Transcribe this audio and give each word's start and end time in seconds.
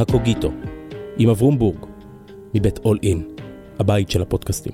הקוגיטו, 0.00 0.52
עם 1.18 1.28
אברום 1.28 1.58
בורג, 1.58 1.86
מבית 2.54 2.78
אול 2.78 2.98
אין, 3.02 3.22
הבית 3.78 4.10
של 4.10 4.22
הפודקאסטים. 4.22 4.72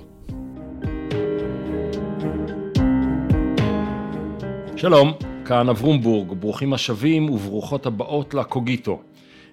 שלום, 4.75 5.13
כאן 5.45 5.69
אברום 5.69 6.01
בורג, 6.01 6.33
ברוכים 6.39 6.73
השבים 6.73 7.29
וברוכות 7.29 7.85
הבאות 7.85 8.33
לקוגיטו, 8.33 9.01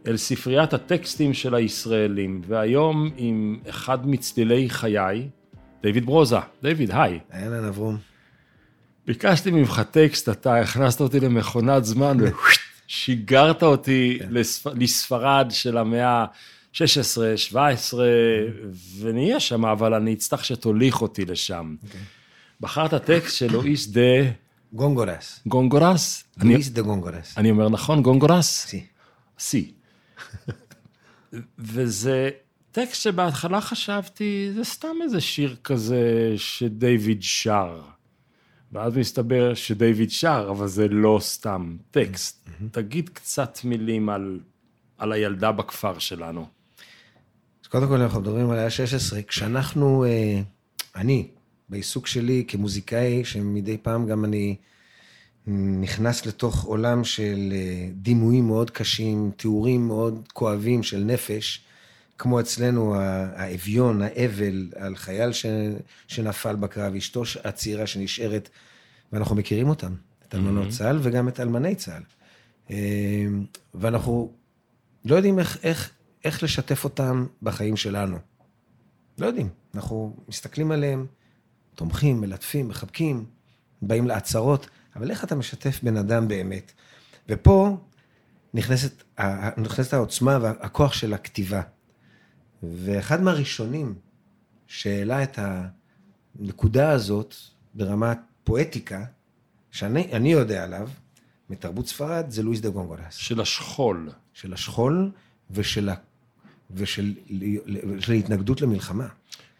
אל 0.06 0.16
ספריית 0.16 0.72
הטקסטים 0.72 1.34
של 1.34 1.54
הישראלים, 1.54 2.41
והיום 2.46 3.11
עם 3.16 3.59
אחד 3.68 4.09
מצלילי 4.09 4.70
חיי, 4.70 5.29
דיוויד 5.82 6.06
ברוזה. 6.06 6.36
דיוויד, 6.62 6.91
היי. 6.93 7.18
אהלן, 7.34 7.64
אברום. 7.64 7.96
ביקשתי 9.06 9.50
ממך 9.50 9.82
טקסט, 9.91 10.29
אתה 10.29 10.61
הכנסת 10.61 11.00
אותי 11.00 11.20
למכונת 11.20 11.84
זמן 11.84 12.16
ושיגרת 12.88 13.62
אותי 13.62 14.18
כן. 14.20 14.29
לספרד 14.74 15.46
של 15.50 15.79
המאה 15.79 16.08
ה-16, 16.08 17.36
17, 17.36 18.06
ונהיה 19.00 19.40
שם, 19.40 19.64
אבל 19.64 19.94
אני 19.94 20.14
אצטרך 20.14 20.44
שתוליך 20.44 21.02
אותי 21.02 21.25
לשם. 21.25 21.76
Okay. 21.80 21.86
אוקיי. 21.86 22.00
בחרת 22.61 22.94
טקסט 22.94 23.36
של 23.36 23.52
לואיס 23.52 23.86
דה... 23.86 24.00
גונגורס. 24.72 25.40
גונגורס? 25.46 26.25
לואיס 26.42 26.68
דה 26.68 26.82
גונגורס. 26.82 27.39
אני 27.39 27.50
אומר 27.50 27.68
נכון, 27.68 28.02
גונגורס? 28.02 28.66
Sí. 28.66 28.84
Sí. 29.39 29.72
וזה 31.58 32.30
טקסט 32.72 33.03
שבהתחלה 33.03 33.61
חשבתי, 33.61 34.50
זה 34.55 34.64
סתם 34.64 34.97
איזה 35.03 35.20
שיר 35.20 35.56
כזה 35.64 36.33
שדייוויד 36.36 37.22
שר. 37.22 37.80
ואז 38.74 38.96
מסתבר 38.96 39.55
שדייוויד 39.55 40.10
שר, 40.10 40.48
אבל 40.50 40.69
זה 40.69 40.88
לא 40.88 41.19
סתם 41.20 41.77
טקסט. 41.91 42.47
Mm-hmm. 42.47 42.64
תגיד 42.70 43.08
קצת 43.08 43.58
מילים 43.64 44.08
על, 44.08 44.41
על 44.98 45.12
הילדה 45.12 45.53
בכפר 45.53 45.98
שלנו. 45.98 46.47
אז 47.62 47.69
קודם 47.69 47.89
כל 47.89 48.00
אנחנו 48.00 48.20
מדברים 48.20 48.50
על 48.50 48.58
ה-16, 48.58 49.22
כשאנחנו, 49.22 50.05
אה, 50.05 50.41
אני, 50.97 51.28
בעיסוק 51.69 52.06
שלי 52.06 52.44
כמוזיקאי, 52.48 53.25
שמדי 53.25 53.78
פעם 53.78 54.06
גם 54.06 54.25
אני 54.25 54.56
נכנס 55.81 56.27
לתוך 56.27 56.64
עולם 56.64 57.05
של 57.05 57.53
אה, 57.53 57.88
דימויים 57.92 58.47
מאוד 58.47 58.70
קשים, 58.70 59.31
תיאורים 59.36 59.86
מאוד 59.86 60.28
כואבים 60.33 60.83
של 60.83 60.98
נפש, 60.98 61.64
כמו 62.19 62.41
אצלנו 62.41 62.95
האביון, 63.37 64.03
האבל 64.03 64.70
על 64.77 64.97
חייל 64.97 65.33
ש, 65.33 65.47
שנפל 66.09 66.56
בקרב, 66.56 66.95
אשתו 66.95 67.23
הצעירה 67.45 67.87
שנשארת, 67.87 68.48
ואנחנו 69.12 69.37
מכירים 69.37 69.69
אותם, 69.69 69.95
את 70.29 70.34
אלמנות 70.34 70.67
mm-hmm. 70.67 70.79
צה"ל 70.79 70.98
וגם 71.03 71.29
את 71.29 71.41
אלמני 71.41 71.75
צה"ל. 71.75 72.03
אה, 72.71 73.27
ואנחנו 73.75 74.33
לא 75.05 75.17
יודעים 75.17 75.39
איך, 75.39 75.59
איך, 75.62 75.91
איך 76.25 76.43
לשתף 76.43 76.84
אותם 76.84 77.27
בחיים 77.43 77.77
שלנו. 77.77 78.19
לא 79.19 79.27
יודעים. 79.27 79.49
אנחנו 79.75 80.17
מסתכלים 80.28 80.71
עליהם, 80.71 81.06
תומכים, 81.75 82.21
מלטפים, 82.21 82.69
מחבקים, 82.69 83.25
באים 83.83 84.06
לעצרות, 84.06 84.69
אבל 84.97 85.11
איך 85.11 85.25
אתה 85.25 85.34
משתף 85.34 85.81
בן 85.83 85.97
אדם 85.97 86.28
באמת? 86.28 86.73
ופה 87.28 87.77
נכנסת, 88.55 89.03
נכנסת 89.56 89.93
העוצמה 89.93 90.39
והכוח 90.43 90.93
של 90.93 91.15
הכתיבה. 91.15 91.62
ואחד 92.73 93.23
מהראשונים 93.23 93.95
שהעלה 94.67 95.23
את 95.23 95.39
הנקודה 96.39 96.91
הזאת 96.91 97.34
ברמת 97.75 98.19
פואטיקה, 98.45 99.05
שאני 99.71 100.33
יודע 100.33 100.65
עליו, 100.65 100.89
מתרבות 101.51 101.87
ספרד, 101.87 102.25
זה 102.29 102.43
לואיס 102.43 102.61
דה 102.61 102.69
גונגולס. 102.69 103.15
של 103.15 103.41
השכול. 103.41 104.11
של 104.33 104.53
השכול 104.53 105.11
ושל, 105.51 105.91
ושל, 106.71 107.15
ושל 107.97 108.12
התנגדות 108.12 108.61
למלחמה. 108.61 109.06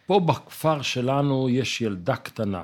פה 0.07 0.21
בכפר 0.21 0.83
שלנו 0.83 1.49
יש 1.49 1.81
ילדה 1.81 2.17
קטנה. 2.17 2.63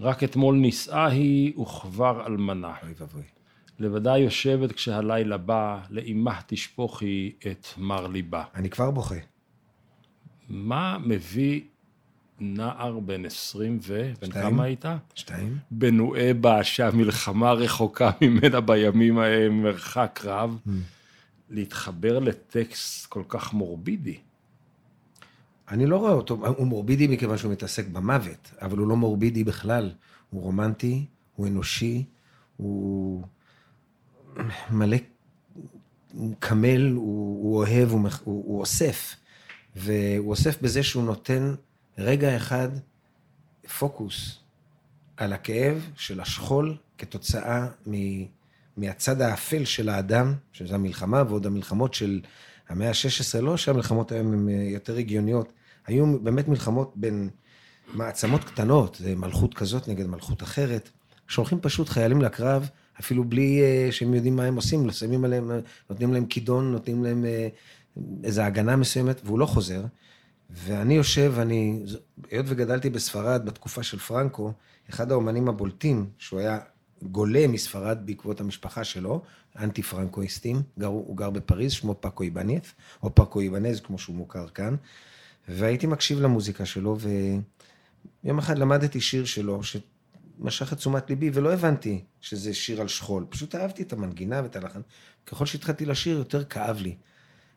רק 0.00 0.24
אתמול 0.24 0.56
נישאה 0.56 1.06
היא 1.06 1.58
וכבר 1.58 2.26
אלמנה. 2.26 2.74
אוי 2.82 2.92
ואבוי. 2.98 3.22
לבדה 3.78 4.18
יושבת 4.18 4.72
כשהלילה 4.72 5.36
בא, 5.36 5.80
לאמה 5.90 6.40
תשפוכי 6.46 7.32
את 7.50 7.66
מר 7.76 8.06
ליבה. 8.06 8.44
אני 8.54 8.70
כבר 8.70 8.90
בוכה. 8.90 9.14
מה 10.50 10.98
מביא 11.04 11.60
נער 12.40 13.00
בן 13.00 13.26
עשרים 13.26 13.78
ו... 13.82 14.12
בן 14.22 14.30
כמה 14.30 14.64
היית? 14.64 14.84
שתיים. 15.14 15.58
בנואבה, 15.70 16.64
שהמלחמה 16.64 17.52
רחוקה 17.52 18.10
ממנה 18.22 18.60
בימים 18.60 19.18
ההם 19.18 19.62
מרחק 19.62 20.20
רב, 20.24 20.58
mm. 20.66 20.70
להתחבר 21.50 22.18
לטקסט 22.18 23.06
כל 23.06 23.22
כך 23.28 23.52
מורבידי. 23.52 24.18
אני 25.68 25.86
לא 25.86 25.96
רואה 25.96 26.12
אותו, 26.12 26.34
הוא 26.34 26.66
מורבידי 26.66 27.06
מכיוון 27.06 27.38
שהוא 27.38 27.52
מתעסק 27.52 27.86
במוות, 27.86 28.50
אבל 28.62 28.78
הוא 28.78 28.88
לא 28.88 28.96
מורבידי 28.96 29.44
בכלל. 29.44 29.92
הוא 30.30 30.42
רומנטי, 30.42 31.06
הוא 31.36 31.46
אנושי, 31.46 32.04
הוא 32.56 33.22
מלא 34.70 34.96
קמל, 36.38 36.92
הוא, 36.92 37.44
הוא 37.44 37.56
אוהב, 37.56 37.90
הוא, 37.90 38.00
הוא, 38.00 38.44
הוא 38.46 38.60
אוסף. 38.60 39.16
והוא 39.76 40.30
אוסף 40.30 40.62
בזה 40.62 40.82
שהוא 40.82 41.04
נותן 41.04 41.54
רגע 41.98 42.36
אחד 42.36 42.68
פוקוס 43.78 44.38
על 45.16 45.32
הכאב 45.32 45.90
של 45.96 46.20
השכול 46.20 46.76
כתוצאה 46.98 47.66
מ, 47.88 47.92
מהצד 48.76 49.20
האפל 49.20 49.64
של 49.64 49.88
האדם, 49.88 50.34
שזה 50.52 50.74
המלחמה, 50.74 51.22
ועוד 51.28 51.46
המלחמות 51.46 51.94
של 51.94 52.20
המאה 52.68 52.88
ה-16, 52.88 53.40
לא 53.40 53.56
שהמלחמות 53.56 54.12
היום 54.12 54.32
הן 54.32 54.48
יותר 54.48 54.96
הגיוניות, 54.96 55.52
היו 55.86 56.18
באמת 56.18 56.48
מלחמות 56.48 56.92
בין 56.96 57.30
מעצמות 57.94 58.44
קטנות, 58.44 59.00
מלכות 59.16 59.54
כזאת 59.54 59.88
נגד 59.88 60.06
מלכות 60.06 60.42
אחרת, 60.42 60.90
שולחים 61.28 61.60
פשוט 61.60 61.88
חיילים 61.88 62.22
לקרב, 62.22 62.68
אפילו 63.00 63.24
בלי 63.24 63.60
uh, 63.60 63.92
שהם 63.92 64.14
יודעים 64.14 64.36
מה 64.36 64.44
הם 64.44 64.56
עושים, 64.56 64.90
שמים 64.90 65.24
עליהם, 65.24 65.50
נותנים 65.90 66.12
להם 66.12 66.26
כידון, 66.26 66.72
נותנים 66.72 67.04
להם 67.04 67.24
איזו 68.24 68.42
הגנה 68.42 68.76
מסוימת, 68.76 69.20
והוא 69.24 69.38
לא 69.38 69.46
חוזר. 69.46 69.84
ואני 70.50 70.94
יושב, 70.94 71.34
אני, 71.38 71.82
היות 72.30 72.46
וגדלתי 72.48 72.90
בספרד 72.90 73.44
בתקופה 73.44 73.82
של 73.82 73.98
פרנקו, 73.98 74.52
אחד 74.90 75.12
האומנים 75.12 75.48
הבולטים, 75.48 76.10
שהוא 76.18 76.40
היה 76.40 76.58
גולה 77.02 77.46
מספרד 77.48 77.98
בעקבות 78.04 78.40
המשפחה 78.40 78.84
שלו, 78.84 79.22
אנטי 79.58 79.82
פרנקואיסטים, 79.82 80.62
גר, 80.78 80.86
הוא 80.86 81.16
גר 81.16 81.30
בפריז, 81.30 81.72
שמו 81.72 81.94
פאקו 82.00 82.22
איבנף, 82.22 82.74
או 83.02 83.14
פאקו 83.14 83.40
איבנז, 83.40 83.80
כמו 83.80 83.98
שהוא 83.98 84.16
מוכר 84.16 84.48
כאן. 84.48 84.76
והייתי 85.48 85.86
מקשיב 85.86 86.20
למוזיקה 86.20 86.64
שלו, 86.66 86.98
ויום 88.24 88.38
אחד 88.38 88.58
למדתי 88.58 89.00
שיר 89.00 89.24
שלו, 89.24 89.60
שמשך 89.62 90.72
את 90.72 90.78
תשומת 90.78 91.10
ליבי, 91.10 91.30
ולא 91.34 91.52
הבנתי 91.52 92.04
שזה 92.20 92.54
שיר 92.54 92.80
על 92.80 92.88
שכול. 92.88 93.26
פשוט 93.28 93.54
אהבתי 93.54 93.82
את 93.82 93.92
המנגינה 93.92 94.40
ואת 94.42 94.56
הלחן. 94.56 94.80
ככל 95.26 95.46
שהתחלתי 95.46 95.86
לשיר, 95.86 96.18
יותר 96.18 96.44
כאב 96.44 96.76
לי. 96.80 96.96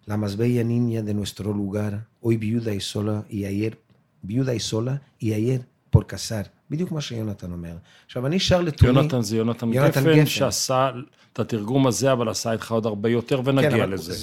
La 0.06 0.18
más 0.18 0.36
bella 0.36 0.64
niña 0.64 1.02
de 1.02 1.14
nuestro 1.14 1.54
lugar, 1.54 2.08
hoy 2.22 2.36
viuda 2.38 2.74
y 2.74 2.82
sola, 2.82 3.26
y 3.30 3.46
ayer, 3.46 3.74
viuda 4.22 4.54
y 4.54 4.60
sola, 4.60 5.02
y 5.20 5.34
ayer 5.34 5.62
por 5.90 6.06
casar. 6.08 6.50
בדיוק 6.70 6.92
מה 6.92 7.02
שיונתן 7.02 7.52
אומר. 7.52 7.78
עכשיו, 8.06 8.28
אני 8.28 8.40
שר 8.40 8.62
לתומי... 8.62 8.92
יונתן 8.92 9.22
זה 9.22 9.38
יונתן, 9.38 9.74
יונתן 9.74 10.02
גפן, 10.02 10.14
גפן, 10.14 10.26
שעשה 10.26 10.90
את 11.34 11.40
התרגום 11.40 11.88
הזה, 11.88 12.12
אבל 12.12 12.30
עשה 12.30 12.52
איתך 12.52 12.72
עוד 12.72 12.86
הרבה 12.86 13.10
יותר, 13.10 13.42
ונגיע 13.46 13.70
כן, 13.70 13.90
לזה. 13.90 14.14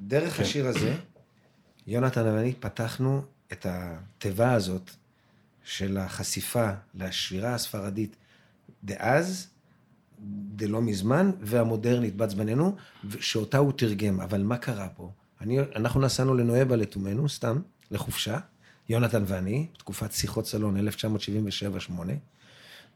דרך 0.00 0.36
כן. 0.36 0.42
השיר 0.42 0.66
הזה, 0.66 0.94
יונתן 1.86 2.26
ואני 2.26 2.52
פתחנו 2.52 3.22
את 3.52 3.66
התיבה 3.68 4.52
הזאת 4.52 4.90
של 5.64 5.98
החשיפה 5.98 6.70
לשירה 6.94 7.54
הספרדית 7.54 8.16
דאז, 8.84 9.48
דלא 10.56 10.82
מזמן, 10.82 11.30
והמודרנית 11.40 12.16
בת 12.16 12.30
זמננו, 12.30 12.76
שאותה 13.20 13.58
הוא 13.58 13.72
תרגם. 13.72 14.20
אבל 14.20 14.42
מה 14.42 14.56
קרה 14.56 14.88
פה? 14.88 15.10
אני, 15.42 15.58
אנחנו 15.76 16.00
נסענו 16.00 16.34
לנואבה 16.34 16.76
לתומנו, 16.76 17.28
סתם, 17.28 17.60
לחופשה, 17.90 18.38
יונתן 18.88 19.22
ואני, 19.26 19.66
תקופת 19.78 20.12
שיחות 20.12 20.46
סלון, 20.46 20.88
1977-8, 21.90 21.92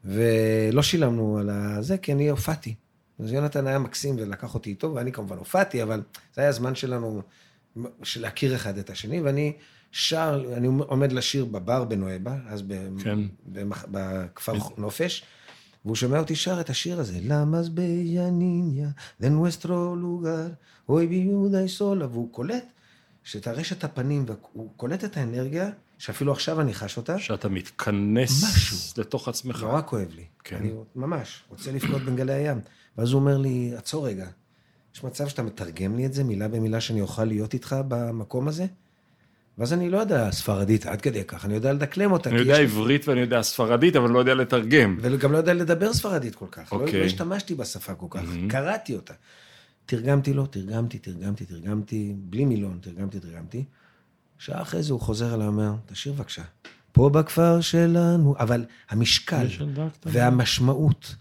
ולא 0.05 0.83
שילמנו 0.83 1.37
על 1.37 1.49
הזה, 1.49 1.97
כי 1.97 2.13
אני 2.13 2.29
הופעתי. 2.29 2.75
אז 3.19 3.31
יונתן 3.31 3.67
היה 3.67 3.79
מקסים 3.79 4.15
ולקח 4.19 4.53
אותי 4.53 4.69
איתו, 4.69 4.93
ואני 4.95 5.11
כמובן 5.11 5.37
הופעתי, 5.37 5.83
אבל 5.83 6.01
זה 6.35 6.41
היה 6.41 6.49
הזמן 6.49 6.75
שלנו 6.75 7.21
של 8.03 8.21
להכיר 8.21 8.55
אחד 8.55 8.77
את 8.77 8.89
השני, 8.89 9.21
ואני 9.21 9.53
שר, 9.91 10.43
אני 10.57 10.67
עומד 10.67 11.11
לשיר 11.11 11.45
בבר 11.45 11.83
בנואבה, 11.83 12.37
אז 12.47 12.63
כן. 13.03 13.19
בכפר 13.91 14.53
נופש, 14.77 15.23
והוא 15.87 15.95
שומע 15.95 16.19
אותי 16.19 16.35
שר 16.35 16.61
את 16.61 16.69
השיר 16.69 16.99
הזה, 16.99 17.19
למאז 17.23 17.69
ביאניניה, 17.69 18.89
לנואסטרו 19.19 19.95
לוגר, 19.95 20.47
אוי 20.89 21.07
ביהודה 21.07 21.59
איסולה, 21.59 22.07
והוא 22.07 22.31
קולט 22.31 22.65
שאת 23.23 23.47
הרשת 23.47 23.83
הפנים, 23.83 24.25
והוא 24.27 24.69
קולט 24.75 25.03
את 25.03 25.17
האנרגיה, 25.17 25.69
שאפילו 25.97 26.31
עכשיו 26.31 26.61
אני 26.61 26.73
חש 26.73 26.97
אותה. 26.97 27.19
שאתה 27.19 27.49
מתכנס 27.49 28.43
משהו. 28.43 29.01
לתוך 29.01 29.27
עצמך. 29.27 29.63
נורא 29.63 29.81
כואב 29.81 30.07
לי. 30.15 30.25
כן. 30.43 30.55
אני 30.55 30.71
ממש 30.95 31.43
רוצה 31.49 31.71
לבכות 31.71 32.01
בין 32.01 32.15
גלי 32.15 32.33
הים. 32.33 32.59
ואז 32.97 33.11
הוא 33.11 33.19
אומר 33.19 33.37
לי, 33.37 33.71
עצור 33.77 34.07
רגע, 34.07 34.27
יש 34.95 35.03
מצב 35.03 35.27
שאתה 35.27 35.43
מתרגם 35.43 35.95
לי 35.95 36.05
את 36.05 36.13
זה 36.13 36.23
מילה 36.23 36.47
במילה 36.47 36.81
שאני 36.81 37.01
אוכל 37.01 37.23
להיות 37.23 37.53
איתך 37.53 37.75
במקום 37.87 38.47
הזה? 38.47 38.65
ואז 39.57 39.73
אני 39.73 39.89
לא 39.89 39.97
יודע 39.97 40.31
ספרדית 40.31 40.85
עד 40.85 41.01
כדי 41.01 41.23
כך, 41.23 41.45
אני 41.45 41.53
יודע 41.53 41.73
לדקלם 41.73 42.11
אותה. 42.11 42.29
אני 42.29 42.39
יודע 42.39 42.53
יש- 42.53 42.59
עברית 42.71 43.07
ואני 43.07 43.19
יודע 43.19 43.41
ספרדית, 43.41 43.95
אבל 43.95 44.09
לא 44.09 44.19
יודע 44.19 44.33
לתרגם. 44.35 44.97
וגם 45.01 45.31
לא 45.31 45.37
יודע 45.37 45.53
לדבר 45.53 45.93
ספרדית 45.93 46.35
כל 46.35 46.45
כך. 46.51 46.73
לא, 46.73 46.77
אוקיי. 46.79 46.99
לא 46.99 47.05
השתמשתי 47.05 47.55
בשפה 47.55 47.93
כל 47.93 48.05
כך, 48.09 48.21
מהמם. 48.23 48.49
קראתי 48.49 48.95
אותה. 48.95 49.13
תרגמתי 49.85 50.33
לו, 50.33 50.45
תרגמתי, 50.45 50.99
תרגמתי, 50.99 51.45
תרגמתי, 51.45 52.13
בלי 52.17 52.45
מילון, 52.45 52.79
תרגמתי, 52.81 53.19
תרגמתי. 53.19 53.63
שעה 54.39 54.61
אחרי 54.61 54.83
זה 54.83 54.93
הוא 54.93 55.01
חוזר 55.01 55.33
אליי 55.33 55.47
ואומר, 55.47 55.73
תשאיר 55.85 56.13
בבקשה. 56.13 56.41
פה 56.91 57.09
בכפר 57.09 57.61
שלנו, 57.61 58.35
אבל 58.39 58.65
המשקל. 58.89 59.47
והמשמעות 60.05 61.15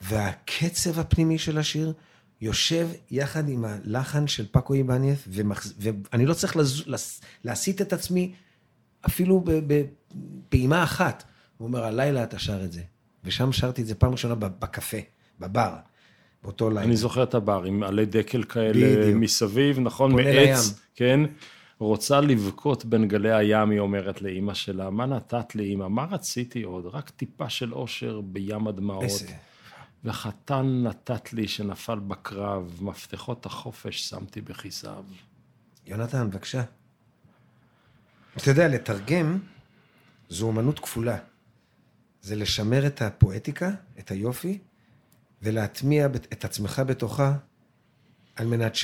והקצב 0.00 0.98
הפנימי 1.00 1.38
של 1.38 1.58
השיר 1.58 1.92
יושב 2.40 2.88
יחד 3.10 3.48
עם 3.48 3.64
הלחן 3.64 4.26
של 4.26 4.46
פאקו 4.50 4.74
איבניאף, 4.74 5.24
ומחז... 5.28 5.74
ואני 5.78 6.26
לא 6.26 6.34
צריך 6.34 6.56
לז... 6.56 6.82
לס... 6.86 7.20
להסיט 7.44 7.80
את 7.80 7.92
עצמי 7.92 8.32
אפילו 9.06 9.44
בפעימה 9.44 10.84
אחת. 10.84 11.24
הוא 11.58 11.68
אומר, 11.68 11.84
הלילה 11.84 12.22
אתה 12.22 12.38
שר 12.38 12.64
את 12.64 12.72
זה. 12.72 12.82
ושם 13.24 13.52
שרתי 13.52 13.82
את 13.82 13.86
זה 13.86 13.94
פעם 13.94 14.12
ראשונה 14.12 14.34
בקפה, 14.34 14.96
בבר, 15.40 15.74
באותו 16.42 16.70
לילה. 16.70 16.82
אני 16.82 16.96
זוכר 16.96 17.22
את 17.22 17.34
הבר 17.34 17.64
עם 17.64 17.82
עלי 17.82 18.06
דקל 18.06 18.42
כאלה 18.42 19.00
בדיוק. 19.00 19.16
מסביב, 19.16 19.80
נכון? 19.80 20.12
מעץ, 20.12 20.80
כן? 20.94 21.20
רוצה 21.78 22.20
לבכות 22.20 22.84
בין 22.84 23.08
גלי 23.08 23.32
הים, 23.32 23.70
היא 23.70 23.80
אומרת 23.80 24.22
לאימא 24.22 24.54
שלה, 24.54 24.90
מה 24.90 25.06
נתת 25.06 25.54
לי, 25.54 25.64
אימא? 25.64 25.88
מה 25.88 26.06
רציתי 26.10 26.62
עוד? 26.62 26.86
רק 26.86 27.10
טיפה 27.10 27.48
של 27.48 27.72
אושר 27.72 28.20
בים 28.20 28.66
הדמעות. 28.66 29.02
איזה... 29.02 29.26
וחתן 30.04 30.82
נתת 30.82 31.32
לי 31.32 31.48
שנפל 31.48 31.98
בקרב, 31.98 32.78
מפתחות 32.80 33.46
החופש 33.46 34.08
שמתי 34.08 34.40
בכיסיו. 34.40 35.04
יונתן, 35.86 36.30
בבקשה. 36.30 36.62
אתה 38.36 38.50
יודע, 38.50 38.68
לתרגם 38.68 39.38
זו 40.28 40.46
אומנות 40.46 40.78
כפולה. 40.78 41.18
זה 42.22 42.36
לשמר 42.36 42.86
את 42.86 43.02
הפואטיקה, 43.02 43.70
את 43.98 44.10
היופי, 44.10 44.58
ולהטמיע 45.42 46.06
את 46.06 46.44
עצמך 46.44 46.82
בתוכה, 46.86 47.36
על 48.36 48.46
מנת 48.46 48.74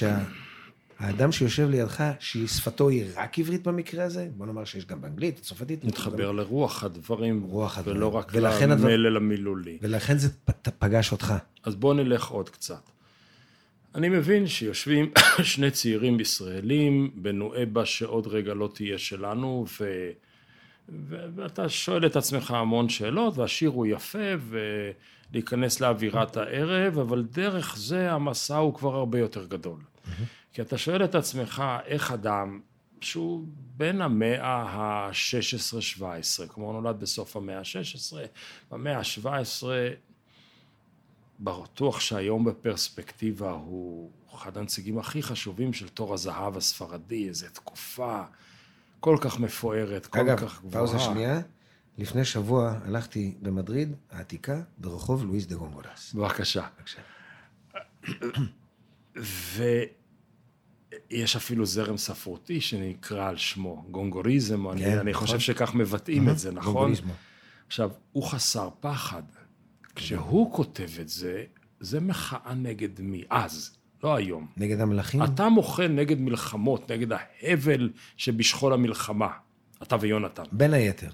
שהאדם 1.00 1.32
שיושב 1.32 1.68
לידך, 1.70 2.04
ששפתו 2.18 2.88
היא 2.88 3.04
רק 3.16 3.38
עברית 3.38 3.62
במקרה 3.62 4.04
הזה, 4.04 4.28
בוא 4.36 4.46
נאמר 4.46 4.64
שיש 4.64 4.86
גם 4.86 5.00
באנגלית, 5.00 5.38
צרפתית, 5.40 5.84
מתחבר 5.84 6.32
לרוח 6.32 6.84
הדברים, 6.84 7.42
רוח 7.42 7.78
הדברים. 7.78 7.96
ולא 7.96 8.14
רק 8.14 8.32
ולכן 8.34 8.70
הדבר- 8.70 8.88
למלל 8.88 9.16
המילולי. 9.16 9.78
ולכן 9.82 10.18
זה 10.18 10.28
פ- 10.44 10.68
פגש 10.78 11.12
אותך. 11.12 11.34
אז 11.64 11.74
בואו 11.74 11.94
נלך 11.94 12.26
עוד 12.28 12.48
קצת. 12.50 12.90
אני 13.94 14.08
מבין 14.08 14.46
שיושבים 14.46 15.10
שני 15.42 15.70
צעירים 15.70 16.20
ישראלים 16.20 17.10
בנואבה 17.14 17.84
שעוד 17.84 18.26
רגע 18.26 18.54
לא 18.54 18.68
תהיה 18.74 18.98
שלנו, 18.98 19.64
ו... 19.80 20.08
ו... 21.08 21.16
ואתה 21.34 21.68
שואל 21.68 22.06
את 22.06 22.16
עצמך 22.16 22.50
המון 22.50 22.88
שאלות, 22.88 23.38
והשיר 23.38 23.70
הוא 23.70 23.86
יפה, 23.86 24.18
ולהיכנס 25.32 25.80
לאווירת 25.80 26.36
הערב, 26.36 26.98
אבל 26.98 27.24
דרך 27.32 27.76
זה 27.78 28.12
המסע 28.12 28.56
הוא 28.56 28.74
כבר 28.74 28.94
הרבה 28.94 29.18
יותר 29.18 29.46
גדול. 29.46 29.78
כי 30.56 30.62
אתה 30.62 30.78
שואל 30.78 31.04
את 31.04 31.14
עצמך 31.14 31.62
איך 31.86 32.12
אדם 32.12 32.60
שהוא 33.00 33.44
בין 33.76 34.00
המאה 34.00 34.62
ה-16-17, 34.62 36.48
כמו 36.48 36.72
נולד 36.72 37.00
בסוף 37.00 37.36
המאה 37.36 37.58
ה-16, 37.58 38.16
במאה 38.70 38.98
ה-17 38.98 39.66
בטוח 41.40 42.00
שהיום 42.00 42.44
בפרספקטיבה 42.44 43.50
הוא 43.50 44.10
אחד 44.34 44.58
הנציגים 44.58 44.98
הכי 44.98 45.22
חשובים 45.22 45.72
של 45.72 45.88
תור 45.88 46.14
הזהב 46.14 46.56
הספרדי, 46.56 47.28
איזו 47.28 47.46
תקופה 47.52 48.22
כל 49.00 49.16
כך 49.20 49.40
מפוארת, 49.40 50.06
כל 50.06 50.18
אגב, 50.20 50.40
כך 50.40 50.60
גבוהה. 50.60 50.86
פאוזה 50.86 50.98
שנייה, 50.98 51.40
לפני 51.98 52.24
שבוע 52.24 52.78
הלכתי 52.84 53.34
במדריד 53.42 53.94
העתיקה, 54.10 54.60
ברחוב 54.78 55.24
לואיס 55.24 55.46
דה 55.46 55.56
גונגולס. 55.56 56.14
בבקשה. 56.14 56.66
בבקשה. 56.78 57.02
ויש 61.10 61.36
אפילו 61.36 61.66
זרם 61.66 61.96
ספרותי 61.96 62.60
שנקרא 62.60 63.28
על 63.28 63.36
שמו, 63.36 63.84
גונגוריזם, 63.90 64.70
אני, 64.70 64.80
כן, 64.80 64.98
אני 64.98 65.10
נכון. 65.10 65.26
חושב 65.26 65.40
שכך 65.40 65.74
מבטאים 65.74 66.28
את 66.28 66.38
זה, 66.38 66.52
נכון? 66.52 66.72
גונגוליזמו. 66.72 67.12
עכשיו, 67.66 67.90
הוא 68.12 68.24
חסר 68.24 68.68
פחד. 68.80 69.22
כשהוא 69.94 70.52
כותב 70.52 70.88
את 71.00 71.08
זה, 71.08 71.44
זה 71.80 72.00
מחאה 72.00 72.54
נגד 72.54 73.00
מי? 73.00 73.24
אז, 73.30 73.76
לא 74.04 74.14
היום. 74.14 74.46
נגד 74.56 74.80
המלכים? 74.80 75.22
אתה 75.22 75.48
מוחה 75.48 75.88
נגד 75.88 76.20
מלחמות, 76.20 76.90
נגד 76.90 77.08
ההבל 77.12 77.90
שבשכול 78.16 78.72
המלחמה. 78.72 79.28
אתה 79.82 79.96
ויונתן. 80.00 80.42
בין 80.52 80.74
היתר. 80.74 81.10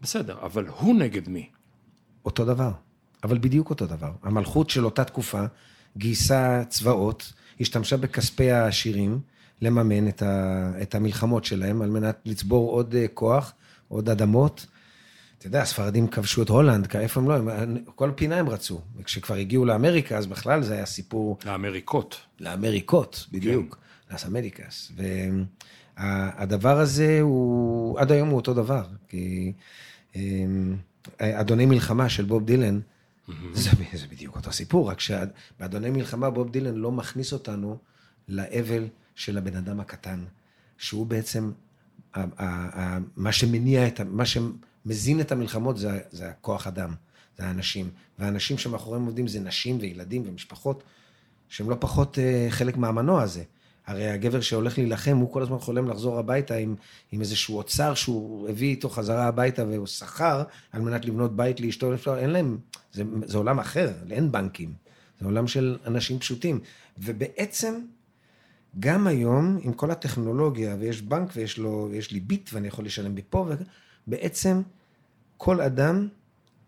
בסדר, 0.00 0.38
אבל 0.42 0.66
הוא 0.66 0.94
נגד 0.94 1.28
מי? 1.28 1.48
אותו 2.24 2.44
דבר, 2.44 2.70
אבל 3.24 3.38
בדיוק 3.38 3.70
אותו 3.70 3.86
דבר. 3.86 4.12
המלכות 4.22 4.70
של 4.70 4.84
אותה 4.84 5.04
תקופה 5.04 5.44
גייסה 5.96 6.62
צבאות, 6.68 7.32
השתמשה 7.62 7.96
בכספי 7.96 8.50
העשירים 8.50 9.20
לממן 9.62 10.08
את, 10.08 10.22
ה, 10.22 10.70
את 10.82 10.94
המלחמות 10.94 11.44
שלהם 11.44 11.82
על 11.82 11.90
מנת 11.90 12.18
לצבור 12.24 12.70
עוד 12.70 12.94
אה, 12.94 13.06
כוח, 13.14 13.52
עוד 13.88 14.08
אדמות. 14.08 14.66
אתה 15.38 15.46
יודע, 15.46 15.62
הספרדים 15.62 16.08
כבשו 16.08 16.42
את 16.42 16.48
הולנד, 16.48 16.96
איפה 16.96 17.20
הם 17.20 17.28
לא, 17.28 17.34
הם, 17.34 17.76
כל 17.94 18.10
פינה 18.14 18.36
הם 18.36 18.48
רצו. 18.48 18.80
וכשכבר 18.96 19.34
הגיעו 19.34 19.64
לאמריקה, 19.64 20.18
אז 20.18 20.26
בכלל 20.26 20.62
זה 20.62 20.74
היה 20.74 20.86
סיפור 20.86 21.38
האמריקות. 21.44 22.20
לאמריקות, 22.40 23.26
בדיוק, 23.32 23.78
לאס 24.10 24.26
אמריקס. 24.26 24.92
והדבר 25.96 26.78
הזה 26.78 27.18
הוא, 27.20 27.98
עד 27.98 28.12
היום 28.12 28.28
הוא 28.28 28.36
אותו 28.36 28.54
דבר, 28.54 28.84
כי 29.08 29.52
אמ, 30.16 30.76
אדוני 31.18 31.66
מלחמה 31.66 32.08
של 32.08 32.24
בוב 32.24 32.46
דילן, 32.46 32.80
זה, 33.52 33.70
זה 33.92 34.06
בדיוק 34.06 34.36
אותו 34.36 34.52
סיפור, 34.52 34.90
רק 34.90 35.00
שבאדוני 35.00 35.90
מלחמה 35.90 36.30
בוב 36.30 36.50
דילן 36.50 36.74
לא 36.74 36.92
מכניס 36.92 37.32
אותנו 37.32 37.78
לאבל 38.28 38.88
של 39.14 39.38
הבן 39.38 39.56
אדם 39.56 39.80
הקטן, 39.80 40.24
שהוא 40.78 41.06
בעצם, 41.06 41.52
מה 43.16 43.32
שמניע 43.32 43.86
את, 43.86 44.00
מה 44.00 44.24
שמזין 44.26 45.20
את 45.20 45.32
המלחמות 45.32 45.78
זה, 45.78 46.00
זה 46.10 46.28
הכוח 46.28 46.66
אדם, 46.66 46.94
זה 47.38 47.44
האנשים. 47.44 47.90
והאנשים 48.18 48.58
שמאחוריהם 48.58 49.06
עובדים 49.06 49.28
זה 49.28 49.40
נשים 49.40 49.78
וילדים 49.80 50.22
ומשפחות. 50.26 50.84
שהם 51.52 51.70
לא 51.70 51.76
פחות 51.80 52.18
אה, 52.18 52.46
חלק 52.50 52.76
מהמנוע 52.76 53.22
הזה. 53.22 53.42
הרי 53.86 54.08
הגבר 54.08 54.40
שהולך 54.40 54.78
להילחם, 54.78 55.16
הוא 55.16 55.32
כל 55.32 55.42
הזמן 55.42 55.58
חולם 55.58 55.88
לחזור 55.88 56.18
הביתה 56.18 56.54
עם, 56.54 56.74
עם 57.12 57.20
איזשהו 57.20 57.56
אוצר 57.56 57.94
שהוא 57.94 58.48
הביא 58.48 58.68
איתו 58.68 58.88
חזרה 58.88 59.26
הביתה 59.26 59.64
והוא 59.64 59.86
שכר 59.86 60.42
על 60.72 60.82
מנת 60.82 61.04
לבנות 61.04 61.36
בית 61.36 61.60
לאשתו, 61.60 62.16
אין 62.16 62.30
להם, 62.30 62.58
זה, 62.92 63.02
זה 63.24 63.38
עולם 63.38 63.58
אחר, 63.58 63.92
אין 64.10 64.32
בנקים. 64.32 64.72
זה 65.20 65.26
עולם 65.26 65.46
של 65.46 65.78
אנשים 65.86 66.18
פשוטים. 66.18 66.60
ובעצם, 66.98 67.80
גם 68.80 69.06
היום, 69.06 69.58
עם 69.62 69.72
כל 69.72 69.90
הטכנולוגיה, 69.90 70.76
ויש 70.78 71.02
בנק 71.02 71.30
ויש 71.36 71.58
לו, 71.58 71.88
לי 72.12 72.20
ביט 72.20 72.50
ואני 72.52 72.68
יכול 72.68 72.84
לשלם 72.84 73.14
מפה, 73.14 73.46
בעצם 74.06 74.62
כל 75.36 75.60
אדם 75.60 76.08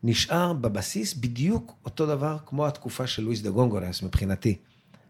נשאר 0.02 0.52
בבסיס 0.52 1.14
בדיוק 1.14 1.74
אותו 1.84 2.06
דבר 2.06 2.36
כמו 2.46 2.66
התקופה 2.66 3.06
של 3.06 3.22
לואיס 3.22 3.40
דה 3.40 3.50
גונגולס 3.50 4.02
מבחינתי. 4.02 4.56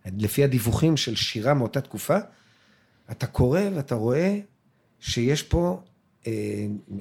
לפי 0.05 0.45
הדיווחים 0.45 0.97
של 0.97 1.17
שירה 1.17 1.55
מאותה 1.55 1.81
תקופה, 1.81 2.17
אתה 3.11 3.27
קורא 3.27 3.61
ואתה 3.75 3.95
רואה 3.95 4.39
שיש 5.01 5.43
פה 5.43 5.83
אה, 6.27 6.33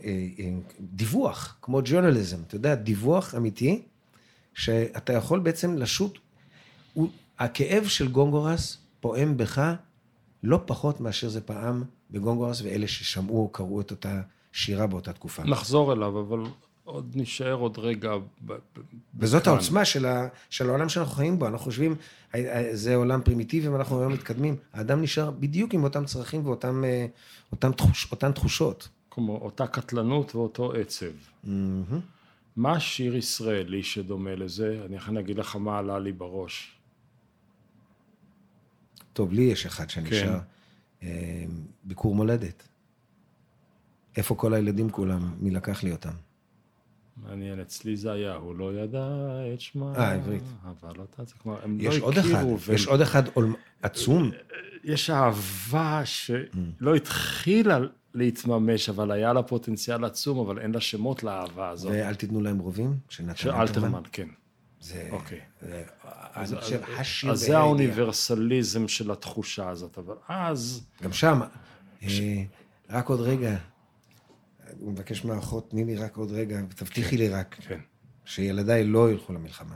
אה, 0.04 0.28
אה, 0.40 0.50
דיווח, 0.80 1.58
כמו 1.62 1.82
ג'ורנליזם, 1.86 2.38
אתה 2.48 2.56
יודע, 2.56 2.76
דיווח 2.76 3.36
אמיתי, 3.36 3.82
שאתה 4.54 5.14
יכול 5.14 5.40
בעצם 5.40 5.78
לשוט, 5.78 6.20
הוא, 6.94 7.10
הכאב 7.40 7.88
של 7.88 8.08
גונגורס 8.08 8.78
פועם 9.00 9.38
בך 9.38 9.74
לא 10.44 10.60
פחות 10.66 11.02
מאשר 11.02 11.30
זה 11.30 11.42
פעם 11.42 11.84
בגונגורס 12.12 12.62
ואלה 12.62 12.88
ששמעו 12.88 13.44
או 13.44 13.50
קראו 13.50 13.82
את 13.82 13.92
אותה 13.92 14.22
שירה 14.52 14.88
באותה 14.88 15.14
תקופה. 15.14 15.44
נחזור 15.44 15.94
אליו, 15.94 16.20
אבל 16.20 16.44
עוד 16.84 17.12
נשאר 17.16 17.54
עוד 17.54 17.78
רגע. 17.80 18.12
וזאת 19.20 19.44
כאן. 19.44 19.54
העוצמה 19.54 19.86
של, 19.86 20.06
ה, 20.06 20.28
של 20.50 20.70
העולם 20.70 20.90
שאנחנו 20.90 21.14
חיים 21.14 21.40
בו. 21.40 21.48
אנחנו 21.48 21.60
חושבים, 21.66 21.96
"אה, 22.36 22.40
אה, 22.40 22.76
זה 22.76 22.96
עולם 22.96 23.22
פרימיטיבי 23.22 23.68
ואנחנו 23.68 24.00
היום 24.00 24.14
מתקדמים. 24.14 24.56
האדם 24.74 25.02
נשאר 25.02 25.32
בדיוק 25.32 25.74
עם 25.74 25.84
אותם 25.84 26.06
צרכים 26.06 26.46
ואותן 26.46 26.84
אה, 26.84 27.06
אותם 27.52 27.72
תחוש, 27.72 28.14
תחושות. 28.36 28.90
כמו 29.12 29.38
אותה 29.38 29.68
קטלנות 29.68 30.36
ואותו 30.36 30.74
עצב. 30.74 31.06
מהמם. 31.44 32.00
מה 32.56 32.80
שיר 32.80 33.16
ישראלי 33.16 33.84
שדומה 33.84 34.36
לזה? 34.36 34.82
אני 34.86 34.96
יכול 34.96 35.16
להגיד 35.16 35.38
לך 35.38 35.56
מה 35.56 35.78
עלה 35.78 36.00
לי 36.00 36.12
בראש. 36.12 36.76
טוב, 39.14 39.34
לי 39.34 39.42
יש 39.42 39.66
אחד 39.66 39.90
שאני 39.90 40.10
כן. 40.10 40.26
שר, 40.26 40.40
אה, 41.04 41.46
ביקור 41.84 42.16
מולדת. 42.16 42.68
איפה 44.18 44.36
כל 44.36 44.54
הילדים 44.54 44.90
כולם? 44.90 45.36
מי 45.40 45.52
לקח 45.52 45.84
לי 45.84 45.92
אותם? 45.92 46.14
מעניין, 47.18 47.60
אצלי 47.60 47.96
זה 47.98 48.12
היה, 48.12 48.36
הוא 48.36 48.56
לא 48.56 48.74
ידע 48.74 49.08
את 49.54 49.62
שמה. 49.62 49.94
אה, 49.98 50.12
עברית. 50.14 50.44
אבל 50.66 51.00
אותה 51.00 51.24
זה 51.24 51.34
כמו, 51.40 51.58
הם 51.64 51.78
יש 51.82 51.98
לא 52.00 52.06
עוד 52.06 52.18
אחד, 52.18 52.30
הכירו. 52.34 52.60
והם- 52.60 52.76
יש 52.76 52.88
עוד 52.88 53.02
אחד 53.02 53.24
עצום. 53.82 54.32
יש 54.84 55.10
אהבה 55.10 56.02
שלא 56.06 56.96
התחילה 56.96 57.80
להתממש, 58.14 58.90
אבל 58.90 59.12
היה 59.12 59.34
לה 59.34 59.44
פוטנציאל 59.44 60.06
עצום, 60.06 60.40
אבל 60.40 60.60
אין 60.60 60.72
לה 60.72 60.82
שמות 60.82 61.24
לאהבה 61.24 61.70
הזאת. 61.70 61.92
ואל 61.92 62.16
תיתנו 62.16 62.42
להם 62.42 62.60
רובים, 62.60 62.98
של 63.10 63.24
נתן 63.24 63.50
אלתרמן, 63.50 64.02
כן. 64.12 64.28
זה, 64.82 65.08
אוקיי. 65.12 65.40
זה, 65.62 65.84
אני 66.36 66.56
חושב, 66.62 66.80
השיר 66.98 67.32
אז 67.32 67.40
זה. 67.40 67.58
האוניברסליזם 67.58 68.88
של 68.88 69.12
התחושה 69.12 69.70
הזאת, 69.70 69.98
אבל 69.98 70.16
אז... 70.28 70.86
גם 71.04 71.14
שם, 71.14 71.42
אה, 72.04 72.44
רק 72.90 73.08
עוד 73.10 73.20
רגע, 73.22 73.56
הוא 74.80 74.92
מבקש 74.92 75.26
מהאחות, 75.26 75.70
תני 75.70 75.86
לי 75.86 75.96
רק 75.96 76.18
עוד 76.18 76.32
רגע, 76.32 76.62
תבטיחי 76.76 77.18
לי 77.18 77.30
רק, 77.30 77.56
כן. 77.68 77.80
שילדיי 78.26 78.84
לא 78.84 79.12
ילכו 79.12 79.34
למלחמה. 79.34 79.76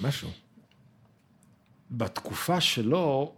משהו. 0.00 0.28
בתקופה 1.90 2.60
שלו 2.60 3.34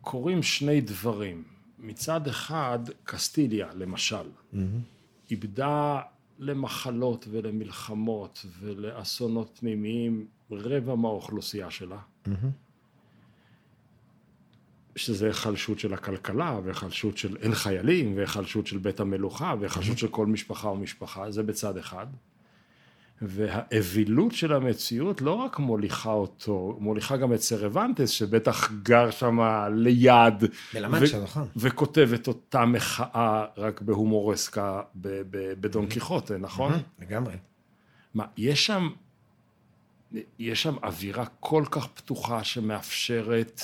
קורים 0.00 0.42
שני 0.42 0.80
דברים. 0.80 1.44
מצד 1.78 2.26
אחד, 2.26 2.78
קסטיליה, 3.04 3.68
למשל, 3.74 4.30
איבדה 5.30 6.00
למחלות 6.38 7.26
ולמלחמות 7.30 8.46
ולאסונות 8.60 9.58
פנימיים 9.60 10.26
רבע 10.50 10.94
מהאוכלוסייה 10.94 11.70
שלה. 11.70 11.98
שזה 14.98 15.26
היחלשות 15.26 15.78
של 15.78 15.94
הכלכלה, 15.94 16.60
והיחלשות 16.64 17.18
של 17.18 17.36
אין 17.36 17.54
חיילים, 17.54 18.16
והיחלשות 18.16 18.66
של 18.66 18.78
בית 18.78 19.00
המלוכה, 19.00 19.54
והיחלשות 19.60 19.98
של 19.98 20.08
כל 20.08 20.26
משפחה 20.26 20.68
ומשפחה, 20.68 21.30
זה 21.30 21.42
בצד 21.42 21.76
אחד. 21.76 22.06
והאווילות 23.22 24.32
של 24.32 24.52
המציאות 24.52 25.20
לא 25.20 25.32
רק 25.32 25.58
מוליכה 25.58 26.10
אותו, 26.10 26.76
מוליכה 26.80 27.16
גם 27.16 27.32
את 27.32 27.40
סרבנטס, 27.40 28.10
שבטח 28.10 28.72
גר 28.82 29.10
שם 29.10 29.38
ליד. 29.74 30.44
מלמד 30.74 31.02
ו- 31.02 31.06
שם, 31.06 31.22
נכון. 31.22 31.48
וכותב 31.56 32.10
את 32.14 32.28
אותה 32.28 32.64
מחאה 32.64 33.44
רק 33.56 33.80
בהומורסקה 33.80 34.82
בדון 35.60 35.86
קיחוטה, 35.86 36.38
נכון? 36.38 36.72
לגמרי. 36.98 37.34
מה, 38.14 38.24
יש 38.36 38.66
שם, 38.66 38.88
יש 40.38 40.62
שם 40.62 40.76
אווירה 40.82 41.24
כל 41.40 41.64
כך 41.70 41.86
פתוחה 41.86 42.44
שמאפשרת 42.44 43.62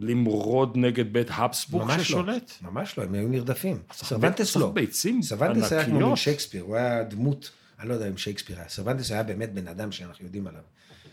למרוד 0.00 0.76
נגד 0.76 1.12
בית 1.12 1.28
הבסבורג 1.30 1.84
ממש 1.84 1.96
לא. 1.96 2.04
ששולט? 2.04 2.52
ממש 2.62 2.98
לא, 2.98 3.02
הם 3.02 3.14
היו 3.14 3.28
נרדפים. 3.28 3.82
סרבנטס 3.92 4.56
לא. 4.56 4.70
ביצים 4.70 5.22
סרבנטס 5.22 5.72
היה 5.72 5.84
כמו. 5.84 6.16
שייקספיר, 6.16 6.62
הוא 6.62 6.76
היה 6.76 7.04
דמות, 7.04 7.50
אני 7.80 7.88
לא 7.88 7.94
יודע 7.94 8.08
אם 8.08 8.16
שייקספיר 8.16 8.58
היה, 8.58 8.68
סרבנטס 8.68 9.10
היה 9.10 9.22
באמת 9.22 9.52
בן 9.52 9.68
אדם 9.68 9.92
שאנחנו 9.92 10.24
יודעים 10.24 10.46
עליו. 10.46 10.62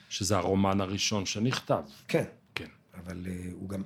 שזה 0.09 0.37
הרומן 0.37 0.81
הראשון 0.81 1.25
שנכתב. 1.25 1.81
כן, 2.07 2.23
כן. 2.55 2.65
אבל 3.03 3.25
אה, 3.27 3.33
הוא 3.53 3.69
גם, 3.69 3.83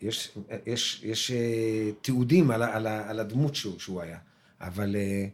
יש, 0.00 0.38
יש, 0.66 1.00
יש 1.04 1.30
אה, 1.30 1.90
תיעודים 2.02 2.50
על, 2.50 2.62
על, 2.62 2.86
על 2.86 3.20
הדמות 3.20 3.54
שהוא, 3.54 3.78
שהוא 3.78 4.00
היה, 4.02 4.18
אבל 4.60 4.96
אה, 4.96 5.26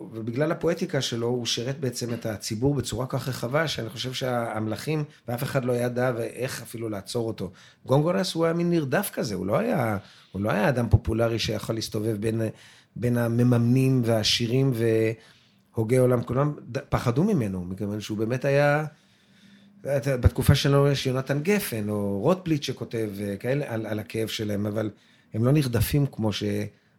ובגלל 0.00 0.52
הפואטיקה 0.52 1.00
שלו, 1.00 1.26
הוא 1.26 1.46
שירת 1.46 1.80
בעצם 1.80 2.14
את 2.14 2.26
הציבור 2.26 2.74
בצורה 2.74 3.06
כך 3.06 3.28
רחבה, 3.28 3.68
שאני 3.68 3.88
חושב 3.88 4.12
שהמלכים, 4.12 5.04
ואף 5.28 5.42
אחד 5.42 5.64
לא 5.64 5.72
ידע 5.72 6.12
ואיך 6.16 6.62
אפילו 6.62 6.88
לעצור 6.88 7.28
אותו. 7.28 7.50
גונגורס 7.86 8.34
הוא 8.34 8.44
היה 8.44 8.54
מין 8.54 8.70
נרדף 8.70 9.10
כזה, 9.12 9.34
הוא 9.34 9.46
לא 9.46 9.58
היה, 9.58 9.98
הוא 10.32 10.42
לא 10.42 10.50
היה 10.50 10.68
אדם 10.68 10.88
פופולרי 10.88 11.38
שיכול 11.38 11.74
להסתובב 11.74 12.16
בין, 12.20 12.42
בין 12.96 13.16
המממנים 13.16 14.02
והעשירים 14.04 14.72
והוגי 15.74 15.96
עולם, 15.96 16.22
כולם 16.22 16.54
פחדו 16.88 17.24
ממנו, 17.24 17.64
מכיוון 17.64 18.00
שהוא 18.00 18.18
באמת 18.18 18.44
היה... 18.44 18.84
בתקופה 20.06 20.54
שלנו 20.54 20.88
יש 20.88 21.06
יונתן 21.06 21.40
גפן, 21.42 21.88
או 21.88 22.18
רוטבליט 22.20 22.62
שכותב 22.62 23.10
אה, 23.20 23.36
כאלה 23.36 23.64
על, 23.68 23.86
על 23.86 23.98
הכאב 23.98 24.28
שלהם, 24.28 24.66
אבל 24.66 24.90
הם 25.34 25.44
לא 25.44 25.52
נרדפים 25.52 26.06
כמו 26.06 26.30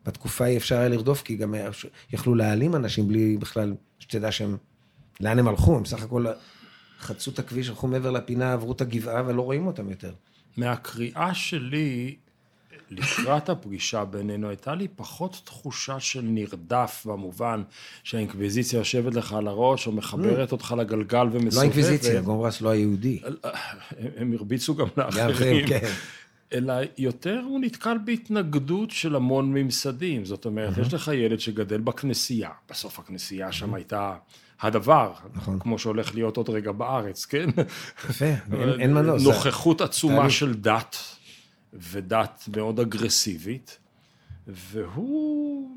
שבתקופה 0.10 0.46
אי 0.46 0.58
אפשר 0.58 0.78
היה 0.78 0.90
לרדוף, 0.90 1.22
כי 1.22 1.36
גם 1.36 1.56
יכלו 2.14 2.36
להעלים 2.36 2.76
אנשים 2.76 3.08
בלי 3.08 3.38
בכלל, 3.38 3.74
שתדע 4.00 4.32
שהם, 4.32 4.58
לאן 5.20 5.40
הם 5.40 5.48
הלכו, 5.48 5.76
הם 5.78 5.84
בסך 5.84 6.04
הכל 6.04 6.26
חצו 7.00 7.32
את 7.32 7.40
הכביש, 7.40 7.70
הלכו 7.70 7.88
מעבר 7.88 8.12
לפינה, 8.12 8.54
עברו 8.54 8.72
את 8.72 8.82
הגבעה 8.82 9.24
ולא 9.28 9.42
רואים 9.42 9.68
אותם 9.68 9.90
יותר. 9.90 10.12
מהקריאה 10.58 11.34
שלי 11.34 12.16
לקראת 12.92 13.50
הפגישה 13.50 14.06
בינינו, 14.06 14.50
הייתה 14.50 14.76
לי 14.76 14.88
פחות 14.96 15.42
תחושה 15.44 16.00
של 16.00 16.22
נרדף 16.22 17.04
במובן 17.06 17.64
שהאינקוויזיציה 18.04 18.78
יושבת 18.80 19.14
לך 19.16 19.34
על 19.34 19.48
הראש 19.48 19.88
או 19.88 19.92
מחברת 19.92 20.52
אותך 20.52 20.76
לגלגל 20.78 21.28
ומסובבת. 21.32 21.56
לא 21.56 21.62
אינקוויזיציה, 21.62 22.22
גומרס 22.22 22.62
לא 22.62 22.70
היהודי. 22.70 23.22
הם- 24.18 24.34
הרביצו 24.34 24.76
גם 24.76 24.88
גם 24.98 25.08
לאחרים. 25.16 25.66
אלא 26.54 26.74
יותר 26.98 27.42
הוא 27.46 27.60
נתקל 27.60 27.98
בהתנגדות 28.06 28.92
של 28.92 29.16
המון 29.16 29.54
ממסדים. 29.54 30.26
זאת 30.26 30.46
אומרת, 30.46 30.78
יש 30.78 30.94
לך 30.94 31.12
ילד 31.14 31.40
שגדל 31.40 31.82
בכנסייה, 31.82 32.50
בסוף 32.70 33.00
הכנסייה 33.00 33.52
שם 33.52 33.74
הייתה 33.74 34.16
הדבר, 34.62 35.14
נכון. 35.34 35.60
כמו 35.60 35.80
שהולך 35.80 36.16
להיות 36.16 36.38
עוד 36.38 36.50
רגע 36.50 36.72
בארץ, 36.72 37.26
כן? 37.26 37.50
יפה, 38.10 38.26
אין, 38.26 38.82
אין 38.82 38.94
מנוס. 38.94 39.24
נוכחות 39.24 39.82
עצומה. 39.82 40.30
של 40.30 40.54
דת, 40.54 40.98
ודת 41.74 42.50
מאוד 42.58 42.80
אגרסיבית, 42.80 43.78
והוא, 44.48 45.70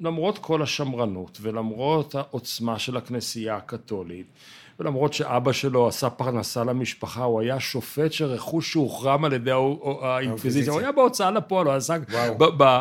למרות 0.00 0.38
כל 0.38 0.62
השמרנות, 0.62 1.38
ולמרות 1.40 2.14
העוצמה 2.14 2.78
של 2.78 2.96
הכנסייה 2.96 3.56
הקתולית, 3.56 4.26
ולמרות 4.80 5.12
שאבא 5.12 5.52
שלו 5.52 5.88
עשה 5.88 6.10
פרנסה 6.10 6.64
למשפחה, 6.64 7.24
הוא 7.24 7.40
היה 7.40 7.60
שופט 7.60 8.12
שרכוש 8.12 8.72
שהוחרם 8.72 9.24
על 9.24 9.32
ידי 9.32 9.50
האינקוויזיציה, 10.02 10.72
הוא 10.72 10.80
היה 10.80 10.92
בהוצאה 10.92 11.30
לפועל, 11.30 11.66
הוא 11.66 11.74
עסק. 11.74 12.00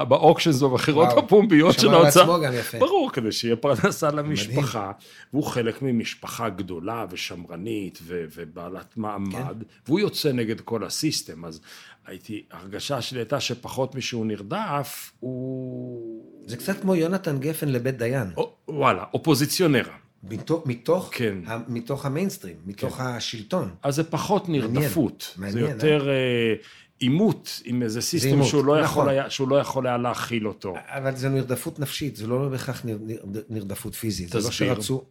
באוקשנס 0.08 0.62
ובבחירות 0.62 1.08
וואו. 1.08 1.20
הפומביות 1.20 1.74
של 1.74 1.80
שמר 1.82 1.96
על 1.96 2.04
ההוצאה. 2.04 2.24
עצמו 2.24 2.40
גם 2.42 2.54
יפה. 2.54 2.80
ברור, 2.80 3.12
כדי 3.12 3.32
שיהיה 3.32 3.56
פרנסה 3.56 4.12
למשפחה, 4.12 4.92
והוא 5.34 5.44
חלק 5.44 5.82
ממשפחה 5.82 6.50
גדולה 6.50 7.06
ושמרנית 7.10 8.00
ובעלת 8.06 8.98
מעמד, 8.98 9.64
והוא 9.88 10.00
יוצא 10.00 10.32
נגד 10.32 10.62
כל 10.62 10.84
הסיסטם, 10.84 11.46
אז 11.46 11.62
הייתי, 12.08 12.44
הרגשה 12.52 13.02
שלי 13.02 13.20
הייתה 13.20 13.40
שפחות 13.40 13.96
משהוא 13.96 14.26
נרדף, 14.26 15.12
הוא... 15.20 16.26
זה 16.48 16.58
קצת 16.58 16.82
כמו 16.82 16.96
יונתן 16.96 17.38
גפן 17.40 17.70
לבית 17.70 17.98
דיין. 17.98 18.28
וואלה, 18.68 19.04
אופוזיציונר. 19.14 19.84
מתוך, 20.30 20.64
מתוך, 20.66 21.10
כן. 21.12 21.38
ה, 21.48 21.58
מתוך 21.68 22.06
המיינסטרים, 22.06 22.56
מתוך 22.66 23.00
השלטון. 23.00 23.76
אז 23.84 23.96
זה 23.96 24.04
פחות 24.04 24.50
נרדפות, 24.50 25.34
זה 25.36 25.42
מעניין, 25.42 25.66
יותר 25.66 26.10
אה, 26.10 26.54
עימות 27.00 27.62
עם 27.66 27.84
איזה 27.84 28.02
system 28.02 28.44
שהוא 28.44 28.66
לא, 28.66 28.82
נכון. 28.82 29.10
היה, 29.10 29.30
שהוא 29.30 29.48
לא 29.48 29.60
יכול 29.60 29.88
היה 29.88 29.98
להכיל 29.98 30.48
אותו. 30.48 30.76
אבל 30.86 31.16
זו 31.16 31.30
נרדפות 31.30 31.80
נפשית, 31.80 32.16
זה 32.16 32.28
לא 32.28 32.50
בהכרח 32.50 32.86
נר, 32.86 32.98
נר, 33.02 33.42
נרדפות 33.50 33.96
פיזית. 33.96 34.30
זה 34.30 34.38
לא, 34.38 34.50
תסביר. 34.50 34.76
שרצו... 34.76 35.04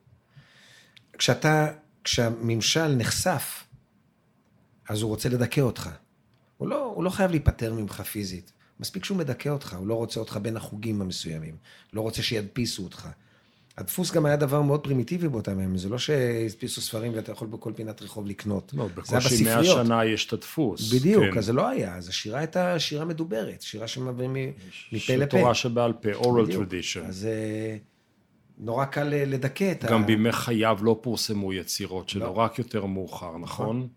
כשאתה, 1.18 1.68
כשהממשל 2.04 2.88
נחשף, 2.88 3.64
אז 4.88 5.02
הוא 5.02 5.08
רוצה 5.08 5.28
לדכא 5.28 5.60
אותך. 5.60 5.90
הוא 6.56 6.68
לא, 6.68 6.92
הוא 6.94 7.04
לא 7.04 7.10
חייב 7.10 7.30
להיפטר 7.30 7.74
ממך 7.74 8.00
פיזית. 8.00 8.52
מספיק 8.80 9.04
שהוא 9.04 9.18
מדכא 9.18 9.48
אותך, 9.48 9.74
הוא 9.78 9.86
לא 9.86 9.94
רוצה 9.94 10.20
אותך 10.20 10.38
בין 10.42 10.56
החוגים 10.56 11.00
המסוימים. 11.00 11.56
לא 11.92 12.00
רוצה 12.00 12.22
שידפיסו 12.22 12.84
אותך. 12.84 13.08
הדפוס 13.78 14.12
גם 14.12 14.26
היה 14.26 14.36
דבר 14.36 14.62
מאוד 14.62 14.80
פרימיטיבי 14.80 15.28
באותם 15.28 15.52
ימים, 15.60 15.76
זה 15.76 15.88
לא 15.88 15.98
שהדפיסו 15.98 16.80
ספרים 16.80 17.12
ואתה 17.14 17.32
יכול 17.32 17.48
בכל 17.48 17.72
פינת 17.76 18.02
רחוב 18.02 18.26
לקנות. 18.26 18.72
לא, 18.76 18.88
בקושי 18.94 19.44
מאה. 19.44 19.64
שנה 19.64 20.04
יש 20.04 20.26
את 20.26 20.32
הדפוס. 20.32 20.92
בדיוק, 20.92 21.24
כן. 21.32 21.38
אז 21.38 21.44
זה 21.46 21.52
לא 21.52 21.68
היה, 21.68 21.96
אז 21.96 22.08
השירה 22.08 22.38
הייתה 22.38 22.78
שירה 22.78 23.04
מדוברת, 23.04 23.62
שירה 23.62 23.86
שמעבירים 23.88 24.32
מ- 24.34 24.52
מפה 24.92 25.16
לפה. 25.16 25.38
תורה 25.38 25.54
שבעל 25.54 25.92
פה, 25.92 26.10
oral 26.12 26.42
בדיוק. 26.44 26.62
tradition. 26.62 27.04
אז 27.08 27.26
אה, 27.26 27.76
נורא 28.58 28.84
קל 28.84 29.04
ל- 29.04 29.34
לדכא 29.34 29.72
את 29.72 29.84
ה... 29.84 29.88
גם 29.90 30.06
בימי 30.06 30.32
חייו 30.32 30.78
לא 30.82 30.98
פורסמו 31.02 31.52
יצירות 31.52 32.08
שלו, 32.08 32.20
לא. 32.26 32.38
רק 32.38 32.58
יותר 32.58 32.86
מאוחר, 32.86 33.38
נכון? 33.38 33.88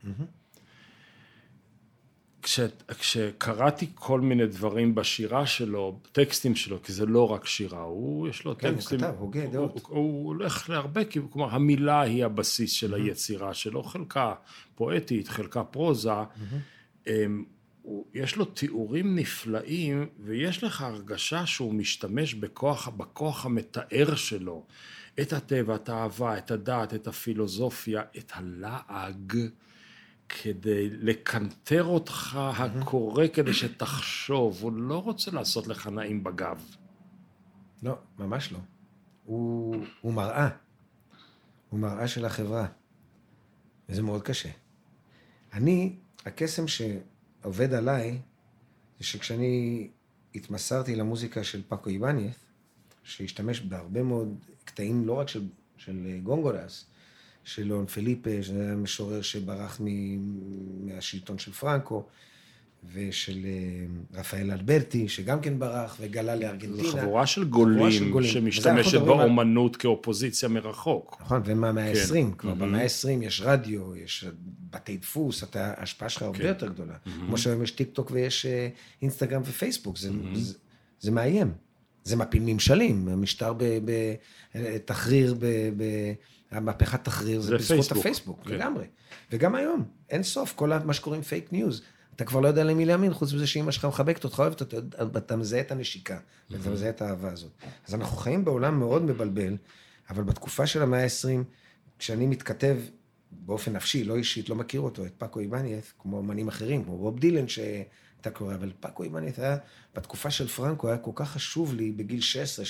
כש, 2.48 2.60
כשקראתי 3.00 3.88
כל 3.96 4.22
מיני 4.22 4.48
דברים 4.48 4.96
בשירה 4.96 5.46
שלו, 5.46 6.00
טקסטים 6.12 6.56
שלו, 6.56 6.84
כי 6.84 6.92
זה 6.94 7.06
לא 7.06 7.32
רק 7.32 7.46
שירה, 7.46 7.82
הוא, 7.82 8.28
יש 8.28 8.46
לו 8.46 8.58
כן, 8.58 8.68
הוא 8.68 8.76
טקסטים... 8.76 9.00
כתב, 9.00 9.14
הוגה 9.20 9.46
דעות. 9.48 9.72
הוא, 9.74 9.82
הוא, 9.88 9.98
הוא 9.98 10.28
הולך 10.28 10.70
להרבה, 10.70 11.02
כלומר, 11.32 11.56
המילה 11.56 12.02
היא 12.02 12.26
הבסיס 12.26 12.72
של 12.72 12.94
היצירה 12.94 13.54
שלו, 13.54 13.84
חלקה 13.84 14.34
פואטית, 14.76 15.28
חלקה 15.28 15.64
פרוזה. 15.64 16.12
אמ, 17.08 17.44
הוא- 17.82 18.06
יש 18.14 18.36
לו 18.36 18.46
תיאורים 18.46 19.16
נפלאים, 19.16 20.06
ויש 20.20 20.64
לך 20.64 20.82
הרגשה 20.82 21.46
שהוא 21.46 21.74
משתמש 21.74 22.34
בכוח, 22.34 22.88
בכוח 22.88 23.46
המתאר 23.46 24.16
שלו, 24.16 24.66
את 25.20 25.34
הטבע, 25.34 25.76
את 25.76 25.90
האהבה, 25.90 26.38
את 26.38 26.52
הדת, 26.52 26.94
את 26.94 27.08
הפילוסופיה, 27.08 28.02
את 28.18 28.32
הלעג, 28.36 29.38
כדי 30.30 30.90
לקנטר 30.90 31.84
אותך 31.84 32.40
הקורא 32.58 33.26
כדי 33.34 33.54
שתחשוב, 33.54 34.58
הוא 34.62 34.74
לא 34.74 35.04
רוצה 35.04 35.32
לעשות 35.32 35.68
לך 35.68 35.88
נעים 35.88 36.24
בגב. 36.24 36.66
לא, 37.84 37.98
ממש 38.20 38.52
לא. 38.52 38.60
הוא, 39.26 39.76
הוא 40.02 40.14
מראה. 40.14 40.50
הוא 41.70 41.80
מראה 41.80 42.08
של 42.08 42.26
החברה. 42.26 42.68
וזה 43.90 44.02
מאוד 44.02 44.22
קשה. 44.22 44.50
אני, 45.54 45.96
הקסם 46.26 46.66
שעובד 46.68 47.74
עליי, 47.74 48.20
זה 49.00 49.06
שכשאני 49.06 49.88
התמסרתי 50.36 50.96
למוזיקה 50.96 51.44
של 51.44 51.64
פאקו 51.68 51.90
איבניאס, 51.90 52.36
שהשתמש 53.04 53.62
בהרבה 53.62 54.04
מאוד 54.04 54.46
קטעים, 54.66 55.08
לא 55.08 55.14
רק 55.14 55.30
של, 55.30 55.48
של 55.78 56.20
גונגולס, 56.24 56.86
של 57.48 57.64
לון 57.64 57.86
פליפה, 57.86 58.30
שזה 58.42 58.76
משורר 58.76 59.22
שברח 59.22 59.82
מהשלטון 60.84 61.38
של 61.38 61.52
פרנקו, 61.52 62.06
ושל 62.94 63.46
אה, 63.46 64.20
רפאל 64.20 64.52
אלברטי, 64.52 65.10
שגם 65.10 65.42
כן 65.42 65.60
ברח 65.60 65.98
וגלה 66.02 66.36
לארגנטינה. 66.36 66.90
זו 66.90 66.98
חבורה 66.98 67.26
של 67.26 67.44
גולים, 67.44 67.92
של 67.92 68.10
גולים. 68.10 68.30
שמשתמשת 68.30 69.02
באומנות 69.02 69.76
על... 69.76 69.82
כאופוזיציה 69.82 70.50
מרחוק. 70.50 71.18
נכון, 71.22 71.42
ומהמאה 71.46 71.90
ה-20, 71.90 72.14
כן. 72.14 72.32
כבר 72.38 72.52
mm-hmm. 72.52 72.56
במאה 72.56 72.84
ה-20 72.84 73.24
יש 73.24 73.42
רדיו, 73.46 73.96
יש 73.96 74.26
בתי 74.70 74.98
דפוס, 74.98 75.44
אתה, 75.44 75.74
ההשפעה 75.78 76.10
שלך 76.10 76.22
הרבה 76.22 76.40
כן. 76.40 76.46
יותר 76.48 76.68
גדולה. 76.68 76.94
Mm-hmm. 76.94 77.10
כמו 77.28 77.38
שהיום 77.38 77.64
יש 77.64 77.72
טיק 77.72 77.90
טוק 77.94 78.12
ויש 78.12 78.46
אה, 78.46 78.70
אינסטגרם 79.02 79.42
ופייסבוק, 79.46 79.98
זה, 79.98 80.10
mm-hmm. 80.10 80.38
זה, 80.38 80.54
זה 81.00 81.12
מאיים. 81.12 81.52
זה 82.04 82.16
מפיל 82.16 82.44
ממשלים, 82.46 83.08
המשטר 83.08 83.54
בתחריר, 84.56 85.36
המהפכת 86.52 87.04
תחריר, 87.04 87.42
זה 87.42 87.56
בזכות 87.56 87.92
הפייסבוק, 87.92 88.44
כן. 88.44 88.54
לגמרי. 88.54 88.86
וגם 89.32 89.56
היום, 89.56 89.84
אין 90.10 90.24
סוף, 90.24 90.54
כל 90.56 90.72
מה 90.86 90.94
שקוראים 90.94 91.22
fake 91.22 91.54
news. 91.54 91.82
אתה 92.16 92.26
כבר 92.26 92.40
לא 92.40 92.48
יודע 92.48 92.64
למי 92.64 92.86
להאמין, 92.86 93.14
חוץ 93.14 93.34
מזה 93.34 93.48
שאימא 93.48 93.72
שלך 93.72 93.86
מחבקת 93.86 94.24
אותך, 94.24 94.40
אוהבת 94.40 94.62
אותך, 94.62 94.78
אתה 95.18 95.36
מזהה 95.36 95.60
את 95.60 95.72
הנשיקה, 95.72 96.18
ואתה 96.50 96.70
מזהה 96.70 96.90
את 96.90 97.02
האהבה 97.02 97.32
הזאת. 97.32 97.52
אז 97.88 97.94
אנחנו 97.96 98.18
חיים 98.18 98.46
בעולם 98.46 98.80
מאוד 98.80 99.02
מבלבל, 99.02 99.58
אבל 100.10 100.24
בתקופה 100.24 100.68
של 100.68 100.82
המאה 100.82 101.04
ה-20, 101.04 101.44
כשאני 102.00 102.28
מתכתב 102.28 102.78
באופן 103.32 103.74
נפשי, 103.74 104.04
לא 104.04 104.16
אישית, 104.16 104.50
לא 104.50 104.56
מכיר 104.56 104.82
אותו, 104.82 105.06
את 105.06 105.14
פאקו 105.18 105.40
איבנייס, 105.40 105.94
כמו 106.00 106.20
אמנים 106.20 106.48
אחרים, 106.48 106.84
כמו 106.84 106.96
בוב 106.96 107.20
דילן 107.20 107.48
שאתה 107.48 108.30
קורא, 108.34 108.56
אבל 108.56 108.72
פאקו 108.80 109.04
איבנייס 109.04 109.40
היה, 109.40 109.58
בתקופה 109.96 110.32
של 110.32 110.48
פרנקו, 110.48 110.88
היה 110.88 110.98
כל 110.98 111.12
כך 111.16 111.32
חשוב 111.32 111.74
לי 111.74 111.92
בגיל 111.92 112.20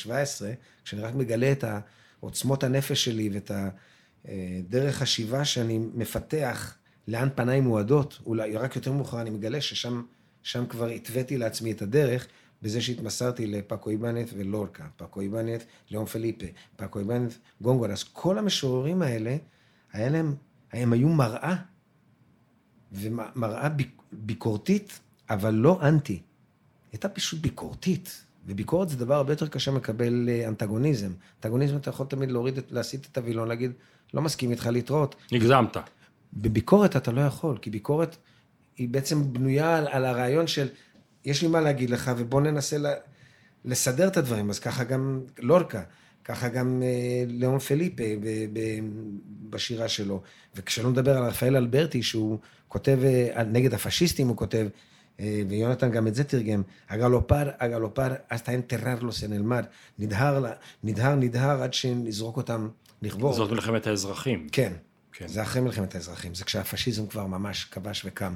16-17, 0.07 0.09
כשאני 0.85 1.01
רק 1.01 1.15
מגלה 1.15 1.51
את 1.51 1.63
עוצמות 2.19 2.63
הנפש 2.63 3.05
שלי 3.05 3.29
ואת 3.33 3.51
הדרך 4.25 4.95
חשיבה 4.95 5.45
שאני 5.45 5.79
מפתח, 5.93 6.77
לאן 7.07 7.29
פניי 7.35 7.61
מועדות, 7.61 8.19
אולי 8.25 8.57
רק 8.57 8.75
יותר 8.75 8.91
מאוחר 8.91 9.21
אני 9.21 9.29
מגלה 9.29 9.61
ששם 9.61 10.03
שם 10.43 10.65
כבר 10.65 10.87
התוויתי 10.87 11.37
לעצמי 11.37 11.71
את 11.71 11.81
הדרך, 11.81 12.27
בזה 12.61 12.81
שהתמסרתי 12.81 13.47
לפאקו 13.47 13.89
איבנט 13.89 14.29
ולורקה, 14.33 14.87
פאקו 14.95 15.21
איבנט, 15.21 15.63
לאון 15.91 16.05
פליפה, 16.05 16.45
פאקו 16.75 16.99
איבנט, 16.99 17.33
גונגולס. 17.61 18.03
כל 18.03 18.37
המשוררים 18.37 19.01
האלה, 19.01 19.37
היה 19.93 20.09
להם, 20.09 20.35
הם 20.73 20.93
היו 20.93 21.09
מראה, 21.09 21.55
ומראה 22.91 23.69
ביקורתית, 24.11 24.99
אבל 25.29 25.53
לא 25.53 25.79
אנטי. 25.87 26.21
הייתה 26.91 27.09
פשוט 27.09 27.39
ביקורתית. 27.39 28.23
וביקורת 28.47 28.89
זה 28.89 28.97
דבר 28.97 29.13
הרבה 29.13 29.33
יותר 29.33 29.47
קשה 29.47 29.71
מקבל 29.71 30.29
אה, 30.29 30.47
אנטגוניזם. 30.47 31.11
אנטגוניזם 31.35 31.77
אתה 31.77 31.89
יכול 31.89 32.05
תמיד 32.05 32.31
להוריד, 32.31 32.59
להסיט 32.69 33.07
את 33.11 33.17
הווילון, 33.17 33.47
להגיד, 33.47 33.71
לא 34.13 34.21
מסכים 34.21 34.51
איתך 34.51 34.67
להתראות. 34.71 35.15
הגזמת. 35.31 35.77
בביקורת 36.33 36.95
אתה 36.95 37.11
לא 37.11 37.21
יכול, 37.21 37.57
כי 37.57 37.69
ביקורת 37.69 38.17
היא 38.77 38.89
בעצם 38.89 39.33
בנויה 39.33 39.77
על, 39.77 39.87
על 39.87 40.05
הרעיון 40.05 40.47
של, 40.47 40.67
יש 41.25 41.41
לי 41.41 41.47
מה 41.47 41.61
להגיד 41.61 41.89
לך, 41.89 42.11
ובוא 42.17 42.41
ננסה 42.41 42.77
ל, 42.77 42.85
לסדר 43.65 44.07
את 44.07 44.17
הדברים. 44.17 44.49
אז 44.49 44.59
ככה 44.59 44.83
גם 44.83 45.21
לורקה, 45.39 45.81
ככה 46.23 46.47
גם 46.47 46.83
אה, 46.83 47.23
לאון 47.27 47.59
פליפה 47.59 48.03
ב, 48.21 48.45
ב, 48.53 48.59
בשירה 49.49 49.87
שלו. 49.87 50.21
וכשלא 50.55 50.89
נדבר 50.89 51.17
על 51.17 51.23
רפאל 51.23 51.55
אלברטי, 51.55 52.03
שהוא 52.03 52.39
כותב 52.67 52.99
אה, 53.03 53.43
נגד 53.43 53.73
הפשיסטים, 53.73 54.27
הוא 54.27 54.37
כותב, 54.37 54.67
אה, 55.19 55.41
ויונתן 55.49 55.91
גם 55.91 56.07
את 56.07 56.15
זה 56.15 56.23
תרגם, 56.23 56.61
אגלופר, 56.87 57.49
אגלופר, 57.57 58.13
hasta 58.31 58.49
enterrarlos 58.49 59.23
en 59.23 59.31
el 59.31 59.51
mar, 59.51 59.65
נדהר, 59.99 60.53
נדהר, 60.83 61.15
נדהר, 61.15 61.63
עד 61.63 61.73
שנזרוק 61.73 62.37
אותם 62.37 62.69
לכבור. 63.01 63.33
זאת 63.33 63.51
מלחמת 63.51 63.87
האזרחים. 63.87 64.47
כן. 64.51 64.73
כן. 65.11 65.27
זה 65.27 65.41
אחרי 65.41 65.61
מלחמת 65.61 65.95
האזרחים, 65.95 66.35
זה 66.35 66.45
כשהפשיזם 66.45 67.07
כבר 67.07 67.25
ממש 67.25 67.65
כבש 67.65 68.01
וקם. 68.05 68.35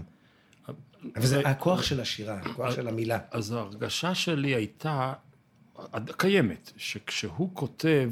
אבל 1.15 1.25
זה 1.25 1.39
הכוח 1.39 1.83
של 1.83 1.99
השירה, 1.99 2.37
הכוח 2.37 2.75
של 2.75 2.87
המילה. 2.87 3.19
אז 3.31 3.51
ההרגשה 3.51 4.15
שלי 4.15 4.55
הייתה, 4.55 5.13
קיימת, 6.17 6.71
שכשהוא 6.77 7.49
כותב, 7.53 8.11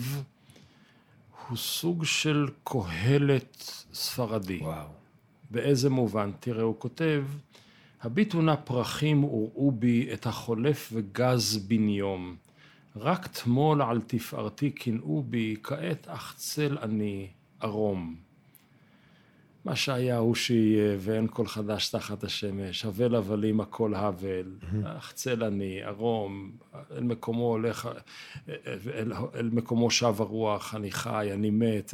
הוא 1.47 1.58
סוג 1.58 2.05
של 2.05 2.47
קהלת 2.63 3.71
ספרדי. 3.93 4.60
וואו. 4.62 4.88
באיזה 5.51 5.89
מובן? 5.89 6.32
תראה, 6.39 6.63
הוא 6.63 6.75
כותב, 6.79 7.23
הביטו 8.02 8.42
נא 8.42 8.56
פרחים 8.56 9.24
וראו 9.24 9.72
בי 9.72 10.10
את 10.14 10.26
החולף 10.26 10.90
וגז 10.94 11.58
בניום. 11.58 12.36
רק 12.96 13.28
תמול 13.28 13.82
על 13.82 14.02
תפארתי 14.02 14.72
קינאו 14.72 15.24
בי, 15.24 15.56
כעת 15.64 16.08
אך 16.08 16.34
צל 16.38 16.78
אני 16.82 17.28
ערום. 17.60 18.16
מה 19.69 19.75
שהיה 19.75 20.17
הוא 20.17 20.36
שיהיה, 20.36 20.97
ואין 20.99 21.27
כל 21.32 21.47
חדש 21.47 21.89
תחת 21.89 22.23
השמש, 22.23 22.86
הבל 22.86 23.15
הבלים 23.15 23.62
הכל 23.62 23.95
הבל, 23.95 24.55
החצל 24.84 25.43
אני, 25.43 25.84
ערום, 25.84 26.51
אל 26.91 27.03
מקומו 27.03 27.43
הולך, 27.43 27.89
אל, 28.47 29.13
אל 29.36 29.49
מקומו 29.53 29.91
שב 29.91 30.15
הרוח, 30.19 30.75
אני 30.75 30.91
חי, 30.91 31.29
אני 31.34 31.49
מת. 31.49 31.93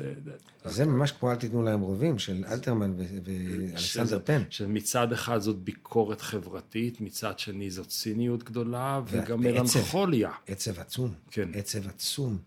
זה 0.65 0.85
ממש 0.85 1.11
כמו 1.11 1.31
אל 1.31 1.35
תיתנו 1.35 1.63
להם 1.63 1.81
רובים, 1.81 2.19
של 2.19 2.43
אלתרמן 2.51 2.93
ואלכסנדר 3.23 4.19
פן. 4.23 4.41
שמצד 4.49 5.11
אחד 5.11 5.39
זאת 5.39 5.57
ביקורת 5.57 6.21
חברתית, 6.21 7.01
מצד 7.01 7.39
שני 7.39 7.71
זאת 7.71 7.88
ציניות 7.88 8.43
גדולה, 8.43 9.01
וגם 9.07 9.39
מלנכוליה. 9.39 10.31
עצב 10.47 10.79
עצום. 10.79 11.13
כן. 11.31 11.49
עצב 11.53 11.88
עצום. 11.88 12.38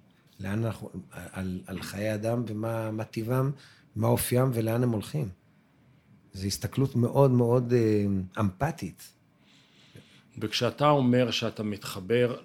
לאן 0.40 0.64
אנחנו, 0.64 0.90
על, 1.12 1.60
על 1.66 1.82
חיי 1.82 2.14
אדם 2.14 2.42
ומה 2.46 3.04
טיבם. 3.04 3.50
מה 3.98 4.08
אופיים 4.08 4.50
ולאן 4.54 4.82
הם 4.82 4.90
הולכים. 4.90 5.28
זו 6.32 6.46
הסתכלות 6.46 6.96
מאוד 6.96 7.30
מאוד 7.30 7.72
אה, 7.72 8.04
אמפתית. 8.40 9.12
וכשאתה 10.38 10.88
אומר 10.88 11.30
שאתה 11.30 11.62
מתחבר 11.62 12.36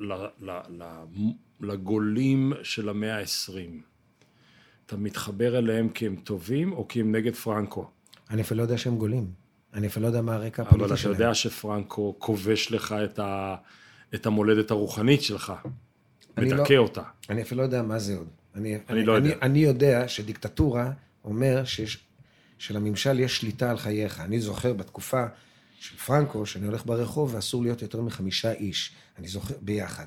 לגולים 1.61 2.53
של 2.63 2.89
המאה 2.89 3.15
העשרים, 3.15 3.81
אתה 4.85 4.97
מתחבר 4.97 5.57
אליהם 5.57 5.89
כי 5.89 6.07
הם 6.07 6.15
טובים 6.15 6.73
או 6.73 6.87
כי 6.87 7.01
הם 7.01 7.15
נגד 7.15 7.35
פרנקו? 7.35 7.89
אני 8.29 8.41
אפילו 8.41 8.57
לא 8.57 8.63
יודע 8.63 8.77
שהם 8.77 8.97
גולים. 8.97 9.31
אני 9.73 9.87
אפילו 9.87 10.03
לא 10.03 10.07
יודע 10.07 10.21
מה 10.21 10.35
הרקע 10.35 10.61
הפוליטי 10.61 10.97
שלהם. 10.97 10.99
אבל 10.99 11.15
אתה 11.15 11.23
יודע 11.23 11.33
שפרנקו 11.33 12.15
כובש 12.19 12.71
לך 12.71 12.95
את, 13.03 13.19
ה, 13.19 13.55
את 14.15 14.25
המולדת 14.25 14.71
הרוחנית 14.71 15.21
שלך, 15.21 15.53
מדכא 16.37 16.73
לא, 16.73 16.77
אותה. 16.77 17.03
אני 17.29 17.41
אפילו 17.41 17.61
לא 17.61 17.65
יודע 17.65 17.81
מה 17.81 17.99
זה 17.99 18.17
עוד. 18.17 18.27
אני, 18.55 18.75
אני, 18.75 18.83
אני 18.89 19.05
לא 19.05 19.11
יודע. 19.11 19.29
אני, 19.29 19.41
אני 19.41 19.59
יודע 19.59 20.07
שדיקטטורה 20.07 20.91
אומר 21.23 21.65
שיש, 21.65 21.97
שלממשל 22.57 23.19
יש 23.19 23.37
שליטה 23.37 23.71
על 23.71 23.77
חייך. 23.77 24.19
אני 24.19 24.39
זוכר 24.39 24.73
בתקופה 24.73 25.25
של 25.79 25.97
פרנקו, 25.97 26.45
שאני 26.45 26.65
הולך 26.65 26.85
ברחוב 26.85 27.33
ואסור 27.35 27.63
להיות 27.63 27.81
יותר 27.81 28.01
מחמישה 28.01 28.51
איש. 28.51 28.91
אני 29.17 29.27
זוכר, 29.27 29.53
ביחד. 29.61 30.05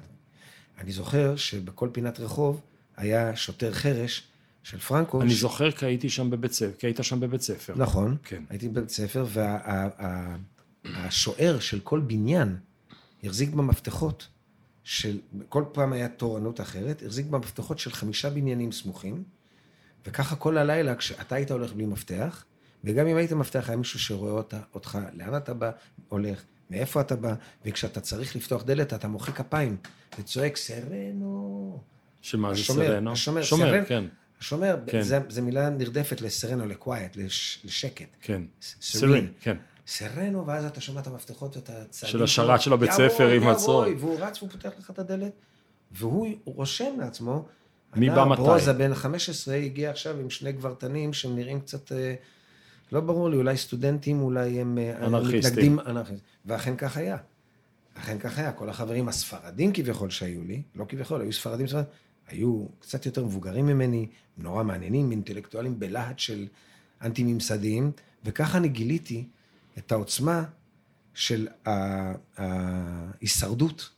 אני 0.79 0.92
זוכר 0.92 1.37
שבכל 1.37 1.88
פינת 1.92 2.20
רחוב 2.20 2.61
היה 2.96 3.37
שוטר 3.37 3.72
חרש 3.72 4.22
של 4.62 4.79
פרנקו. 4.79 5.22
אני 5.22 5.31
ש... 5.31 5.40
זוכר 5.40 5.70
כי 5.70 5.87
הייתי 5.87 6.11
שם 6.11 6.31
בבית 6.31 6.52
ספר, 6.52 6.72
כי 6.79 6.87
היית 6.87 6.98
שם 7.02 7.20
בבית 7.20 7.40
ספר. 7.40 7.74
נכון. 7.76 8.16
כן. 8.24 8.42
הייתי 8.50 8.68
בבית 8.68 8.90
ספר, 8.90 9.26
והשוער 10.85 11.55
וה, 11.55 11.61
של 11.61 11.81
כל 11.81 12.00
בניין 12.00 12.57
החזיק 13.24 13.50
במפתחות 13.50 14.29
של, 14.85 15.18
כל 15.48 15.64
פעם 15.72 15.92
היה 15.92 16.09
תורנות 16.09 16.61
אחרת, 16.61 17.02
החזיק 17.07 17.26
במפתחות 17.26 17.79
של 17.79 17.90
חמישה 17.92 18.31
בניינים 18.31 18.72
סמוכים. 18.72 19.24
וככה 20.07 20.37
כל 20.37 20.59
הלילה, 20.59 20.95
כשאתה 20.95 21.35
היית 21.35 21.51
הולך 21.51 21.73
בלי 21.73 21.87
מפתח, 21.87 22.45
וגם 22.85 23.07
אם 23.07 23.16
היית 23.16 23.33
מפתח, 23.33 23.69
היה 23.69 23.77
מישהו 23.77 23.99
שרואה 23.99 24.33
אותה, 24.33 24.61
אותך, 24.75 24.99
לאן 25.12 25.37
אתה 25.37 25.55
בא, 25.55 25.71
הולך, 26.09 26.42
מאיפה 26.71 27.01
אתה 27.01 27.16
בא, 27.16 27.35
וכשאתה 27.64 28.01
צריך 28.01 28.37
לפתוח 28.37 28.62
דלת, 28.62 28.95
אתה 28.95 29.09
מוחא 29.09 29.33
כפיים, 29.33 29.77
וצועק, 30.19 30.57
סרנו. 30.57 31.81
שמה 32.23 32.55
זה 32.55 32.62
סרנו? 32.62 33.12
השומר, 33.12 33.42
שומר, 33.42 33.71
סרן, 33.71 33.85
כן. 33.88 34.05
השומר, 34.40 34.77
כן. 34.87 35.03
זה, 35.03 35.19
זה 35.29 35.42
מילה 35.42 35.71
נרדפת 35.71 36.21
לסרנו, 36.21 36.66
לקווייט, 36.66 37.16
לש, 37.16 37.61
לשקט. 37.64 38.09
כן. 38.21 38.42
סרן, 38.61 39.27
כן. 39.40 39.57
סרנו, 39.87 40.47
ואז 40.47 40.64
אתה 40.64 40.81
שומע 40.81 41.01
את 41.01 41.07
המפתחות 41.07 41.57
ואת 41.57 41.71
הצעדים. 41.71 42.12
של 42.12 42.23
השרת 42.23 42.61
של 42.61 42.73
הבית 42.73 42.92
ספר 42.92 43.29
עם 43.29 43.49
הצרור. 43.49 43.85
והוא 43.99 44.21
רץ 44.21 44.42
והוא 44.42 44.51
פותח 44.51 44.71
לך 44.79 44.90
את 44.90 44.99
הדלת, 44.99 45.33
והוא 45.92 46.29
רושם 46.45 47.01
לעצמו, 47.01 47.49
מי 47.96 48.11
בא 48.11 48.24
מתי? 48.24 48.42
ברוזה 48.42 48.72
בן 48.72 48.94
15 48.94 49.54
הגיע 49.54 49.90
עכשיו 49.90 50.20
עם 50.20 50.30
שני 50.30 50.52
גברתנים 50.52 51.12
שהם 51.12 51.37
נראים 51.37 51.61
קצת, 51.61 51.92
אה, 51.92 52.14
לא 52.92 53.00
ברור 53.00 53.30
לי, 53.30 53.37
אולי 53.37 53.56
סטודנטים, 53.56 54.20
אולי 54.20 54.61
הם 54.61 54.78
אה, 54.78 55.06
אנרכיסטים. 55.06 55.38
מתנגדים 55.38 55.80
אנרכיסטים. 55.80 56.18
ואכן 56.46 56.76
כך 56.76 56.96
היה. 56.96 57.16
אכן 57.94 58.18
כך 58.18 58.38
היה, 58.38 58.52
כל 58.52 58.68
החברים 58.68 59.09
הספרדים 59.09 59.72
כביכול 59.72 60.11
שהיו 60.11 60.44
לי, 60.44 60.62
לא 60.74 60.85
כביכול, 60.88 61.20
היו 61.20 61.32
ספרדים 61.32 61.66
ספרדים, 61.66 61.90
היו 62.28 62.66
קצת 62.80 63.06
יותר 63.06 63.24
מבוגרים 63.24 63.66
ממני, 63.66 64.06
נורא 64.38 64.62
מעניינים, 64.62 65.11
אינטלקטואלים 65.11 65.78
בלהט 65.78 66.18
של 66.18 66.46
אנטי-ממסדיים, 67.02 67.92
וככה 68.24 68.59
אני 68.59 68.68
גיליתי 68.68 69.24
את 69.78 69.92
העוצמה 69.92 70.44
של 71.14 71.48
ההישרדות. 72.37 73.90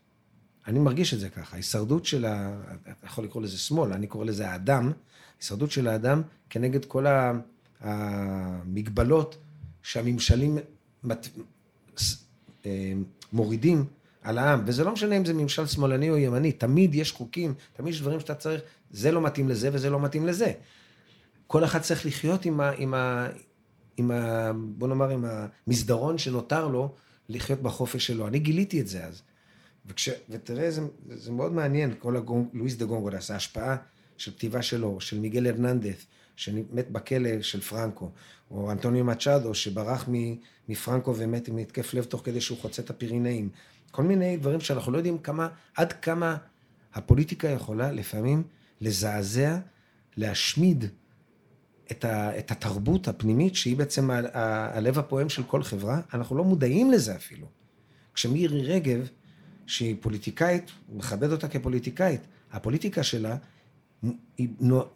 אני 0.69 0.79
מרגיש 0.79 1.15
את 1.15 1.21
זה 1.21 1.29
ככה, 1.29 1.53
ההישרדות 1.53 2.05
של 2.05 2.25
ה... 2.25 2.61
אתה 2.83 3.07
יכול 3.07 3.25
לקרוא 3.25 3.43
לזה 3.43 3.59
שמאל, 3.59 3.93
אני 3.93 4.07
קורא 4.07 4.25
לזה 4.25 4.51
האדם, 4.51 4.93
הישרדות 5.41 5.71
של 5.71 5.89
האדם 5.89 6.23
כנגד 6.51 6.85
כל 6.85 7.07
המגבלות 7.81 9.39
שהממשלים 9.83 10.59
מת... 11.05 11.29
אה, 12.67 12.93
מורידים 13.33 13.85
על 14.23 14.39
העם, 14.39 14.63
וזה 14.67 14.85
לא 14.85 14.93
משנה 14.93 15.17
אם 15.17 15.25
זה 15.25 15.35
ממשל 15.35 15.67
שמאלני 15.67 16.11
או 16.11 16.17
ימני, 16.17 16.53
תמיד 16.53 16.95
יש 16.95 17.13
חוקים, 17.13 17.55
תמיד 17.77 17.95
יש 17.95 18.01
דברים 18.01 18.21
שאתה 18.21 18.35
צריך, 18.35 18.63
זה 18.91 19.13
לא 19.13 19.21
מתאים 19.21 19.49
לזה 19.49 19.71
וזה 19.73 19.91
לא 19.91 20.01
מתאים 20.01 20.27
לזה. 20.27 20.53
כל 21.47 21.65
אחד 21.65 21.81
צריך 21.81 22.07
לחיות 22.07 22.45
עם 22.45 22.61
ה... 22.61 22.71
עם 22.71 22.95
ה... 22.95 23.29
עם 23.97 24.11
ה... 24.11 24.53
בוא 24.55 24.89
נאמר, 24.89 25.11
עם 25.11 25.25
המסדרון 25.67 26.19
שנותר 26.19 26.69
לו, 26.69 26.95
לחיות 27.29 27.63
בחופש 27.63 28.07
שלו. 28.07 28.27
אני 28.27 28.39
גיליתי 28.39 28.81
את 28.81 28.89
זה 28.89 29.05
אז. 29.05 29.23
וכש... 29.89 30.09
ותראה, 30.31 30.71
זה, 30.71 30.83
זה 31.09 31.33
מאוד 31.33 31.53
מעניין, 31.53 31.95
כל 31.99 32.17
הגונג... 32.17 32.47
לואיס 32.53 32.75
דה 32.75 32.85
גונגולס, 32.85 33.31
ההשפעה 33.31 33.77
של 34.17 34.31
כתיבה 34.31 34.63
שלו, 34.63 35.01
של 35.01 35.21
מיגל 35.21 35.47
הרננדס, 35.47 36.07
שמת 36.37 36.91
בכלא 36.91 37.43
של 37.43 37.61
פרנקו, 37.61 38.11
או 38.51 38.71
אנטוניו 38.71 39.05
מצ'אדו, 39.05 39.55
שברח 39.55 40.09
מפרנקו 40.69 41.15
ומת 41.17 41.49
עם 41.49 41.57
התקף 41.57 41.95
לב 41.95 42.05
תוך 42.05 42.23
כדי 42.25 42.41
שהוא 42.41 42.59
חוצה 42.59 42.83
את 42.83 42.91
הפירינאים. 42.91 43.49
כל 43.91 44.03
מיני 44.03 44.37
דברים 44.37 44.61
שאנחנו 44.61 44.93
לא 44.93 44.97
יודעים 44.97 45.19
כמה, 45.19 45.49
עד 45.77 45.93
כמה 45.93 46.37
הפוליטיקה 46.95 47.49
יכולה 47.49 47.93
לפעמים 47.93 48.43
לזעזע, 48.81 49.59
להשמיד 50.17 50.85
את, 51.91 52.05
ה, 52.05 52.39
את 52.39 52.51
התרבות 52.51 53.09
הפנימית, 53.09 53.55
שהיא 53.55 53.77
בעצם 53.77 54.11
ה, 54.11 54.21
ה, 54.33 54.77
הלב 54.79 54.99
הפועם 54.99 55.29
של 55.29 55.43
כל 55.43 55.63
חברה. 55.63 56.01
אנחנו 56.15 56.37
לא 56.37 56.45
מודעים 56.45 56.91
לזה 56.91 57.17
אפילו. 57.17 57.47
כשמירי 58.15 58.63
רגב, 58.63 59.09
שהיא 59.69 59.97
פוליטיקאית, 60.01 60.71
מכבד 60.93 61.33
אותה 61.33 61.49
כפוליטיקאית, 61.49 62.21
הפוליטיקה 62.53 63.03
שלה 63.03 63.37
היא 64.39 64.49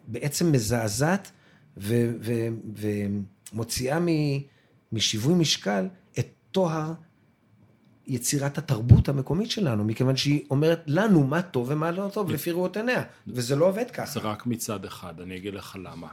בעצם 0.07 0.51
מזעזעת 0.51 1.31
ומוציאה 3.53 3.99
משיווי 4.91 5.33
משקל 5.33 5.87
את 6.19 6.27
טוהר 6.51 6.93
יצירת 8.07 8.57
התרבות 8.57 9.09
המקומית 9.09 9.51
שלנו, 9.51 9.83
מכיוון 9.83 10.17
שהיא 10.17 10.45
אומרת 10.49 10.83
לנו 10.87 11.23
מה 11.23 11.41
טוב 11.41 11.67
ומה 11.71 11.91
לא 11.91 12.09
טוב 12.13 12.31
לפי 12.31 12.51
ראות 12.51 12.77
עיניה, 12.77 13.03
וזה 13.27 13.55
לא 13.55 13.65
עובד 13.67 13.91
ככה. 13.91 14.11
זה 14.11 14.19
רק 14.19 14.45
מצד 14.45 14.85
אחד, 14.85 15.21
אני 15.21 15.37
אגיד 15.37 15.53
לך 15.53 15.77
למה. 15.83 16.07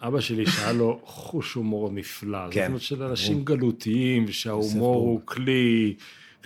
אבא 0.00 0.20
שלי 0.20 0.46
שהיה 0.46 0.72
לו 0.72 1.00
חוש 1.04 1.54
הומור 1.54 1.90
נפלא, 1.90 2.50
כן. 2.50 2.60
זאת 2.60 2.68
אומרת 2.68 2.80
של 2.82 3.02
אנשים 3.02 3.44
גלותיים, 3.44 4.32
שההומור 4.32 4.96
הוא 4.96 5.20
כלי, 5.24 5.96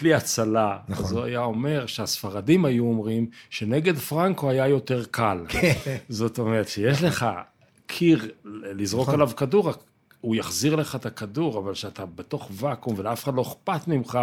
כלי 0.00 0.14
הצלה. 0.14 0.78
נכון. 0.88 1.04
אז 1.04 1.12
הוא 1.12 1.24
היה 1.24 1.40
אומר 1.40 1.86
שהספרדים 1.86 2.64
היו 2.64 2.84
אומרים 2.84 3.26
שנגד 3.50 3.98
פרנקו 3.98 4.50
היה 4.50 4.68
יותר 4.68 5.04
קל. 5.10 5.38
כן. 5.48 5.96
זאת 6.08 6.38
אומרת 6.38 6.68
שיש 6.68 7.02
לך 7.02 7.26
קיר 7.86 8.30
לזרוק 8.44 9.02
נכון. 9.02 9.14
עליו 9.14 9.30
כדור, 9.36 9.72
הוא 10.20 10.36
יחזיר 10.36 10.76
לך 10.76 10.94
את 10.94 11.06
הכדור, 11.06 11.58
אבל 11.58 11.72
כשאתה 11.72 12.06
בתוך 12.06 12.50
ואקום 12.52 12.94
ולאף 12.96 13.24
אחד 13.24 13.34
לא 13.34 13.42
אכפת 13.42 13.88
ממך, 13.88 14.18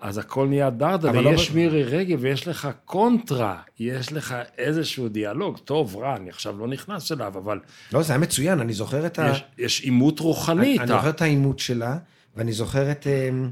אז 0.00 0.18
הכל 0.18 0.46
נהיה 0.46 0.70
דרדלה, 0.70 1.20
לא 1.20 1.30
יש 1.30 1.48
לא... 1.48 1.54
מירי 1.54 1.82
רגב 1.82 2.18
ויש 2.20 2.48
לך 2.48 2.68
קונטרה, 2.84 3.60
יש 3.78 4.12
לך 4.12 4.34
איזשהו 4.58 5.08
דיאלוג, 5.08 5.58
טוב, 5.58 5.96
רע, 5.96 6.16
אני 6.16 6.30
עכשיו 6.30 6.58
לא 6.58 6.68
נכנס 6.68 7.12
אליו, 7.12 7.38
אבל... 7.38 7.60
לא, 7.92 8.02
זה 8.02 8.12
היה 8.12 8.20
מצוין, 8.20 8.60
אני 8.60 8.72
זוכר 8.72 9.06
את 9.06 9.18
ה... 9.18 9.32
יש 9.58 9.80
עימות 9.80 10.20
רוחני 10.20 10.66
איתה. 10.66 10.82
אני 10.82 10.92
זוכר 10.92 11.08
את 11.08 11.22
העימות 11.22 11.58
שלה, 11.58 11.96
ואני 12.36 12.52
זוכר 12.52 12.90
את, 12.90 13.06
אמ, 13.06 13.50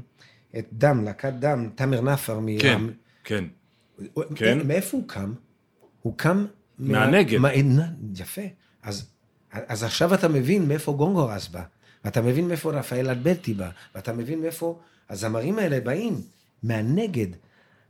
את 0.59 0.67
דם, 0.73 1.03
להקת 1.03 1.33
דם, 1.39 1.69
תמר 1.75 2.01
נפר 2.01 2.39
מ... 2.39 2.59
כן, 2.59 2.81
כן. 3.23 3.43
כן. 4.35 4.67
מאיפה 4.67 4.97
הוא 4.97 5.07
קם? 5.07 5.33
הוא 6.01 6.13
קם... 6.17 6.45
מהנגב. 6.79 7.39
מה... 7.39 7.49
יפה. 8.15 8.41
אז 8.83 9.11
אז 9.51 9.83
עכשיו 9.83 10.13
אתה 10.13 10.27
מבין 10.27 10.67
מאיפה 10.67 10.91
גונגורס 10.91 11.47
בא, 11.47 11.63
ואתה 12.05 12.21
מבין 12.21 12.47
מאיפה 12.47 12.71
רפאל 12.71 13.09
אלברטי 13.09 13.53
בא, 13.53 13.69
ואתה 13.95 14.13
מבין 14.13 14.41
מאיפה 14.41 14.79
הזמרים 15.09 15.59
האלה 15.59 15.79
באים, 15.79 16.21
מהנגד. 16.63 17.27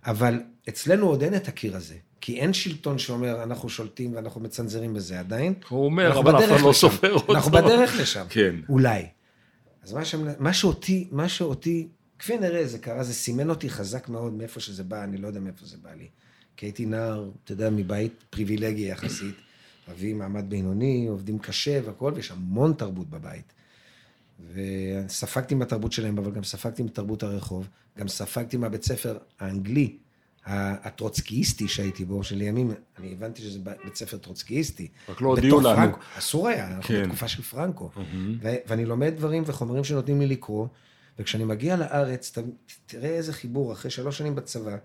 אבל 0.06 0.42
אצלנו 0.70 1.08
עוד 1.08 1.24
אין 1.24 1.36
את 1.36 1.48
הקיר 1.48 1.76
הזה, 1.76 1.96
כי 2.22 2.40
אין 2.40 2.54
שלטון 2.54 2.98
שאומר, 2.98 3.44
אנחנו 3.44 3.70
שולטים 3.70 4.16
ואנחנו 4.16 4.42
מצנזרים 4.42 4.94
בזה 4.94 5.20
עדיין. 5.20 5.54
הוא 5.70 5.86
אומר, 5.86 6.20
אבל 6.20 6.38
אף 6.38 6.44
אחד 6.44 6.62
לא 6.62 6.74
סופר 6.74 7.14
אותו. 7.14 7.36
אנחנו 7.36 7.52
בדרך 7.52 8.00
לשם, 8.00 8.26
כן. 8.30 8.56
אולי. 8.70 9.06
אז 9.84 9.94
מה, 9.94 10.06
שם, 10.06 10.28
מה 10.40 10.54
שאותי, 10.54 11.08
מה 11.12 11.30
שאותי, 11.30 11.88
כפי 12.22 12.38
נראה 12.38 12.68
זה 12.68 12.80
קרה, 12.80 13.04
זה 13.04 13.14
סימן 13.14 13.50
אותי 13.50 13.70
חזק 13.70 14.10
מאוד 14.10 14.34
מאיפה 14.34 14.60
שזה 14.60 14.84
בא, 14.84 15.04
אני 15.04 15.18
לא 15.18 15.28
יודע 15.28 15.40
מאיפה 15.40 15.66
זה 15.66 15.78
בא 15.82 15.90
לי. 15.94 16.08
כי 16.58 16.66
הייתי 16.66 16.86
נער, 16.86 17.30
אתה 17.44 17.52
יודע, 17.52 17.70
מבית 17.70 18.24
פריבילגי 18.30 18.90
יחסית. 18.90 19.36
אבי 19.92 20.14
מעמד 20.14 20.50
בינוני, 20.50 21.08
עובדים 21.10 21.40
קשה 21.40 21.80
והכול, 21.86 22.14
ויש 22.14 22.32
המון 22.32 22.74
תרבות 22.74 23.10
בבית. 23.10 23.54
וספגתי 24.54 25.56
מהתרבות 25.56 25.92
שלהם, 25.92 26.18
אבל 26.18 26.32
גם 26.32 26.44
ספגתי 26.44 26.84
מתרבות 26.84 27.24
הרחוב, 27.24 27.68
גם 27.98 28.08
ספגתי 28.08 28.58
מהבית 28.58 28.84
ספר 28.84 29.18
האנגלי, 29.40 29.98
הטרוצקיסטי 30.46 31.68
שהייתי 31.68 32.06
בו, 32.06 32.24
שלימים 32.24 32.72
אני 33.00 33.14
הבנתי 33.14 33.42
שזה 33.42 33.60
בית 33.60 33.96
ספר 33.96 34.18
טרוצקיסטי. 34.18 34.88
רק 35.10 35.22
לא 35.22 35.28
הודיעו 35.28 35.62
לנו. 35.62 35.76
פרנק, 35.76 35.96
אסור 36.18 36.48
היה, 36.48 36.68
אנחנו 36.68 36.84
כן. 36.84 37.04
בתקופה 37.04 37.28
של 37.28 37.42
פרנקו. 37.42 37.90
Mm-hmm. 37.96 38.00
ו- 38.42 38.56
ואני 38.68 38.86
לומד 38.86 39.14
דברים 39.18 39.44
וחומרים 39.46 39.84
שנותנים 39.84 40.20
לי 40.20 40.28
לקרוא, 40.28 40.68
וכשאני 41.20 41.44
מגיע 41.44 41.76
לארץ, 41.76 42.38
ת, 42.38 42.42
תראה 42.86 43.10
איזה 43.10 43.34
חיבור, 43.34 43.74
אחרי 43.74 43.92
שלוש 43.92 44.18
שנים 44.18 44.36
בצבא, 44.36 44.78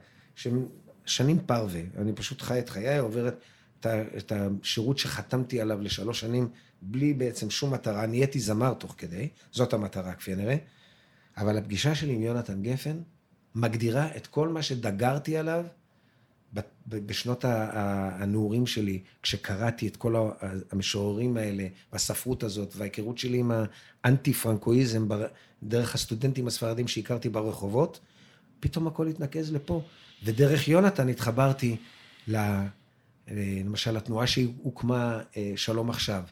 שנים 1.04 1.38
פרווה, 1.46 1.80
אני 1.98 2.12
פשוט 2.12 2.42
חי 2.42 2.58
את 2.58 2.68
חיי, 2.68 2.98
עוברת 2.98 3.40
את 3.86 4.32
השירות 4.32 4.98
שחתמתי 4.98 5.60
עליו 5.60 5.80
לשלוש 5.80 6.20
שנים, 6.20 6.48
בלי 6.82 7.14
בעצם 7.14 7.50
שום 7.50 7.74
מטרה. 7.74 8.06
נהייתי 8.06 8.40
זמר 8.40 8.74
תוך 8.74 8.94
כדי, 8.98 9.28
זאת 9.52 9.72
המטרה 9.72 10.12
כפי 10.12 10.32
הנראה. 10.32 10.56
אבל 11.36 11.58
הפגישה 11.58 11.94
שלי 11.94 12.12
עם 12.12 12.22
יונתן 12.22 12.62
גפן 12.62 12.98
מגדירה 13.54 14.16
את 14.16 14.26
כל 14.26 14.48
מה 14.48 14.62
שדגרתי 14.62 15.36
עליו 15.36 15.64
בשנות 16.86 17.44
הנעורים 17.48 18.66
שלי, 18.66 19.02
כשקראתי 19.22 19.88
את 19.88 19.96
כל 19.96 20.30
המשוררים 20.72 21.36
האלה, 21.36 21.66
והספרות 21.92 22.42
הזאת, 22.42 22.74
וההיכרות 22.76 23.18
שלי 23.18 23.38
עם 23.38 23.52
האנטי-פרנקואיזם 24.04 25.08
דרך 25.68 25.94
הסטודנטים 25.94 26.46
הספרדים 26.46 26.88
שהכרתי 26.88 27.28
ברחובות, 27.28 28.00
פתאום 28.60 28.86
הכל 28.86 29.06
התנקז 29.06 29.52
לפה. 29.52 29.82
ודרך 30.24 30.68
יונתן 30.68 31.08
התחברתי 31.08 31.76
אה, 32.34 32.66
למשל, 33.30 33.96
התנועה 33.96 34.26
שהוקמה, 34.26 35.20
אה, 35.36 35.52
שלום 35.56 35.90
עכשיו, 35.90 36.22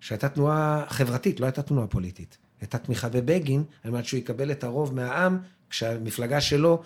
שהייתה 0.00 0.28
תנועה 0.28 0.84
חברתית, 0.88 1.40
לא 1.40 1.46
הייתה 1.46 1.62
תנועה 1.62 1.86
פוליטית. 1.86 2.38
הייתה 2.60 2.78
תמיכה 2.78 3.08
בבגין, 3.08 3.64
על 3.84 3.90
מנת 3.90 4.04
שהוא 4.04 4.18
יקבל 4.18 4.50
את 4.50 4.64
הרוב 4.64 4.94
מהעם, 4.94 5.38
כשהמפלגה 5.70 6.40
שלו 6.40 6.82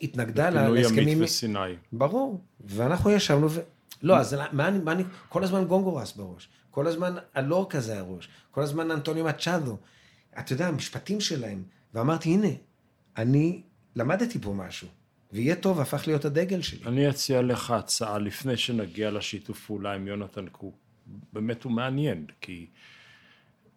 התנגדה 0.00 0.50
להסכמים... 0.50 0.84
פינוי 0.88 1.12
ימית 1.12 1.24
וסיני. 1.24 1.58
ברור. 1.92 2.40
ואנחנו 2.64 3.10
ישבנו 3.10 3.50
ו... 3.50 3.60
לא, 4.02 4.18
אז 4.18 4.36
מה 4.52 4.68
אני, 4.68 4.78
מה 4.78 4.92
אני... 4.92 5.02
כל 5.28 5.44
הזמן 5.44 5.64
גונגורס 5.64 6.12
בראש. 6.12 6.48
כל 6.70 6.86
הזמן 6.86 7.14
הלור 7.34 7.70
כזה 7.70 7.98
הראש. 7.98 8.28
כל 8.50 8.62
הזמן 8.62 8.90
אנטוניו 8.90 9.24
מצ'אדו. 9.24 9.76
אתה 10.38 10.52
יודע, 10.52 10.68
המשפטים 10.68 11.20
שלהם. 11.20 11.62
ואמרתי, 11.94 12.28
הנה, 12.28 12.48
אני 13.16 13.62
למדתי 13.96 14.38
פה 14.38 14.52
משהו. 14.52 14.88
ויהיה 15.32 15.56
טוב, 15.56 15.80
הפך 15.80 16.06
להיות 16.06 16.24
הדגל 16.24 16.62
שלי. 16.62 16.80
אני 16.86 17.10
אציע 17.10 17.42
לך 17.42 17.70
הצעה 17.70 18.18
לפני 18.18 18.56
שנגיע 18.56 19.10
לשיתוף 19.10 19.66
פעולה 19.66 19.92
עם 19.92 20.06
יונתן 20.06 20.46
קוק. 20.48 20.76
באמת 21.32 21.64
הוא 21.64 21.72
מעניין, 21.72 22.26
כי 22.40 22.66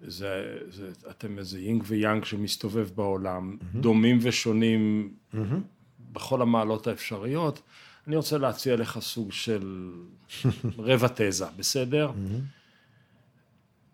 זה, 0.02 0.58
זה, 0.70 0.92
אתם 1.10 1.38
איזה 1.38 1.60
יינג 1.60 1.84
ויאנג 1.88 2.26
שמסתובב 2.26 2.90
בעולם, 2.96 3.58
mm-hmm. 3.60 3.78
דומים 3.78 4.20
ושונים 4.22 5.14
mm-hmm. 5.34 5.38
בכל 6.12 6.42
המעלות 6.42 6.88
האפשריות. 6.88 7.62
אני 8.08 8.16
רוצה 8.16 8.38
להציע 8.38 8.76
לך 8.76 9.00
סוג 9.00 9.32
של 9.32 9.92
רבע 10.78 11.08
תזה, 11.16 11.46
בסדר? 11.58 12.10
Mm-hmm. 12.10 12.59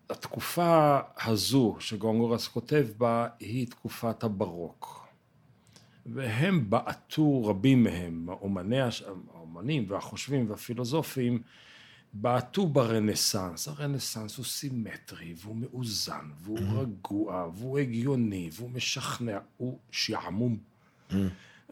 התקופה 0.09 0.99
הזו 1.25 1.75
שגונגורס 1.79 2.47
כותב 2.47 2.87
בה 2.97 3.27
היא 3.39 3.67
תקופת 3.67 4.23
הברוק. 4.23 5.07
והם 6.05 6.69
בעטו, 6.69 7.45
רבים 7.45 7.83
מהם, 7.83 8.29
האומני, 8.29 8.79
האומנים 9.33 9.85
והחושבים 9.87 10.49
והפילוסופים, 10.49 11.41
בעטו 12.13 12.67
ברנסאנס. 12.67 13.67
הרנסאנס 13.67 14.37
הוא 14.37 14.45
סימטרי, 14.45 15.33
והוא 15.37 15.55
מאוזן, 15.55 16.29
והוא. 16.41 16.59
רגוע, 16.81 17.49
והוא 17.55 17.79
הגיוני, 17.79 18.49
והוא 18.53 18.69
משכנע, 18.69 19.37
הוא 19.57 19.79
שעמום. 19.91 20.57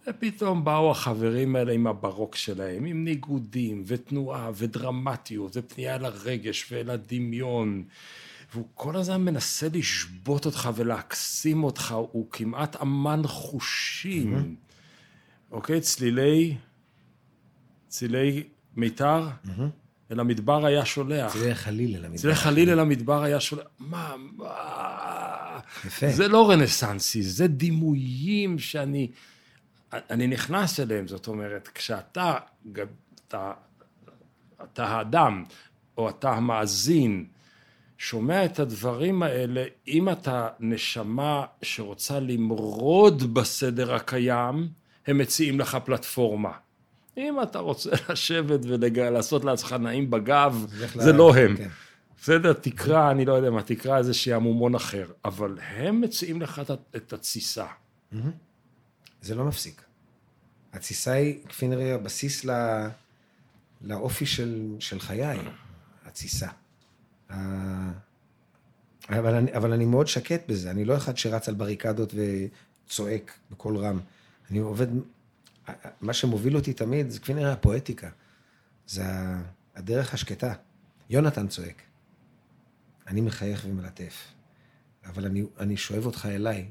Mm-hmm. 0.05 0.09
ופתאום 0.09 0.63
באו 0.63 0.91
החברים 0.91 1.55
האלה 1.55 1.71
עם 1.71 1.87
הברוק 1.87 2.35
שלהם, 2.35 2.85
עם 2.85 3.03
ניגודים 3.03 3.83
ותנועה 3.87 4.51
ודרמטיות 4.55 5.57
ופנייה 5.57 5.95
אל 5.95 6.05
הרגש 6.05 6.71
ואל 6.71 6.89
הדמיון. 6.89 7.83
והוא 8.53 8.67
כל 8.73 8.95
הזמן 8.95 9.21
מנסה 9.21 9.67
לשבות 9.73 10.45
אותך 10.45 10.69
ולהקסים 10.75 11.63
אותך, 11.63 11.95
הוא 12.11 12.27
כמעט 12.31 12.81
אמן 12.81 13.21
חושים. 13.25 14.55
אוקיי, 15.51 15.81
צלילי, 15.81 16.55
צלילי 17.87 18.43
מיתר, 18.75 19.27
אל 20.11 20.19
המדבר 20.19 20.65
היה 20.65 20.85
שולח. 20.85 21.33
צלילי 21.33 21.55
חליל 21.55 21.95
אל 21.95 22.05
המדבר. 22.05 22.21
צלילי 22.21 22.35
חליל 22.35 22.69
אל 22.69 22.79
המדבר 22.79 23.23
היה 23.23 23.39
שולח. 23.39 23.65
מה, 23.79 24.15
מה... 24.37 24.45
יפה. 25.85 26.09
זה 26.09 26.27
לא 26.27 26.49
רנסנסי, 26.49 27.21
זה 27.21 27.47
דימויים 27.47 28.59
שאני... 28.59 29.07
אני 30.09 30.27
נכנס 30.27 30.79
אליהם, 30.79 31.07
זאת 31.07 31.27
אומרת, 31.27 31.67
כשאתה, 31.67 32.37
אתה, 33.27 33.51
אתה 34.63 34.85
האדם, 34.85 35.43
או 35.97 36.09
אתה 36.09 36.31
המאזין, 36.31 37.25
שומע 37.97 38.45
את 38.45 38.59
הדברים 38.59 39.23
האלה, 39.23 39.63
אם 39.87 40.09
אתה 40.09 40.47
נשמה 40.59 41.45
שרוצה 41.61 42.19
למרוד 42.19 43.33
בסדר 43.33 43.93
הקיים, 43.93 44.67
הם 45.07 45.17
מציעים 45.17 45.59
לך 45.59 45.77
פלטפורמה. 45.85 46.51
אם 47.17 47.41
אתה 47.43 47.59
רוצה 47.59 47.89
לשבת 48.09 48.59
ולעשות 48.63 49.45
לעצמך 49.45 49.73
נעים 49.73 50.09
בגב, 50.11 50.65
זה 50.95 51.13
לא 51.13 51.35
הם. 51.35 51.57
כן. 51.57 51.69
בסדר, 52.21 52.53
תקרא, 52.53 53.11
אני 53.11 53.25
לא 53.25 53.33
יודע 53.33 53.49
מה, 53.49 53.63
תקרא 53.63 53.97
איזה 53.97 54.13
שעמומון 54.13 54.75
אחר, 54.75 55.05
אבל 55.25 55.57
הם 55.61 56.01
מציעים 56.01 56.41
לך 56.41 56.61
את 56.95 57.13
התסיסה. 57.13 57.65
זה 59.23 59.35
לא 59.35 59.45
מפסיק. 59.45 59.83
התסיסה 60.73 61.11
היא, 61.11 61.43
כפי 61.49 61.67
נראה, 61.67 61.95
הבסיס 61.95 62.45
ל... 62.45 62.51
לאופי 63.81 64.25
של, 64.25 64.75
של 64.79 64.99
חיי, 64.99 65.37
התסיסה. 66.05 66.47
אבל 69.09 69.47
אבל 69.57 69.73
אני 69.73 69.85
מאוד 69.85 70.07
שקט 70.07 70.41
בזה, 70.47 70.71
אני 70.71 70.85
לא 70.85 70.97
אחד 70.97 71.17
שרץ 71.17 71.49
על 71.49 71.55
בריקדות 71.55 72.13
וצועק 72.13 73.37
בקול 73.51 73.77
רם. 73.77 73.99
אני 74.51 74.59
עובד, 74.59 74.87
מה 76.01 76.13
שמוביל 76.13 76.55
אותי 76.55 76.73
תמיד 76.73 77.09
זה 77.09 77.19
כפי 77.19 77.33
נראה 77.33 77.51
הפואטיקה. 77.51 78.09
זה 78.87 79.03
הדרך 79.75 80.13
השקטה. 80.13 80.53
יונתן 81.09 81.47
צועק. 81.47 81.81
אני 83.07 83.21
מחייך 83.21 83.65
ומלטף. 83.69 84.27
אבל 85.05 85.25
אני, 85.25 85.43
אני 85.59 85.77
שואב 85.77 86.05
אותך 86.05 86.27
אליי. 86.31 86.69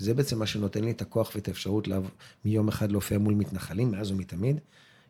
זה 0.00 0.14
בעצם 0.14 0.38
מה 0.38 0.46
שנותן 0.46 0.84
לי 0.84 0.90
את 0.90 1.02
הכוח 1.02 1.32
ואת 1.34 1.48
האפשרות 1.48 1.88
לעב... 1.88 2.08
מיום 2.44 2.68
אחד 2.68 2.92
להופיע 2.92 3.18
מול 3.18 3.34
מתנחלים, 3.34 3.90
מאז 3.90 4.10
ומתמיד, 4.10 4.60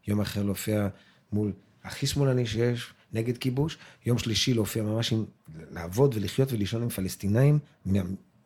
יום 0.09 0.21
אחר 0.21 0.43
להופיע 0.43 0.89
מול 1.33 1.53
הכי 1.85 2.07
שמאלני 2.07 2.47
שיש, 2.47 2.93
נגד 3.13 3.39
כיבוש, 3.39 3.79
יום 4.07 4.19
שלישי 4.19 4.55
להופיע 4.55 4.83
ממש 4.83 5.13
עם, 5.13 5.25
לעבוד 5.71 6.15
ולחיות 6.15 6.53
ולישון 6.53 6.83
עם 6.83 6.89
פלסטינאים 6.89 7.59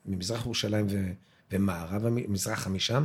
ממזרח 0.06 0.44
ירושלים 0.44 0.86
ו... 0.90 1.12
ומערב, 1.52 2.08
מזרחה 2.08 2.70
משם, 2.70 3.04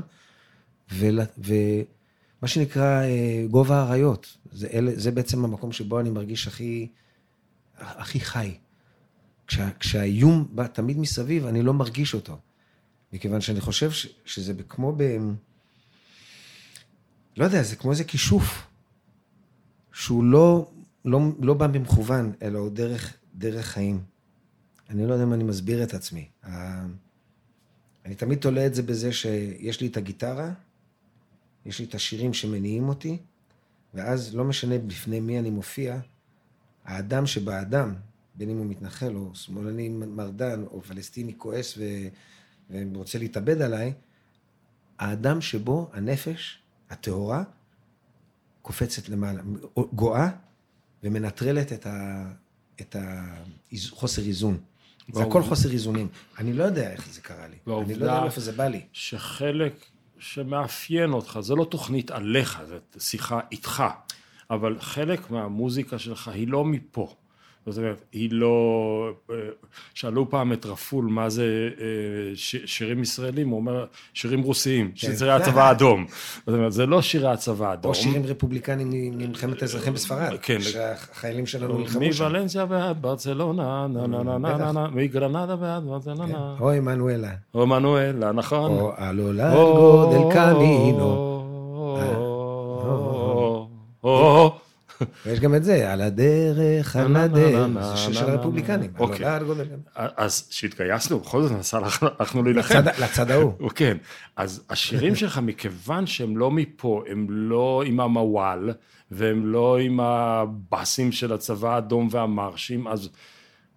ול... 0.93 1.19
ומה 1.37 2.47
שנקרא 2.47 3.03
אה, 3.03 3.45
גובה 3.49 3.79
האריות, 3.79 4.37
זה, 4.51 4.67
אלה, 4.73 4.91
זה 4.95 5.11
בעצם 5.11 5.45
המקום 5.45 5.71
שבו 5.71 5.99
אני 5.99 6.09
מרגיש 6.09 6.47
הכי, 6.47 6.87
הכי 7.77 8.19
חי. 8.19 8.57
כשה, 9.47 9.69
כשהאיום 9.79 10.47
בא 10.51 10.67
תמיד 10.67 10.97
מסביב, 10.97 11.45
אני 11.45 11.61
לא 11.61 11.73
מרגיש 11.73 12.13
אותו. 12.13 12.37
מכיוון 13.13 13.41
שאני 13.41 13.61
חושב 13.61 13.91
ש, 13.91 14.07
שזה 14.25 14.53
כמו 14.69 14.93
ב... 14.97 15.03
לא 17.37 17.45
יודע, 17.45 17.63
זה 17.63 17.75
כמו 17.75 17.91
איזה 17.91 18.03
כישוף, 18.03 18.67
שהוא 19.93 20.23
לא, 20.23 20.71
לא, 21.05 21.19
לא 21.39 21.53
בא 21.53 21.67
במכוון, 21.67 22.33
אלא 22.41 22.59
הוא 22.59 22.69
דרך, 22.69 23.13
דרך 23.35 23.65
חיים. 23.65 24.03
אני 24.89 25.07
לא 25.07 25.13
יודע 25.13 25.23
אם 25.23 25.33
אני 25.33 25.43
מסביר 25.43 25.83
את 25.83 25.93
עצמי. 25.93 26.29
אני 28.05 28.15
תמיד 28.15 28.39
תולה 28.39 28.65
את 28.65 28.75
זה 28.75 28.83
בזה 28.83 29.13
שיש 29.13 29.81
לי 29.81 29.87
את 29.87 29.97
הגיטרה, 29.97 30.51
יש 31.65 31.79
לי 31.79 31.85
את 31.85 31.95
השירים 31.95 32.33
שמניעים 32.33 32.89
אותי, 32.89 33.17
ואז 33.93 34.35
לא 34.35 34.43
משנה 34.43 34.77
בפני 34.77 35.19
מי 35.19 35.39
אני 35.39 35.49
מופיע, 35.49 35.99
האדם 36.85 37.25
שבאדם, 37.25 37.93
בין 38.35 38.49
אם 38.49 38.57
הוא 38.57 38.65
מתנחל 38.65 39.15
או 39.15 39.35
שמאלני 39.35 39.89
מרדן 39.89 40.63
או 40.71 40.81
פלסטיני 40.81 41.33
כועס 41.37 41.77
ו... 41.77 41.83
ורוצה 42.69 43.17
להתאבד 43.19 43.61
עליי, 43.61 43.93
האדם 44.99 45.41
שבו 45.41 45.89
הנפש 45.93 46.59
הטהורה 46.89 47.43
קופצת 48.61 49.09
למעלה, 49.09 49.41
גואה 49.93 50.29
ומנטרלת 51.03 51.73
את, 51.73 51.85
ה... 51.85 52.25
את 52.81 52.95
החוסר 52.99 54.21
איזון. 54.21 54.57
זה 55.13 55.23
הכל 55.23 55.43
חוסר 55.43 55.71
איזונים. 55.71 56.07
אני 56.37 56.53
לא 56.53 56.63
יודע 56.63 56.91
איך 56.91 57.09
זה 57.09 57.21
קרה 57.21 57.47
לי. 57.47 57.55
אני 57.81 57.95
לא 57.95 58.05
יודע 58.05 58.21
מאיפה 58.21 58.41
זה 58.41 58.51
בא 58.51 58.67
לי. 58.67 58.81
שחלק 58.93 59.85
שמאפיין 60.19 61.13
אותך, 61.13 61.39
זה 61.41 61.55
לא 61.55 61.65
תוכנית 61.65 62.11
עליך, 62.11 62.61
זו 62.67 62.75
שיחה 62.99 63.39
איתך, 63.51 63.83
אבל 64.49 64.79
חלק 64.79 65.31
מהמוזיקה 65.31 65.99
שלך 65.99 66.27
היא 66.27 66.47
לא 66.47 66.65
מפה. 66.65 67.15
זאת 67.71 67.77
אומרת, 67.77 68.01
היא 68.11 68.29
לא... 68.31 69.09
אה, 69.31 69.35
שאלו 69.93 70.29
פעם 70.29 70.53
את 70.53 70.65
רפול 70.65 71.05
מה 71.05 71.29
זה 71.29 71.69
אה, 71.81 71.85
שירים 72.65 73.01
ישראלים, 73.01 73.49
הוא 73.49 73.57
אומר, 73.57 73.85
שירים 74.13 74.41
רוסיים, 74.41 74.91
כן. 74.95 75.15
שירי 75.15 75.31
הצבא 75.31 75.67
האדום. 75.67 76.05
זאת 76.47 76.55
אומרת, 76.55 76.73
זה 76.73 76.85
לא 76.85 77.01
שירי 77.01 77.31
הצבא 77.31 77.69
האדום. 77.69 77.89
או 77.89 77.95
שירים 77.95 78.25
רפובליקנים 78.25 78.89
ממלחמת 79.17 79.61
האזרחים 79.61 79.93
בספרד. 79.93 80.37
כן. 80.41 80.61
שהחיילים 80.61 81.45
שלנו 81.45 81.77
נלחמו 81.77 82.13
שם. 82.13 82.23
מוולנסיה 82.23 82.65
ועד 82.69 83.01
ברצלונה, 83.01 83.87
נה 83.87 84.07
נה 84.07 84.23
נה 84.23 84.37
נה 84.37 84.57
נה 84.57 84.71
נה, 84.71 84.87
מגרנדה 84.87 85.55
ועד 85.59 85.83
ברצלונה. 85.83 86.55
או 86.59 86.71
עמנואלה. 86.71 87.31
או 87.53 87.67
מנואלה, 87.67 88.31
נכון. 88.31 88.71
או 88.71 88.91
אלו 88.99 89.33
לארגו 89.33 90.11
דל 90.11 90.35
קמינו. 90.35 91.29
או, 94.03 94.55
ויש 95.25 95.39
גם 95.39 95.55
את 95.55 95.63
זה, 95.63 95.93
על 95.93 96.01
הדרך, 96.01 96.95
על 96.95 97.15
הדרך. 97.15 97.97
של 97.97 98.29
הרפובליקנים. 98.29 98.91
אוקיי. 98.99 99.25
אז 99.95 100.47
כשהתגייסנו, 100.49 101.19
בכל 101.19 101.41
זאת 101.43 101.73
הלכנו 102.19 102.43
להילחם. 102.43 102.81
לצד- 103.03 103.31
ההוא. 103.31 103.69
כן, 103.75 103.97
אז 104.35 104.63
השירים 104.69 105.15
שלך, 105.15 105.37
מכיוון 105.43 106.07
שהם 106.07 106.37
לא 106.37 106.51
מפה, 106.51 107.03
הם 107.09 107.27
לא 107.29 107.83
עם 107.85 107.99
המוואל, 107.99 108.69
והם 109.11 109.45
לא 109.45 109.77
עם 109.79 109.99
הבאסים 109.99 111.11
של 111.11 111.33
הצבא 111.33 111.73
האדום 111.75 112.07
והמרשים, 112.11 112.87
אז 112.87 113.09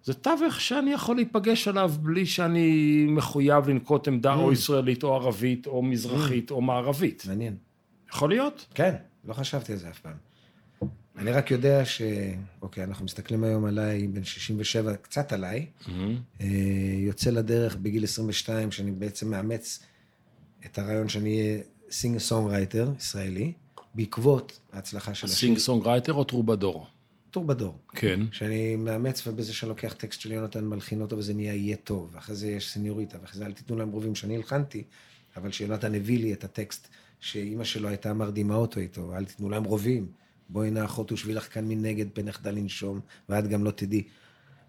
זה 0.03 0.13
תווך 0.13 0.61
שאני 0.61 0.93
יכול 0.93 1.15
להיפגש 1.15 1.67
עליו 1.67 1.91
בלי 2.01 2.25
שאני 2.25 2.69
מחויב 3.09 3.69
לנקוט 3.69 4.07
עמדה 4.07 4.33
או 4.33 4.51
ישראלית 4.51 5.03
או 5.03 5.15
ערבית 5.15 5.67
או 5.67 5.83
מזרחית 5.83 6.51
או 6.51 6.61
מערבית. 6.61 7.23
מעניין. 7.27 7.55
יכול 8.13 8.29
להיות? 8.29 8.65
כן, 8.75 8.95
לא 9.27 9.33
חשבתי 9.33 9.71
על 9.71 9.77
זה 9.77 9.89
אף 9.89 9.99
פעם. 9.99 10.32
אני 11.17 11.31
רק 11.31 11.51
יודע 11.51 11.85
ש... 11.85 12.01
אוקיי, 12.61 12.83
אנחנו 12.83 13.05
מסתכלים 13.05 13.43
היום 13.43 13.65
עליי, 13.65 14.07
בן 14.07 14.23
67, 14.23 14.95
קצת 14.95 15.33
עליי. 15.33 15.65
אה, 16.41 16.47
יוצא 16.97 17.29
לדרך 17.29 17.75
בגיל 17.75 18.03
22, 18.03 18.71
שאני 18.71 18.91
בעצם 18.91 19.31
מאמץ 19.31 19.79
את 20.65 20.79
הרעיון 20.79 21.09
שאני 21.09 21.41
אהיה 21.41 21.61
singer-songwriter 21.91 22.91
ישראלי, 22.97 23.53
בעקבות 23.95 24.59
ההצלחה 24.73 25.13
של 25.13 25.25
השיר. 25.27 25.37
singer-songwriter 25.37 26.13
או 26.13 26.23
טרובדור? 26.23 26.87
טרובדור. 27.31 27.77
כן. 27.89 28.19
שאני 28.31 28.75
מאמץ 28.75 29.27
ובזה 29.27 29.53
שאני 29.53 29.69
לוקח 29.69 29.93
טקסט 29.93 30.21
של 30.21 30.31
יונתן, 30.31 30.65
מלחין 30.65 31.01
אותו 31.01 31.17
וזה 31.17 31.33
נהיה 31.33 31.53
יהיה 31.53 31.77
טוב, 31.77 32.09
ואחרי 32.13 32.35
זה 32.35 32.47
יש 32.47 32.73
סניוריטה, 32.73 33.17
ואחרי 33.21 33.39
זה 33.39 33.45
אל 33.45 33.51
תיתנו 33.51 33.75
להם 33.75 33.91
רובים 33.91 34.15
שאני 34.15 34.35
הלחנתי, 34.35 34.83
אבל 35.37 35.51
שיונתן 35.51 35.95
הביא 35.95 36.19
לי 36.19 36.33
את 36.33 36.43
הטקסט 36.43 36.87
שאימא 37.19 37.63
שלו 37.63 37.89
הייתה 37.89 38.13
מרדימה 38.13 38.55
אותו 38.55 38.79
איתו, 38.79 39.15
אל 39.15 39.25
תיתנו 39.25 39.49
להם 39.49 39.63
רובים, 39.63 40.07
בואי 40.53 40.71
נא 40.71 40.85
אחות 40.85 41.11
ושבי 41.11 41.33
לך 41.33 41.53
כאן 41.53 41.67
מנגד 41.67 42.05
פן 42.13 42.27
יחדל 42.27 42.51
לנשום, 42.51 42.99
ואת 43.29 43.47
גם 43.47 43.63
לא 43.63 43.71
תדעי. 43.71 44.03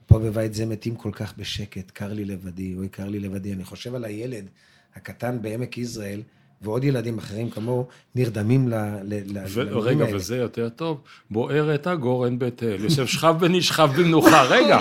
פה 0.07 0.19
בבית 0.19 0.55
זה 0.55 0.67
מתים 0.67 0.97
כל 0.97 1.11
כך 1.13 1.35
בשקט, 1.37 1.91
קר 1.91 2.13
לי 2.13 2.25
לבדי, 2.25 2.75
אוי 2.75 2.89
קר 2.89 3.09
לי 3.09 3.21
לבדי. 3.21 3.53
אני 3.53 3.65
חושב 3.65 3.95
על 3.95 4.05
הילד 4.05 4.47
הקטן 4.95 5.43
בעמק 5.43 5.79
יזרעאל, 5.79 6.23
ועוד 6.65 6.85
ילדים 6.85 7.19
אחרים 7.19 7.51
כמוהו, 7.51 7.87
נרדמים 8.15 8.69
ל... 8.69 8.75
ל- 8.75 8.81
ל- 9.05 9.39
למילים 9.57 9.79
רגע, 9.79 10.05
האלה. 10.05 10.17
וזה 10.17 10.37
יותר 10.37 10.69
טוב, 10.69 11.01
בוערת 11.31 11.87
הגורן 11.87 12.39
בית 12.39 12.63
אל, 12.63 12.85
יושב 12.85 13.07
שכב 13.07 13.35
ונשכב 13.41 13.89
במנוחה, 13.97 14.43
רגע, 14.43 14.79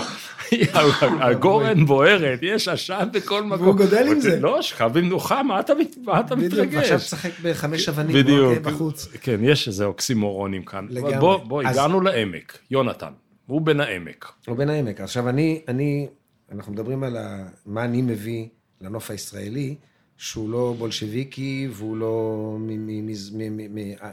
הגורן 1.02 1.86
בוערת, 1.86 2.40
יש 2.42 2.68
עשן 2.68 3.08
בכל 3.14 3.44
מקום. 3.44 3.62
והוא 3.68 3.76
גודל 3.78 4.08
עם 4.08 4.20
זה. 4.20 4.40
לא, 4.40 4.62
שכב 4.62 4.90
במנוחה, 4.94 5.44
מה 5.44 5.60
אתה 5.60 5.74
מה 6.06 6.20
אתה 6.20 6.36
בדיוק, 6.36 6.54
מתרגש? 6.54 6.92
תשחק 6.92 7.32
בחמש 7.44 7.90
אבנים, 7.90 8.16
בדיוק, 8.16 8.58
אוקיי, 8.58 8.74
בחוץ. 8.74 9.08
כן, 9.22 9.40
יש 9.44 9.68
איזה 9.68 9.86
אוקסימורונים 9.86 10.64
כאן. 10.66 10.86
לגמרי. 10.90 11.18
בוא, 11.20 11.38
בוא, 11.38 11.64
אז- 11.64 11.78
הגענו 11.78 12.02
לעמק, 12.02 12.58
יונתן, 12.72 13.12
הוא 13.46 13.62
בן 13.62 13.80
העמק. 13.80 14.32
או 14.48 14.56
בן 14.56 14.70
העמק. 14.70 15.02
עכשיו, 15.02 15.30
אני, 15.30 15.62
אני, 15.68 16.08
אנחנו 16.52 16.74
מדברים 16.74 17.04
על 17.04 17.18
ה, 17.18 17.44
מה 17.66 17.84
אני 17.86 18.02
מביא 18.02 18.46
לנוף 18.82 19.12
הישראלי, 19.12 19.76
שהוא 20.24 20.50
לא 20.50 20.76
בולשביקי 20.78 21.68
והוא 21.72 21.98
לא 21.98 22.58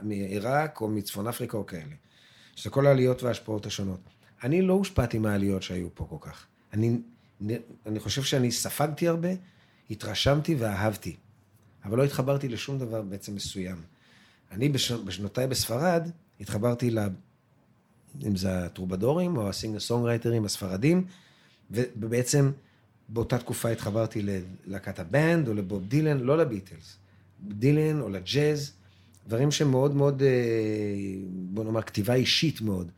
מעיראק 0.02 0.80
או 0.80 0.88
מצפון 0.88 1.28
אפריקה 1.28 1.56
או 1.56 1.66
כאלה. 1.66 1.94
שזה 2.56 2.70
כל 2.70 2.86
העליות 2.86 3.22
וההשפעות 3.22 3.66
השונות. 3.66 4.00
אני 4.42 4.62
לא 4.62 4.72
הושפעתי 4.72 5.18
מהעליות 5.18 5.62
שהיו 5.62 5.88
פה 5.94 6.06
כל 6.10 6.16
כך. 6.20 6.46
אני, 6.72 6.98
אני 7.86 8.00
חושב 8.00 8.22
שאני 8.22 8.52
ספגתי 8.52 9.08
הרבה, 9.08 9.28
התרשמתי 9.90 10.54
ואהבתי, 10.54 11.16
אבל 11.84 11.98
לא 11.98 12.04
התחברתי 12.04 12.48
לשום 12.48 12.78
דבר 12.78 13.02
בעצם 13.02 13.34
מסוים. 13.34 13.76
אני 14.50 14.68
בש, 14.68 14.92
בשנותיי 14.92 15.46
בספרד, 15.46 16.08
התחברתי 16.40 16.90
ל... 16.90 16.98
אם 18.26 18.36
זה 18.36 18.64
הטרובדורים 18.64 19.36
או 19.36 19.48
הסינגר 19.48 19.80
סונגרייטרים 19.80 20.44
הספרדים, 20.44 21.04
ובעצם 21.70 22.50
באותה 23.12 23.38
תקופה 23.38 23.68
התחברתי 23.68 24.22
ללהקת 24.66 24.98
הבנד 24.98 25.48
או 25.48 25.54
לבוב 25.54 25.86
דילן, 25.86 26.20
לא 26.20 26.38
לביטלס. 26.38 26.96
דילן 27.48 28.00
או 28.00 28.08
לג'אז, 28.08 28.72
דברים 29.26 29.50
שמאוד 29.50 29.94
מאוד, 29.94 30.22
אה, 30.22 30.28
בוא 31.30 31.64
נאמר, 31.64 31.82
כתיבה 31.82 32.14
אישית 32.14 32.60
מאוד. 32.60 32.90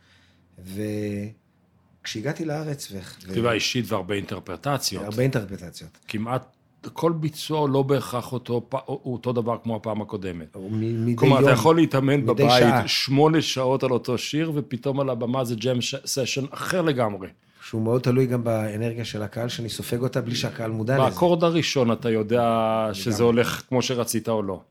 וכשהגעתי 2.02 2.44
לארץ... 2.44 2.88
ו... 2.92 3.02
כתיבה 3.02 3.48
ו... 3.48 3.52
אישית 3.52 3.84
והרבה 3.88 4.14
אינטרפרטציות. 4.14 5.04
הרבה 5.04 5.22
אינטרפרטציות. 5.22 5.98
כמעט 6.08 6.56
כל 6.92 7.12
ביצוע 7.12 7.68
לא 7.68 7.82
בהכרח 7.82 8.32
אותו, 8.32 8.68
אותו 8.88 9.32
דבר 9.32 9.56
כמו 9.62 9.76
הפעם 9.76 10.02
הקודמת. 10.02 10.56
מדי 10.70 11.16
כלומר, 11.16 11.36
יום, 11.36 11.44
אתה 11.44 11.52
יכול 11.52 11.76
להתאמן 11.76 12.26
בבית 12.26 12.50
שעה. 12.50 12.88
שמונה 12.88 13.42
שעות 13.42 13.82
על 13.82 13.90
אותו 13.90 14.18
שיר, 14.18 14.52
ופתאום 14.54 15.00
על 15.00 15.10
הבמה 15.10 15.44
זה 15.44 15.54
ג'ם 15.54 15.78
סשן 16.06 16.44
אחר 16.50 16.82
לגמרי. 16.82 17.28
שהוא 17.62 17.82
מאוד 17.82 18.02
תלוי 18.02 18.26
גם 18.26 18.44
באנרגיה 18.44 19.04
של 19.04 19.22
הקהל, 19.22 19.48
שאני 19.48 19.68
סופג 19.68 20.00
אותה 20.00 20.20
בלי 20.20 20.34
שהקהל 20.34 20.70
מודע 20.70 20.94
לזה. 20.94 21.10
באקורד 21.10 21.44
הראשון 21.44 21.92
אתה 21.92 22.10
יודע 22.10 22.88
שזה 22.92 23.22
הולך 23.22 23.62
כמו 23.68 23.82
שרצית 23.82 24.28
או 24.28 24.42
לא. 24.42 24.62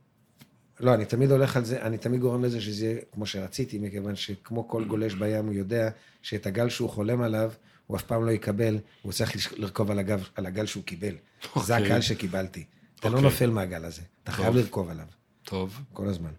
לא, 0.80 0.94
אני 0.94 1.06
תמיד 1.06 1.32
הולך 1.32 1.58
על 1.58 1.66
זה, 1.66 1.82
אני 1.82 1.98
תמיד 1.98 2.22
גורם 2.22 2.44
לזה 2.44 2.62
שזה 2.62 2.86
יהיה 2.86 2.98
כמו 3.12 3.26
שרציתי, 3.26 3.80
מכיוון 3.80 4.16
שכמו 4.16 4.68
כל 4.68 4.84
גולש 4.84 5.14
בים, 5.14 5.46
הוא 5.46 5.54
יודע 5.54 5.90
שאת 6.22 6.46
הגל 6.46 6.70
שהוא 6.70 6.90
חולם 6.90 7.22
עליו, 7.22 7.52
הוא 7.88 7.98
אף 7.98 8.04
פעם 8.04 8.26
לא 8.26 8.32
יקבל, 8.32 8.78
הוא 9.02 9.12
צריך 9.12 9.60
לרכוב 9.60 9.92
על, 9.92 10.00
הגב, 10.00 10.28
על 10.36 10.46
הגל 10.46 10.66
שהוא 10.66 10.84
קיבל. 10.84 11.16
Okay. 11.44 11.60
זה 11.60 11.74
אוקיי. 11.74 11.86
הקהל 11.86 12.02
שקיבלתי. 12.02 12.64
אתה 13.00 13.08
okay. 13.08 13.12
לא 13.12 13.18
אוקיי. 13.18 13.30
נופל 13.30 13.50
מהגל 13.50 13.86
הזה, 13.86 14.02
אתה 14.24 14.32
טוב. 14.32 14.42
חייב 14.42 14.56
לרכוב 14.56 14.90
עליו. 14.90 15.06
טוב. 15.44 15.80
כל 15.94 16.08
הזמן. 16.08 16.32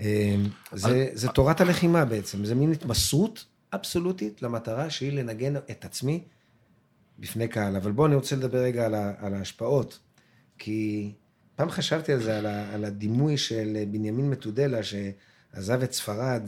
אמ, 0.00 0.06
זה, 0.72 1.08
זה 1.12 1.28
תורת 1.28 1.60
הלחימה 1.60 2.04
בעצם, 2.04 2.44
זה 2.44 2.54
מין 2.54 2.72
התמסרות 2.72 3.44
אבסולוטית 3.72 4.42
למטרה 4.42 4.90
שהיא 4.90 5.12
לנגן 5.12 5.56
את 5.56 5.84
עצמי 5.84 6.24
בפני 7.18 7.48
קהל. 7.48 7.76
אבל 7.76 7.92
בואו, 7.92 8.06
אני 8.06 8.14
רוצה 8.14 8.36
לדבר 8.36 8.58
רגע 8.58 8.86
על, 8.86 8.94
ה, 8.94 9.12
על 9.18 9.34
ההשפעות. 9.34 9.98
כי 10.58 11.12
פעם 11.56 11.70
חשבתי 11.70 12.12
על 12.12 12.22
זה, 12.22 12.38
על, 12.38 12.46
ה, 12.46 12.74
על 12.74 12.84
הדימוי 12.84 13.36
של 13.36 13.84
בנימין 13.90 14.30
מתודלה, 14.30 14.78
שעזב 14.82 15.82
את 15.82 15.92
ספרד 15.92 16.42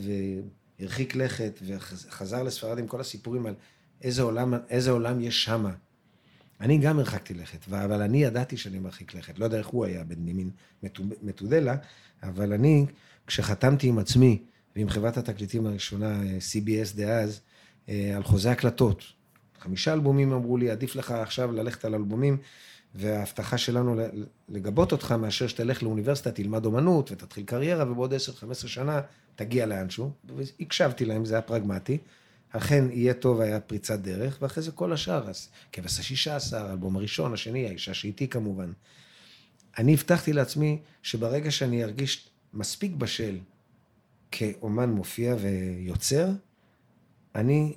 והרחיק 0.79 1.17
לכת 1.17 1.61
וחזר 1.67 2.43
לספרד 2.43 2.79
עם 2.79 2.87
כל 2.87 3.01
הסיפורים 3.01 3.47
על 3.47 3.55
איזה 4.03 4.23
עולם, 4.23 4.55
איזה 4.71 4.91
עולם 4.91 5.21
יש 5.21 5.45
שמה. 5.45 5.73
אני 6.61 6.79
גם 6.79 6.99
הרחקתי 6.99 7.35
לכת, 7.35 7.69
אבל 7.69 8.03
אני 8.03 8.25
ידעתי 8.25 8.57
שאני 8.57 8.79
מרחיק 8.79 9.15
לכת. 9.15 9.39
לא 9.39 9.45
יודע 9.45 9.59
איך 9.59 9.67
הוא 9.67 9.85
היה 9.85 10.05
בנימין 10.05 10.51
מתודלה, 11.23 11.77
אבל 12.23 12.53
אני, 12.53 12.87
כשחתמתי 13.27 13.87
עם 13.87 13.99
עצמי 13.99 14.43
ועם 14.77 14.89
חברת 14.89 15.17
התקליטים 15.17 15.67
הראשונה, 15.67 16.21
CBS 16.23 16.97
דאז, 16.97 17.41
על 17.89 18.23
חוזה 18.23 18.51
הקלטות, 18.51 19.03
חמישה 19.61 19.93
אלבומים 19.93 20.33
אמרו 20.33 20.57
לי, 20.57 20.71
עדיף 20.71 20.97
לך 20.97 21.11
עכשיו 21.11 21.53
ללכת 21.53 21.85
על 21.85 21.95
אלבומים, 21.95 22.37
וההבטחה 22.95 23.59
שלנו 23.59 23.97
לגבות 24.49 24.93
אותך 24.93 25.13
מאשר 25.13 25.47
שתלך 25.47 25.83
לאוניברסיטה, 25.83 26.33
תלמד 26.33 26.65
אומנות 26.67 27.13
ותתחיל 27.13 27.45
קריירה, 27.45 27.93
ובעוד 27.93 28.15
10-15 28.15 28.17
שנה 28.55 29.01
תגיע 29.37 29.67
לאנשהו. 29.67 30.11
והקשבתי 30.37 31.05
להם, 31.05 31.25
זה 31.25 31.35
היה 31.35 31.43
פרגמטי. 31.43 31.99
אכן 32.51 32.85
יהיה 32.91 33.15
טוב, 33.15 33.41
היה 33.41 33.61
פריצת 33.61 33.99
דרך, 33.99 34.39
ואחרי 34.41 34.63
זה 34.63 34.73
כל 34.73 34.93
השאר, 34.93 35.29
אז 35.29 35.49
כבש 35.73 35.99
השישה 35.99 36.37
עשר, 36.37 36.67
האלבום 36.67 36.97
הראשון, 36.97 37.33
השני, 37.33 37.67
האישה 37.67 37.95
שאיתי 37.95 38.29
כמובן. 38.29 38.73
אני 39.79 39.95
הבטחתי 39.95 40.33
לעצמי 40.33 40.79
שברגע 41.03 41.51
שאני 41.51 41.85
ארגיש 41.85 42.29
מספיק 42.53 42.93
בשל 42.93 43.39
כאומן 44.37 44.91
מופיע 44.91 45.37
ויוצר, 45.41 46.29
אני 47.35 47.75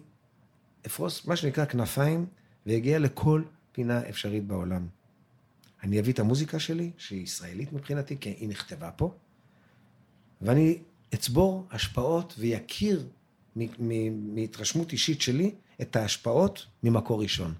אפרוס 0.85 1.25
מה 1.25 1.35
שנקרא 1.35 1.65
כנפיים, 1.65 2.25
ואגיע 2.65 2.99
לכל 2.99 3.43
פינה 3.71 4.09
אפשרית 4.09 4.47
בעולם. 4.47 4.87
אני 5.83 5.99
אביא 5.99 6.13
את 6.13 6.19
המוזיקה 6.19 6.59
שלי, 6.59 6.91
שהיא 6.97 7.23
ישראלית 7.23 7.73
מבחינתי, 7.73 8.17
כי 8.17 8.29
היא 8.29 8.49
נכתבה 8.49 8.91
פה, 8.91 9.13
ואני 10.41 10.77
אצבור 11.13 11.67
השפעות 11.71 12.35
ויכיר 12.37 13.07
מהתרשמות 14.19 14.91
אישית 14.91 15.21
שלי 15.21 15.51
את 15.81 15.95
ההשפעות 15.95 16.65
ממקור 16.83 17.21
ראשון. 17.21 17.53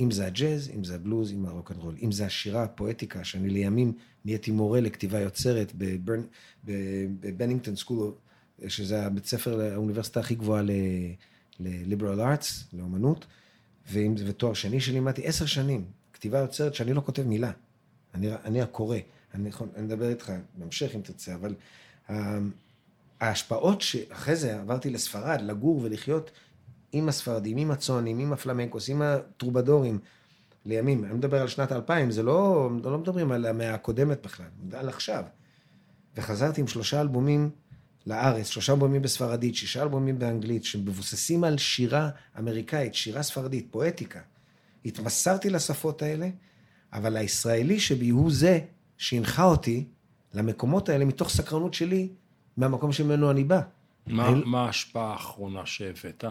אם 0.00 0.10
זה 0.10 0.26
הג'אז, 0.26 0.70
אם 0.74 0.84
זה 0.84 0.94
הבלוז, 0.94 1.32
אם 1.32 1.46
הרוקנרול, 1.46 1.94
אם 2.02 2.12
זה 2.12 2.26
השירה, 2.26 2.62
הפואטיקה, 2.62 3.24
שאני 3.24 3.50
לימים 3.50 3.92
נהייתי 4.24 4.50
מורה 4.50 4.80
לכתיבה 4.80 5.20
יוצרת 5.20 5.72
בבנינגטון 6.64 7.76
סקול, 7.76 8.12
שזה 8.68 9.06
הבית 9.06 9.26
ספר, 9.26 9.60
האוניברסיטה 9.60 10.20
הכי 10.20 10.34
גבוהה 10.34 10.62
ל-liberal 10.62 12.18
arts, 12.18 12.46
לאומנות, 12.72 13.26
ואם 13.92 14.16
זה 14.16 14.32
תואר 14.32 14.54
שני 14.54 14.80
שלימדתי 14.80 15.26
עשר 15.26 15.46
שנים, 15.46 15.84
כתיבה 16.12 16.38
יוצרת 16.38 16.74
שאני 16.74 16.92
לא 16.92 17.00
כותב 17.00 17.22
מילה, 17.22 17.50
אני, 18.14 18.34
אני 18.44 18.62
הקורא, 18.62 18.96
אני, 19.34 19.50
אני 19.76 19.82
מדבר 19.82 20.08
איתך 20.08 20.32
בהמשך 20.54 20.90
אם 20.94 21.00
תרצה, 21.00 21.34
אבל 21.34 21.54
אמ, 22.10 22.50
ההשפעות 23.20 23.80
שאחרי 23.80 24.36
זה 24.36 24.60
עברתי 24.60 24.90
לספרד, 24.90 25.40
לגור 25.40 25.80
ולחיות 25.82 26.30
עם 26.92 27.08
הספרדים, 27.08 27.56
עם 27.56 27.70
הצוענים, 27.70 28.18
עם 28.18 28.32
הפלמנקוס, 28.32 28.88
עם 28.88 29.02
הטרובדורים, 29.02 29.98
לימים. 30.66 31.04
אני 31.04 31.14
מדבר 31.14 31.40
על 31.40 31.48
שנת 31.48 31.72
2000, 31.72 32.10
זה 32.10 32.22
לא, 32.22 32.70
לא 32.84 32.98
מדברים 32.98 33.32
על 33.32 33.46
המאה 33.46 33.74
הקודמת 33.74 34.22
בכלל, 34.22 34.46
על 34.72 34.88
עכשיו. 34.88 35.24
וחזרתי 36.16 36.60
עם 36.60 36.66
שלושה 36.66 37.00
אלבומים 37.00 37.50
לארץ, 38.06 38.46
שלושה 38.46 38.72
אלבומים 38.72 39.02
בספרדית, 39.02 39.54
שישה 39.54 39.82
אלבומים 39.82 40.18
באנגלית, 40.18 40.64
שמבוססים 40.64 41.44
על 41.44 41.58
שירה 41.58 42.10
אמריקאית, 42.38 42.94
שירה 42.94 43.22
ספרדית, 43.22 43.66
פואטיקה. 43.70 44.20
התמסרתי 44.84 45.50
לשפות 45.50 46.02
האלה, 46.02 46.28
אבל 46.92 47.16
הישראלי 47.16 47.80
שבי 47.80 48.08
הוא 48.08 48.30
זה 48.32 48.60
שהנחה 48.98 49.44
אותי 49.44 49.84
למקומות 50.34 50.88
האלה 50.88 51.04
מתוך 51.04 51.30
סקרנות 51.30 51.74
שלי 51.74 52.08
מהמקום 52.56 52.92
שממנו 52.92 53.30
אני 53.30 53.44
בא. 53.44 53.60
מה, 54.06 54.64
ההשפעה 54.64 55.12
האחרונה 55.12 55.66
שהבאת? 55.66 56.24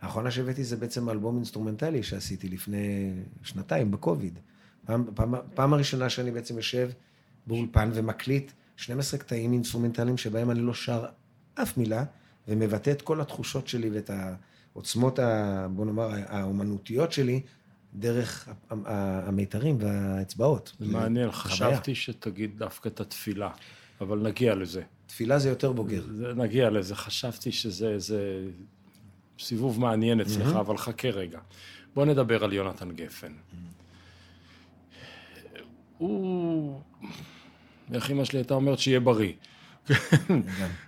האחרונה 0.00 0.30
שהבאתי 0.30 0.64
זה 0.64 0.76
בעצם 0.76 1.10
אלבום 1.10 1.36
אינסטרומנטלי 1.36 2.02
שעשיתי 2.02 2.48
לפני 2.48 3.12
שנתיים, 3.42 3.90
בקוביד. 3.90 4.38
פעם, 4.84 5.04
פעם, 5.14 5.34
פעם 5.54 5.72
הראשונה 5.72 6.10
שאני 6.10 6.30
בעצם 6.30 6.56
יושב 6.56 6.90
באולפן 7.46 7.90
ומקליט 7.94 8.52
12 8.76 9.20
קטעים 9.20 9.52
אינסטרומנטליים 9.52 10.18
שבהם 10.18 10.50
אני 10.50 10.60
לא 10.60 10.74
שר 10.74 11.04
אף 11.54 11.76
מילה, 11.76 12.04
ומבטא 12.48 12.90
את 12.90 13.02
כל 13.02 13.20
התחושות 13.20 13.68
שלי 13.68 13.90
ואת 13.90 14.10
העוצמות, 14.10 15.18
ה, 15.18 15.66
בוא 15.70 15.86
נאמר, 15.86 16.08
האומנותיות 16.26 17.12
שלי, 17.12 17.40
דרך 17.94 18.48
המיתרים 18.70 19.76
והאצבעות. 19.80 20.76
מעניין, 20.80 21.30
חשבתי 21.30 21.94
שתגיד 21.94 22.58
דווקא 22.58 22.88
את 22.88 23.00
התפילה, 23.00 23.50
אבל 24.00 24.18
נגיע 24.18 24.54
לזה. 24.54 24.82
תפילה 25.06 25.38
זה 25.38 25.48
יותר 25.48 25.72
בוגר. 25.72 26.02
זה, 26.12 26.34
נגיע 26.34 26.70
לזה, 26.70 26.94
חשבתי 26.94 27.52
שזה 27.52 27.88
איזה 27.88 28.42
סיבוב 29.38 29.80
מעניין 29.80 30.20
אצלך, 30.20 30.54
mm-hmm. 30.54 30.60
אבל 30.60 30.76
חכה 30.76 31.08
רגע. 31.08 31.38
בוא 31.94 32.04
נדבר 32.04 32.44
על 32.44 32.52
יונתן 32.52 32.90
גפן. 32.90 33.32
Mm-hmm. 33.32 33.78
הוא, 35.98 36.80
איך 37.94 38.10
אמא 38.10 38.24
שלי 38.24 38.38
הייתה 38.38 38.54
אומרת 38.54 38.78
שיהיה 38.78 39.00
בריא. 39.00 39.32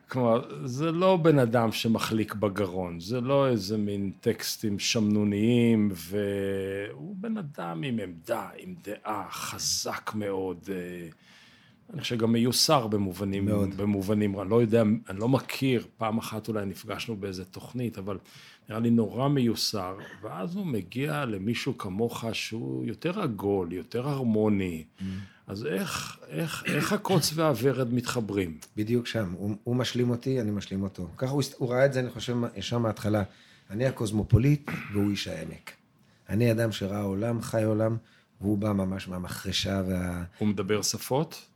כלומר, 0.09 0.66
זה 0.66 0.92
לא 0.92 1.16
בן 1.16 1.38
אדם 1.38 1.72
שמחליק 1.72 2.34
בגרון, 2.34 3.01
זה 3.01 3.20
לא 3.20 3.48
איזה 3.48 3.78
מין 3.78 4.12
טקסטים 4.20 4.78
שמנוניים, 4.78 5.92
והוא 5.94 7.16
בן 7.18 7.36
אדם 7.36 7.82
עם 7.82 7.98
עמדה, 7.98 8.48
עם 8.57 8.74
דעה, 8.84 9.26
חזק 9.30 10.11
מאוד. 10.14 10.68
אה, 10.72 11.09
אני 11.93 12.01
חושב 12.01 12.16
שגם 12.16 12.32
מיוסר 12.32 12.86
במובנים, 12.86 13.45
מאוד. 13.45 13.74
במובנים, 13.76 14.41
אני 14.41 14.51
לא 14.51 14.61
יודע, 14.61 14.82
אני 15.09 15.18
לא 15.18 15.28
מכיר, 15.28 15.86
פעם 15.97 16.18
אחת 16.18 16.49
אולי 16.49 16.66
נפגשנו 16.66 17.16
באיזה 17.16 17.45
תוכנית, 17.45 17.99
אבל 17.99 18.18
נראה 18.68 18.80
לי 18.80 18.91
נורא 18.91 19.28
מיוסר, 19.28 19.97
ואז 20.22 20.57
הוא 20.57 20.66
מגיע 20.66 21.24
למישהו 21.24 21.78
כמוך 21.78 22.24
שהוא 22.32 22.84
יותר 22.84 23.20
עגול, 23.20 23.72
יותר 23.72 24.09
הרמוני, 24.09 24.84
mm. 24.99 25.03
אז 25.47 25.66
איך, 25.66 26.18
איך, 26.28 26.64
איך 26.66 26.93
הקוץ 26.93 27.32
והוורד 27.34 27.95
מתחברים? 27.95 28.59
בדיוק 28.76 29.07
שם, 29.07 29.32
הוא, 29.32 29.55
הוא 29.64 29.76
משלים 29.76 30.11
אותי, 30.11 30.41
אני 30.41 30.51
משלים 30.51 30.82
אותו. 30.82 31.09
ככה 31.16 31.32
הוא, 31.32 31.43
הוא 31.59 31.70
ראה 31.70 31.86
את 31.86 31.93
זה, 31.93 32.01
אני 32.01 32.11
חושב, 32.11 32.36
ישר 32.57 32.78
מההתחלה. 32.78 33.22
אני 33.70 33.86
הקוסמופוליט 33.86 34.70
והוא 34.93 35.11
איש 35.11 35.28
העמק. 35.28 35.72
אני 36.28 36.53
אדם 36.53 36.72
שראה 36.72 37.01
עולם, 37.01 37.43
חי 37.43 37.62
עולם, 37.62 37.97
והוא 38.41 38.59
בא 38.59 38.72
ממש 38.72 39.09
מהמחרשה 39.09 39.82
וה... 39.88 40.24
הוא 40.38 40.49
מדבר 40.49 40.82
שפות? 40.82 41.49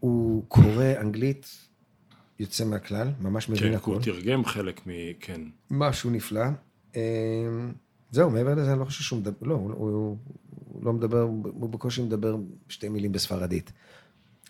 הוא 0.00 0.44
קורא 0.48 0.84
אנגלית 1.00 1.46
יוצא 2.38 2.64
מהכלל, 2.64 3.08
ממש 3.20 3.48
מבין 3.48 3.70
כן, 3.70 3.76
הכול. 3.76 3.94
הוא 3.94 4.02
תרגם 4.02 4.44
חלק 4.44 4.86
מ... 4.86 4.90
כן. 5.20 5.40
משהו 5.70 6.10
נפלא. 6.10 6.44
אה, 6.96 7.00
זהו, 8.10 8.30
מעבר 8.30 8.54
לזה, 8.54 8.72
אני 8.72 8.80
לא 8.80 8.84
חושב 8.84 9.02
שהוא 9.04 9.18
מדבר, 9.18 9.46
לא, 9.46 9.54
הוא, 9.54 9.72
הוא, 9.72 10.16
הוא 10.72 10.84
לא 10.84 10.92
מדבר, 10.92 11.20
הוא 11.20 11.70
בקושי 11.70 12.02
מדבר 12.02 12.36
שתי 12.68 12.88
מילים 12.88 13.12
בספרדית. 13.12 13.72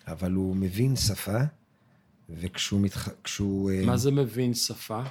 אבל 0.07 0.31
הוא 0.31 0.55
מבין 0.55 0.95
שפה, 0.95 1.37
וכשהוא 2.29 2.81
מתח... 2.81 3.09
כשהוא... 3.23 3.71
אה, 3.71 3.85
מה 3.85 3.97
זה 3.97 4.11
מבין 4.11 4.53
שפה? 4.53 5.03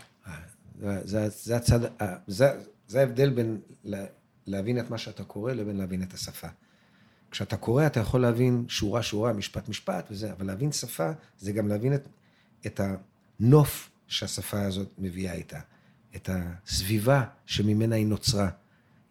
זה, 0.80 1.00
זה, 1.04 1.28
זה 1.28 1.56
הצד, 1.56 1.84
אה, 1.84 2.16
זה, 2.26 2.60
זה 2.88 3.00
ההבדל 3.00 3.30
בין 3.30 3.60
לה- 3.84 4.06
להבין 4.46 4.78
את 4.80 4.90
מה 4.90 4.98
שאתה 4.98 5.24
קורא 5.24 5.52
לבין 5.52 5.76
להבין 5.76 6.02
את 6.02 6.12
השפה. 6.14 6.48
כשאתה 7.36 7.56
קורא, 7.56 7.86
אתה 7.86 8.00
יכול 8.00 8.20
להבין 8.20 8.64
שורה 8.68 9.02
שורה, 9.02 9.32
משפט 9.32 9.68
משפט 9.68 10.08
וזה, 10.10 10.32
אבל 10.32 10.46
להבין 10.46 10.72
שפה 10.72 11.10
זה 11.38 11.52
גם 11.52 11.68
להבין 11.68 11.94
את, 11.94 12.08
את 12.66 12.80
הנוף 13.40 13.90
שהשפה 14.08 14.62
הזאת 14.62 14.88
מביאה 14.98 15.32
איתה, 15.32 15.60
את 16.16 16.30
הסביבה 16.32 17.24
שממנה 17.46 17.96
היא 17.96 18.06
נוצרה. 18.06 18.48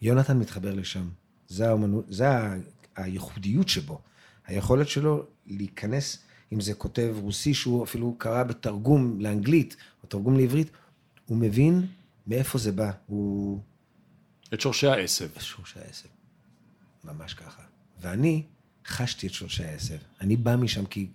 יונתן 0.02 0.38
מתחבר 0.40 0.74
לשם. 0.74 1.10
זה, 1.48 1.70
האמנות, 1.70 2.06
זה 2.10 2.26
הייחודיות 2.96 3.70
שבו. 3.70 4.02
היכולת 4.48 4.88
שלו 4.88 5.26
להיכנס, 5.48 6.18
אם 6.54 6.62
זה 6.62 6.74
כותב 6.74 7.16
רוסי 7.22 7.54
שהוא 7.54 7.84
אפילו 7.84 8.16
קרא 8.18 8.44
בתרגום 8.44 9.22
לאנגלית, 9.22 9.76
או 10.04 10.08
תרגום 10.08 10.38
לעברית, 10.38 10.72
הוא 11.26 11.38
מבין 11.38 11.88
מאיפה 12.28 12.58
זה 12.58 12.72
בא. 12.72 12.92
הוא... 13.08 13.60
את 14.54 14.62
שורשי 14.62 14.88
העשב. 14.88 15.30
שורשי 15.40 15.80
העשב. 15.80 16.10
ממש 17.04 17.34
ככה. 17.34 17.75
ואני 18.02 18.44
חשתי 18.88 19.28
את 19.28 19.34
שורשי 19.34 19.64
העשב. 19.64 19.98
אני 20.22 20.36
בא 20.36 20.56
משם 20.56 20.86
כי 20.86 21.08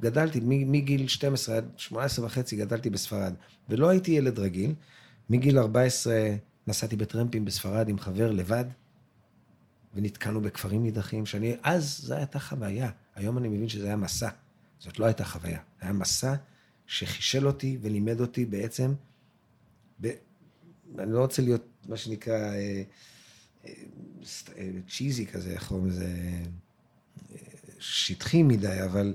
גדלתי, 0.00 0.40
מגיל 0.44 1.08
12 1.08 1.56
עד 1.56 1.64
18 1.76 2.26
וחצי 2.26 2.56
גדלתי 2.56 2.90
בספרד, 2.90 3.34
ולא 3.68 3.88
הייתי 3.88 4.10
ילד 4.10 4.38
רגיל. 4.38 4.74
מגיל 5.30 5.58
14 5.58 6.14
נסעתי 6.66 6.96
בטרמפים 6.96 7.44
בספרד 7.44 7.88
עם 7.88 7.98
חבר 7.98 8.30
לבד, 8.30 8.64
ונתקענו 9.94 10.40
בכפרים 10.40 10.82
נידחים, 10.82 11.26
שאני, 11.26 11.56
אז 11.62 11.98
זו 11.98 12.14
הייתה 12.14 12.38
חוויה. 12.38 12.90
היום 13.14 13.38
אני 13.38 13.48
מבין 13.48 13.68
שזה 13.68 13.86
היה 13.86 13.96
מסע. 13.96 14.28
זאת 14.78 14.98
לא 14.98 15.04
הייתה 15.04 15.24
חוויה. 15.24 15.60
היה 15.80 15.92
מסע 15.92 16.34
שחישל 16.86 17.46
אותי 17.46 17.78
ולימד 17.80 18.20
אותי 18.20 18.44
בעצם, 18.44 18.94
ב... 20.00 20.10
אני 20.98 21.12
לא 21.12 21.20
רוצה 21.20 21.42
להיות, 21.42 21.64
מה 21.88 21.96
שנקרא, 21.96 22.34
אה, 22.34 22.82
צ'יזי 24.88 25.26
כזה, 25.26 25.50
איך 25.50 25.68
קוראים 25.68 25.86
לזה, 25.86 26.08
שטחי 27.78 28.42
מדי, 28.42 28.84
אבל 28.84 29.14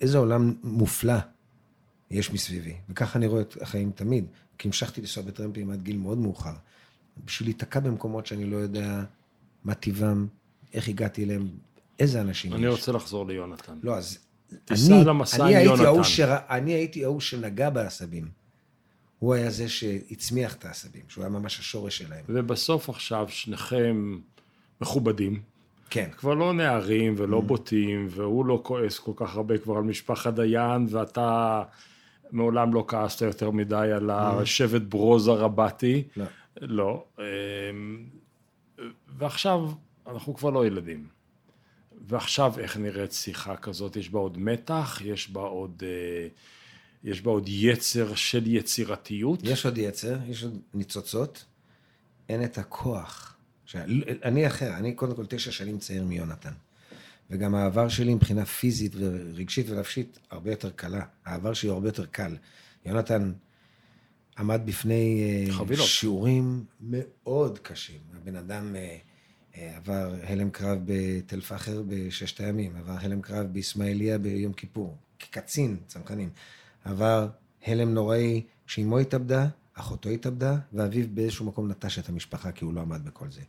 איזה 0.00 0.18
עולם 0.18 0.54
מופלא 0.62 1.18
יש 2.10 2.32
מסביבי. 2.32 2.74
וככה 2.88 3.18
אני 3.18 3.26
רואה 3.26 3.42
את 3.42 3.62
החיים 3.62 3.90
תמיד. 3.94 4.24
כי 4.58 4.68
המשכתי 4.68 5.00
לנסוע 5.00 5.24
בטרמפים 5.24 5.70
עד 5.70 5.82
גיל 5.82 5.96
מאוד 5.96 6.18
מאוחר. 6.18 6.54
בשביל 7.24 7.48
להיתקע 7.48 7.80
במקומות 7.80 8.26
שאני 8.26 8.44
לא 8.44 8.56
יודע 8.56 9.04
מה 9.64 9.74
טיבם, 9.74 10.26
איך 10.72 10.88
הגעתי 10.88 11.24
אליהם, 11.24 11.48
איזה 11.98 12.20
אנשים 12.20 12.52
אני 12.52 12.66
יש. 12.66 12.72
רוצה 12.72 12.92
לחזור 12.92 13.26
ליונתן. 13.26 13.78
לא, 13.82 13.96
אז... 13.96 14.18
אני, 14.70 15.02
אני 15.34 15.56
הייתי. 15.56 15.84
ההוא 15.84 16.02
שר... 16.02 16.36
אני 16.50 16.72
הייתי 16.72 17.04
ההוא 17.04 17.20
שנגע 17.20 17.70
בעשבים. 17.70 18.28
הוא 19.24 19.34
היה 19.34 19.50
זה 19.50 19.68
שהצמיח 19.68 20.54
את 20.54 20.64
העשבים, 20.64 21.02
שהוא 21.08 21.24
היה 21.24 21.30
ממש 21.30 21.58
השורש 21.58 21.98
שלהם. 21.98 22.24
ובסוף 22.28 22.88
עכשיו 22.88 23.26
שניכם 23.28 24.18
מכובדים. 24.80 25.42
כן. 25.90 26.10
כבר 26.16 26.34
לא 26.34 26.52
נערים 26.52 27.14
ולא 27.16 27.40
בוטים, 27.40 28.06
והוא 28.10 28.46
לא 28.46 28.60
כועס 28.62 28.98
כל 28.98 29.12
כך 29.16 29.36
הרבה 29.36 29.58
כבר 29.58 29.76
על 29.76 29.82
משפחת 29.82 30.34
דיין, 30.34 30.86
ואתה 30.90 31.62
מעולם 32.30 32.74
לא 32.74 32.84
כעסת 32.88 33.20
יותר 33.22 33.50
מדי 33.50 33.90
על 33.94 34.10
השבט 34.10 34.82
ברוזה 34.82 35.32
רבתי. 35.32 36.02
לא. 36.16 36.24
לא. 36.60 37.04
אמ, 37.18 38.04
ועכשיו 39.08 39.70
אנחנו 40.06 40.34
כבר 40.34 40.50
לא 40.50 40.66
ילדים. 40.66 41.06
ועכשיו 42.08 42.52
איך 42.58 42.76
נראית 42.76 43.12
שיחה 43.12 43.56
כזאת? 43.56 43.96
יש 43.96 44.10
בה 44.10 44.18
עוד 44.18 44.38
מתח? 44.38 45.00
יש 45.04 45.30
בה 45.30 45.40
עוד, 45.40 45.82
אה, 45.86 46.28
יש 47.04 47.22
בה 47.22 47.30
עוד 47.30 47.48
יצר 47.48 48.14
של 48.14 48.46
יצירתיות? 48.46 49.40
יש 49.42 49.66
עוד 49.66 49.78
יצר, 49.78 50.18
יש 50.26 50.42
עוד 50.42 50.60
ניצוצות, 50.74 51.44
אין 52.28 52.44
את 52.44 52.58
הכוח. 52.58 53.36
אני 54.24 54.46
אחר, 54.46 54.76
אני 54.76 54.94
קודם 54.94 55.16
כל 55.16 55.26
תשע 55.26 55.52
שנים 55.52 55.78
צעיר 55.78 56.04
מיונתן. 56.04 56.52
וגם 57.30 57.54
העבר 57.54 57.88
שלי 57.88 58.14
מבחינה 58.14 58.44
פיזית 58.44 58.92
ורגשית 58.94 59.70
ונפשית 59.70 60.18
הרבה 60.30 60.50
יותר 60.50 60.70
קלה. 60.70 61.04
העבר 61.24 61.54
שלי 61.54 61.68
הוא 61.68 61.74
הרבה 61.74 61.88
יותר 61.88 62.06
קל. 62.06 62.36
יונתן 62.86 63.32
עמד 64.38 64.60
בפני 64.64 65.22
אה, 65.22 65.52
חבילות. 65.52 65.86
שיעורים 65.86 66.64
מאוד 66.80 67.58
קשים. 67.58 68.00
הבן 68.14 68.36
אדם 68.36 68.76
אה, 68.76 68.96
אה, 69.56 69.76
עבר 69.76 70.14
הלם 70.22 70.50
קרב 70.50 70.78
בתל 70.84 71.40
פחר 71.40 71.82
בששת 71.86 72.40
הימים, 72.40 72.76
עבר 72.76 72.96
הלם 73.00 73.22
קרב 73.22 73.46
באסמאעיליה 73.46 74.18
ביום 74.18 74.52
כיפור, 74.52 74.96
כקצין 75.18 75.76
צנחנים. 75.86 76.30
עבר 76.84 77.28
הלם 77.66 77.94
נוראי 77.94 78.42
כשאמו 78.66 78.98
התאבדה, 78.98 79.46
אחותו 79.74 80.08
התאבדה, 80.08 80.56
ואביו 80.72 81.06
באיזשהו 81.14 81.46
מקום 81.46 81.70
נטש 81.70 81.98
את 81.98 82.08
המשפחה 82.08 82.52
כי 82.52 82.64
הוא 82.64 82.74
לא 82.74 82.80
עמד 82.80 83.04
בכל 83.04 83.30
זה. 83.30 83.40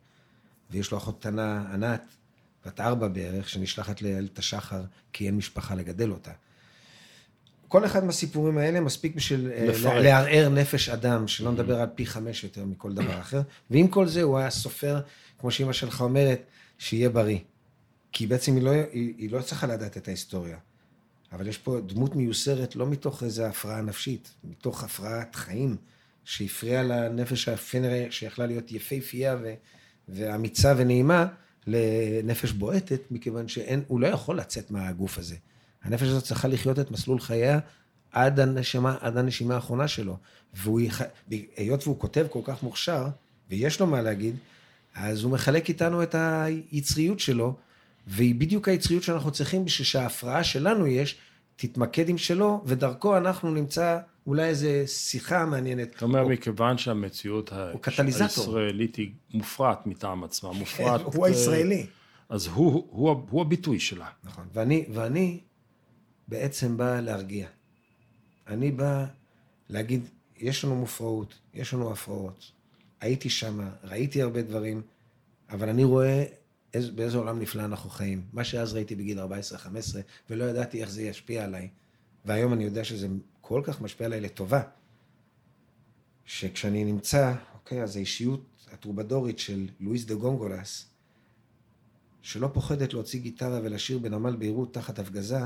ויש 0.72 0.92
לו 0.92 0.98
אחות 0.98 1.20
קטנה, 1.20 1.74
ענת, 1.74 2.02
בת 2.66 2.80
ארבע 2.80 3.08
בערך, 3.08 3.50
שנשלחת 3.50 4.02
לאיילת 4.02 4.40
השחר 4.40 4.84
כי 5.14 5.28
אין 5.28 5.38
משפחה 5.38 5.76
לגדל 5.76 6.12
אותה. 6.12 6.32
כל 7.68 7.86
אחד 7.86 8.04
מהסיפורים 8.04 8.58
האלה 8.58 8.80
מספיק 8.80 9.16
בשביל 9.16 9.52
אה. 9.52 10.00
לערער 10.00 10.50
נפש 10.50 10.90
אדם, 10.90 11.28
שלא 11.28 11.52
נדבר 11.52 11.82
על 11.82 11.90
פי 11.96 12.06
חמש 12.06 12.44
יותר 12.44 12.66
מכל 12.66 12.94
דבר 12.94 13.20
אחר. 13.20 13.42
ועם 13.70 13.88
כל 13.88 14.08
זה 14.08 14.22
הוא 14.22 14.38
היה 14.38 14.50
סופר, 14.50 15.02
כמו 15.40 15.52
שאימא 15.52 15.74
שלך 15.74 16.02
אומרת, 16.02 16.42
שיהיה 16.78 17.10
בריא. 17.10 17.40
כי 18.12 18.28
בעצם 18.28 18.56
היא 18.56 18.64
לא, 18.64 18.72
היא, 18.72 19.14
היא 19.18 19.32
לא 19.32 19.42
צריכה 19.42 19.68
לדעת 19.68 19.98
את 19.98 20.08
ההיסטוריה. 20.08 20.58
אבל 21.36 21.48
יש 21.48 21.58
פה 21.58 21.80
דמות 21.86 22.16
מיוסרת 22.16 22.76
לא 22.76 22.88
מתוך 22.88 23.24
איזו 23.24 23.44
הפרעה 23.44 23.82
נפשית, 23.82 24.32
מתוך 24.44 24.84
הפרעת 24.84 25.36
חיים, 25.36 25.78
שהפריעה 26.24 26.84
לנפש 26.84 27.50
הפנרי, 27.50 28.08
שיכלה 28.12 28.46
להיות 28.46 28.72
יפהפייה 28.72 29.36
ו, 29.42 29.54
ואמיצה 30.10 30.74
ונעימה, 30.78 31.28
לנפש 31.68 32.52
בועטת, 32.52 33.02
מכיוון 33.12 33.48
שהוא 33.48 34.00
לא 34.00 34.08
יכול 34.08 34.38
לצאת 34.38 34.72
מהגוף 34.72 35.18
הזה. 35.18 35.36
הנפש 35.84 36.08
הזאת 36.08 36.24
צריכה 36.24 36.48
לחיות 36.48 36.80
את 36.80 36.92
מסלול 36.92 37.20
חייה 37.20 37.60
עד 38.12 38.40
הנשימה, 38.40 38.98
עד 39.02 39.18
הנשימה 39.18 39.56
האחרונה 39.56 39.88
שלו. 39.88 40.18
והוא, 40.54 40.82
היות 41.58 41.88
והוא 41.88 42.00
כותב 42.00 42.28
כל 42.30 42.42
כך 42.44 42.64
מוכשר, 42.64 43.08
ויש 43.50 43.80
לו 43.80 43.88
מה 43.88 44.02
להגיד, 44.02 44.36
אז 44.96 45.24
הוא 45.24 45.32
מחלק 45.32 45.70
איתנו 45.70 46.04
את 46.04 46.16
היצריות 46.16 47.20
שלו, 47.20 47.56
והיא 48.08 48.36
בדיוק 48.36 48.68
היצריות 48.68 49.04
שאנחנו 49.04 49.32
צריכים 49.32 49.66
בשביל 49.66 49.86
שההפרעה 49.86 50.44
שלנו 50.44 50.88
יש, 50.88 51.18
תתמקד 51.56 52.10
עם 52.10 52.18
שלו, 52.18 52.62
ודרכו 52.66 53.18
אנחנו 53.18 53.52
נמצא 53.52 54.00
אולי 54.28 54.44
איזו 54.44 54.68
שיחה 54.86 55.46
מעניינת. 55.46 55.96
אתה 55.96 56.06
אומר, 56.06 56.28
מכיוון 56.28 56.78
שהמציאות. 56.78 57.52
הישראלית 58.40 58.96
היא 58.96 59.12
מופרעת 59.34 59.88
מטעם 59.88 60.24
עצמה, 60.24 60.54
מופרעת... 60.54 61.02
כן, 61.02 61.08
הוא 61.14 61.26
הישראלי. 61.26 61.86
אז 62.30 62.48
הוא, 62.48 62.88
הוא, 62.90 63.26
הוא, 63.30 63.42
הביטוי 63.42 63.80
שלה. 63.80 64.08
נכון. 64.24 64.48
ואני, 64.54 64.86
ואני 64.94 65.40
בעצם 66.28 66.78
בא 66.78 67.00
להרגיע. 67.00 67.48
אני 68.48 68.72
בא 68.72 69.06
להגיד, 69.70 70.02
יש 70.38 70.66
לנו 70.66 70.76
מופרעות, 70.76 71.34
יש 71.54 71.74
לנו 71.74 71.92
הפרעות. 71.92 72.52
הייתי 73.02 73.30
שם, 73.30 73.60
ראיתי 73.84 74.22
הרבה 74.22 74.42
דברים, 74.42 74.82
אבל 75.50 75.70
אני 75.70 75.84
רואה 75.84 76.24
איז, 76.76 76.90
באיזה 76.90 77.18
עולם 77.18 77.40
נפלא 77.40 77.66
אנחנו 77.66 77.90
חיים. 77.90 78.26
מה 78.34 78.44
שאז 78.44 78.74
ראיתי 78.74 78.96
בגיל 78.96 79.20
14-15, 79.20 79.24
ולא 80.30 80.44
ידעתי 80.44 80.82
איך 80.82 80.90
זה 80.90 81.02
ישפיע 81.02 81.44
עליי. 81.44 81.70
והיום 82.26 82.54
אני 82.54 82.64
יודע 82.64 82.84
שזה 82.84 83.08
כל 83.42 83.62
כך 83.64 83.82
משפיע 83.82 84.06
עליי 84.08 84.22
לטובה, 84.22 84.62
שכשאני 86.26 86.86
נמצא, 86.86 87.34
אוקיי, 87.54 87.84
אז 87.84 87.96
האישיות 87.96 88.46
הטרובדורית 88.74 89.40
של 89.40 89.68
לואיס 89.80 90.06
דה 90.06 90.16
גונגולס, 90.16 90.86
שלא 92.22 92.50
פוחדת 92.54 92.94
להוציא 92.94 93.20
גיטרה 93.20 93.60
ולשיר 93.64 94.00
בנמל 94.00 94.36
ביירות 94.36 94.74
תחת 94.74 95.00
הפגזה, 95.00 95.40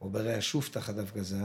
או 0.00 0.10
ברי 0.10 0.34
השוף 0.34 0.68
תחת 0.68 0.98
הפגזה, 0.98 1.42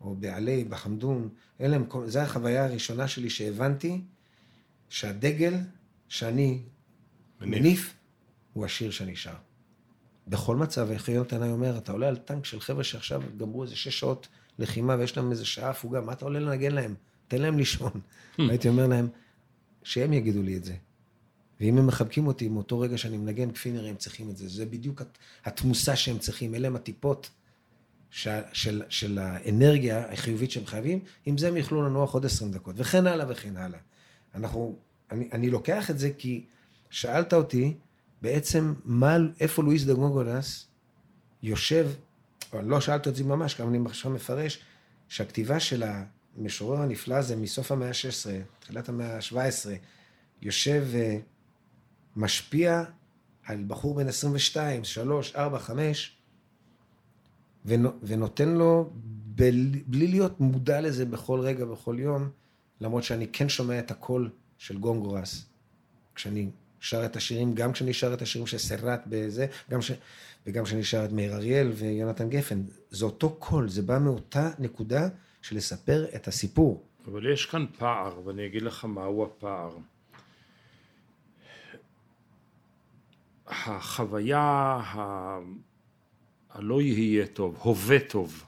או 0.00 0.14
בעלי, 0.14 0.64
בחמדון, 0.64 1.28
אלה 1.60 1.76
הם, 1.76 1.84
זו 2.06 2.18
החוויה 2.18 2.64
הראשונה 2.64 3.08
שלי 3.08 3.30
שהבנתי 3.30 4.00
שהדגל 4.88 5.54
שאני 6.08 6.62
מניף. 7.40 7.60
מניף 7.60 7.94
הוא 8.52 8.64
השיר 8.64 8.90
שאני 8.90 9.16
שר. 9.16 9.34
בכל 10.28 10.56
מצב, 10.56 10.90
איך 10.90 11.08
יונתן 11.08 11.42
היה 11.42 11.52
אומר, 11.52 11.78
אתה 11.78 11.92
עולה 11.92 12.08
על 12.08 12.16
טנק 12.16 12.44
של 12.44 12.60
חבר'ה 12.60 12.84
שעכשיו 12.84 13.22
גמרו 13.36 13.62
איזה 13.62 13.76
שש 13.76 14.00
שעות 14.00 14.28
לחימה 14.58 14.96
ויש 14.98 15.16
להם 15.16 15.30
איזה 15.30 15.44
שעה 15.44 15.70
הפוגה, 15.70 16.00
מה 16.00 16.12
אתה 16.12 16.24
עולה 16.24 16.40
לנגן 16.40 16.72
להם? 16.72 16.94
תן 17.28 17.42
להם 17.42 17.58
לישון. 17.58 18.00
הייתי 18.38 18.68
אומר 18.68 18.86
להם, 18.86 19.08
שהם 19.82 20.12
יגידו 20.12 20.42
לי 20.42 20.56
את 20.56 20.64
זה. 20.64 20.74
ואם 21.60 21.78
הם 21.78 21.86
מחבקים 21.86 22.26
אותי 22.26 22.48
מאותו 22.48 22.80
רגע 22.80 22.98
שאני 22.98 23.16
מנגן, 23.16 23.50
כפי 23.50 23.70
נראה 23.70 23.90
הם 23.90 23.96
צריכים 23.96 24.30
את 24.30 24.36
זה. 24.36 24.48
זה 24.48 24.66
בדיוק 24.66 25.02
התמוסה 25.44 25.96
שהם 25.96 26.18
צריכים, 26.18 26.54
אלה 26.54 26.66
הם 26.66 26.76
הטיפות 26.76 27.30
של, 28.10 28.30
של, 28.52 28.82
של 28.88 29.18
האנרגיה 29.18 30.12
החיובית 30.12 30.50
שהם 30.50 30.66
חייבים, 30.66 31.00
עם 31.26 31.38
זה 31.38 31.48
הם 31.48 31.56
יוכלו 31.56 31.82
לנוח 31.82 32.14
עוד 32.14 32.24
20 32.24 32.50
דקות, 32.50 32.74
וכן 32.78 33.06
הלאה 33.06 33.26
וכן 33.28 33.56
הלאה. 33.56 33.78
אנחנו, 34.34 34.76
אני, 35.10 35.28
אני 35.32 35.50
לוקח 35.50 35.90
את 35.90 35.98
זה 35.98 36.10
כי 36.18 36.44
שאלת 36.90 37.34
אותי 37.34 37.74
בעצם 38.22 38.74
מה, 38.84 39.16
איפה 39.40 39.62
לואיס 39.62 39.84
דה 39.84 39.94
גונגולס 39.94 40.66
יושב, 41.42 41.88
או 42.52 42.62
לא 42.62 42.80
שאלת 42.80 43.06
אותי 43.06 43.22
ממש, 43.22 43.60
גם 43.60 43.68
אני 43.68 43.78
עכשיו 43.86 44.10
מפרש, 44.10 44.62
שהכתיבה 45.08 45.60
של 45.60 45.84
המשורר 46.38 46.80
הנפלא 46.80 47.14
הזה 47.14 47.36
מסוף 47.36 47.72
המאה 47.72 47.88
ה-16, 47.88 48.30
תחילת 48.58 48.88
המאה 48.88 49.16
ה-17, 49.16 49.68
יושב 50.42 50.86
ומשפיע 52.16 52.84
על 53.46 53.64
בחור 53.66 53.94
בן 53.94 54.08
22, 54.08 54.84
3, 54.84 55.36
4, 55.36 55.58
5, 55.58 56.16
ונותן 57.64 58.48
לו, 58.48 58.90
בלי 59.86 60.06
להיות 60.06 60.40
מודע 60.40 60.80
לזה 60.80 61.04
בכל 61.04 61.40
רגע, 61.40 61.64
בכל 61.64 61.96
יום, 61.98 62.30
למרות 62.80 63.02
שאני 63.02 63.26
כן 63.32 63.48
שומע 63.48 63.78
את 63.78 63.90
הקול 63.90 64.30
של 64.58 64.78
גונגורס, 64.78 65.46
כשאני 66.14 66.50
שר 66.82 67.04
את 67.04 67.16
השירים, 67.16 67.54
גם 67.54 67.72
כשאני 67.72 67.92
שר 67.92 68.14
את 68.14 68.22
השירים 68.22 68.46
של 68.46 68.58
סרט 68.58 69.00
בזה, 69.06 69.46
גם 69.70 69.82
ש... 69.82 69.92
וגם 70.46 70.64
כשאני 70.64 70.84
שר 70.84 71.04
את 71.04 71.12
מאיר 71.12 71.34
אריאל 71.34 71.68
ויונתן 71.74 72.28
גפן. 72.28 72.62
זה 72.90 73.04
אותו 73.04 73.30
קול, 73.30 73.68
זה 73.68 73.82
בא 73.82 73.98
מאותה 73.98 74.50
נקודה 74.58 75.08
של 75.42 75.56
לספר 75.56 76.04
את 76.14 76.28
הסיפור. 76.28 76.82
אבל 77.06 77.32
יש 77.32 77.46
כאן 77.46 77.66
פער, 77.78 78.20
ואני 78.24 78.46
אגיד 78.46 78.62
לך 78.62 78.84
מהו 78.84 79.24
הפער. 79.24 79.76
החוויה 83.46 84.40
ה... 84.40 85.38
הלא 86.50 86.82
יהיה 86.82 87.26
טוב, 87.26 87.58
הווה 87.62 87.98
טוב, 88.00 88.44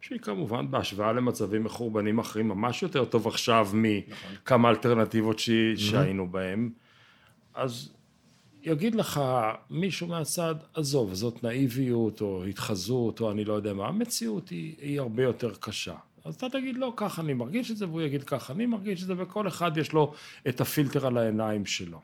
שהיא 0.00 0.20
כמובן 0.20 0.70
בהשוואה 0.70 1.12
למצבים 1.12 1.64
מחורבנים 1.64 2.18
אחרים 2.18 2.48
ממש 2.48 2.82
יותר 2.82 3.04
טוב 3.04 3.26
עכשיו 3.26 3.68
מכמה 3.74 4.70
אלטרנטיבות 4.70 5.38
ש... 5.38 5.50
שהיינו 5.76 6.28
בהם, 6.28 6.70
אז 7.54 7.92
יגיד 8.62 8.94
לך 8.94 9.20
מישהו 9.70 10.06
מהצד, 10.06 10.54
עזוב, 10.74 11.14
זאת 11.14 11.44
נאיביות 11.44 12.20
או 12.20 12.44
התחזות 12.44 13.20
או 13.20 13.30
אני 13.30 13.44
לא 13.44 13.52
יודע 13.52 13.72
מה, 13.72 13.86
המציאות 13.86 14.48
היא, 14.48 14.74
היא 14.80 15.00
הרבה 15.00 15.22
יותר 15.22 15.54
קשה. 15.60 15.94
אז 16.24 16.34
אתה 16.34 16.48
תגיד, 16.48 16.76
לא, 16.76 16.92
ככה 16.96 17.22
אני 17.22 17.34
מרגיש 17.34 17.70
את 17.70 17.76
זה, 17.76 17.88
והוא 17.88 18.02
יגיד, 18.02 18.24
ככה 18.24 18.52
אני 18.52 18.66
מרגיש 18.66 19.02
את 19.02 19.06
זה, 19.06 19.14
וכל 19.16 19.48
אחד 19.48 19.76
יש 19.76 19.92
לו 19.92 20.12
את 20.48 20.60
הפילטר 20.60 21.06
על 21.06 21.18
העיניים 21.18 21.66
שלו. 21.66 22.00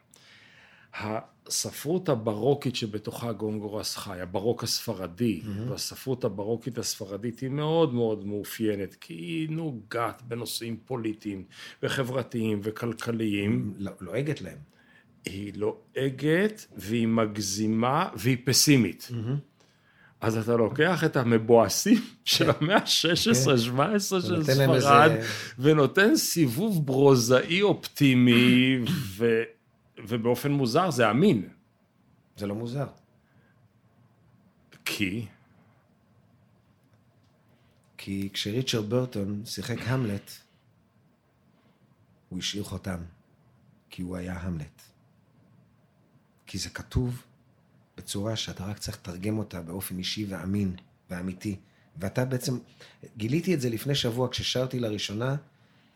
הספרות 0.94 2.08
הברוקית 2.08 2.76
שבתוכה 2.76 3.32
גונגורס 3.32 3.96
חי, 3.96 4.20
הברוק 4.20 4.62
הספרדי, 4.62 5.40
mm-hmm. 5.42 5.70
והספרות 5.70 6.24
הברוקית 6.24 6.78
הספרדית 6.78 7.40
היא 7.40 7.48
מאוד 7.48 7.94
מאוד 7.94 8.26
מאופיינת, 8.26 8.94
כי 8.94 9.14
היא 9.14 9.50
נוגעת 9.50 10.22
בנושאים 10.22 10.76
פוליטיים 10.84 11.44
וחברתיים 11.82 12.60
וכלכליים. 12.62 13.74
לועגת 14.00 14.40
לא, 14.40 14.48
להם. 14.48 14.58
היא 15.24 15.52
לועגת 15.56 16.66
והיא 16.76 17.06
מגזימה 17.06 18.08
והיא 18.14 18.36
פסימית. 18.44 19.10
Mm-hmm. 19.10 19.50
אז 20.20 20.36
אתה 20.36 20.56
לוקח 20.56 21.04
את 21.04 21.16
המבואסים 21.16 22.02
של 22.24 22.52
כן. 22.52 22.58
המאה 22.60 22.76
ה-16-17 22.76 23.98
של 23.98 24.44
ספרד, 24.44 25.10
ונותן 25.58 26.16
סיבוב 26.16 26.86
ברוזאי 26.86 27.62
אופטימי, 27.62 28.78
ו... 29.16 29.42
ובאופן 30.06 30.52
מוזר 30.52 30.90
זה 30.90 31.10
אמין. 31.10 31.48
זה 32.36 32.46
לא 32.46 32.54
מוזר. 32.54 32.86
כי? 34.84 35.26
כי 37.98 38.28
כשריצ'רד 38.32 38.90
ברטון 38.90 39.42
שיחק 39.44 39.76
המלט, 39.80 40.30
הוא 42.28 42.38
השאיר 42.38 42.64
חותם, 42.64 43.00
כי 43.90 44.02
הוא 44.02 44.16
היה 44.16 44.40
המלט. 44.40 44.89
כי 46.50 46.58
זה 46.58 46.70
כתוב 46.70 47.22
בצורה 47.96 48.36
שאתה 48.36 48.64
רק 48.64 48.78
צריך 48.78 48.96
לתרגם 48.96 49.38
אותה 49.38 49.60
באופן 49.60 49.98
אישי 49.98 50.26
ואמין 50.28 50.74
ואמיתי. 51.10 51.56
ואתה 51.96 52.24
בעצם, 52.24 52.58
גיליתי 53.16 53.54
את 53.54 53.60
זה 53.60 53.70
לפני 53.70 53.94
שבוע 53.94 54.28
כששרתי 54.30 54.80
לראשונה 54.80 55.36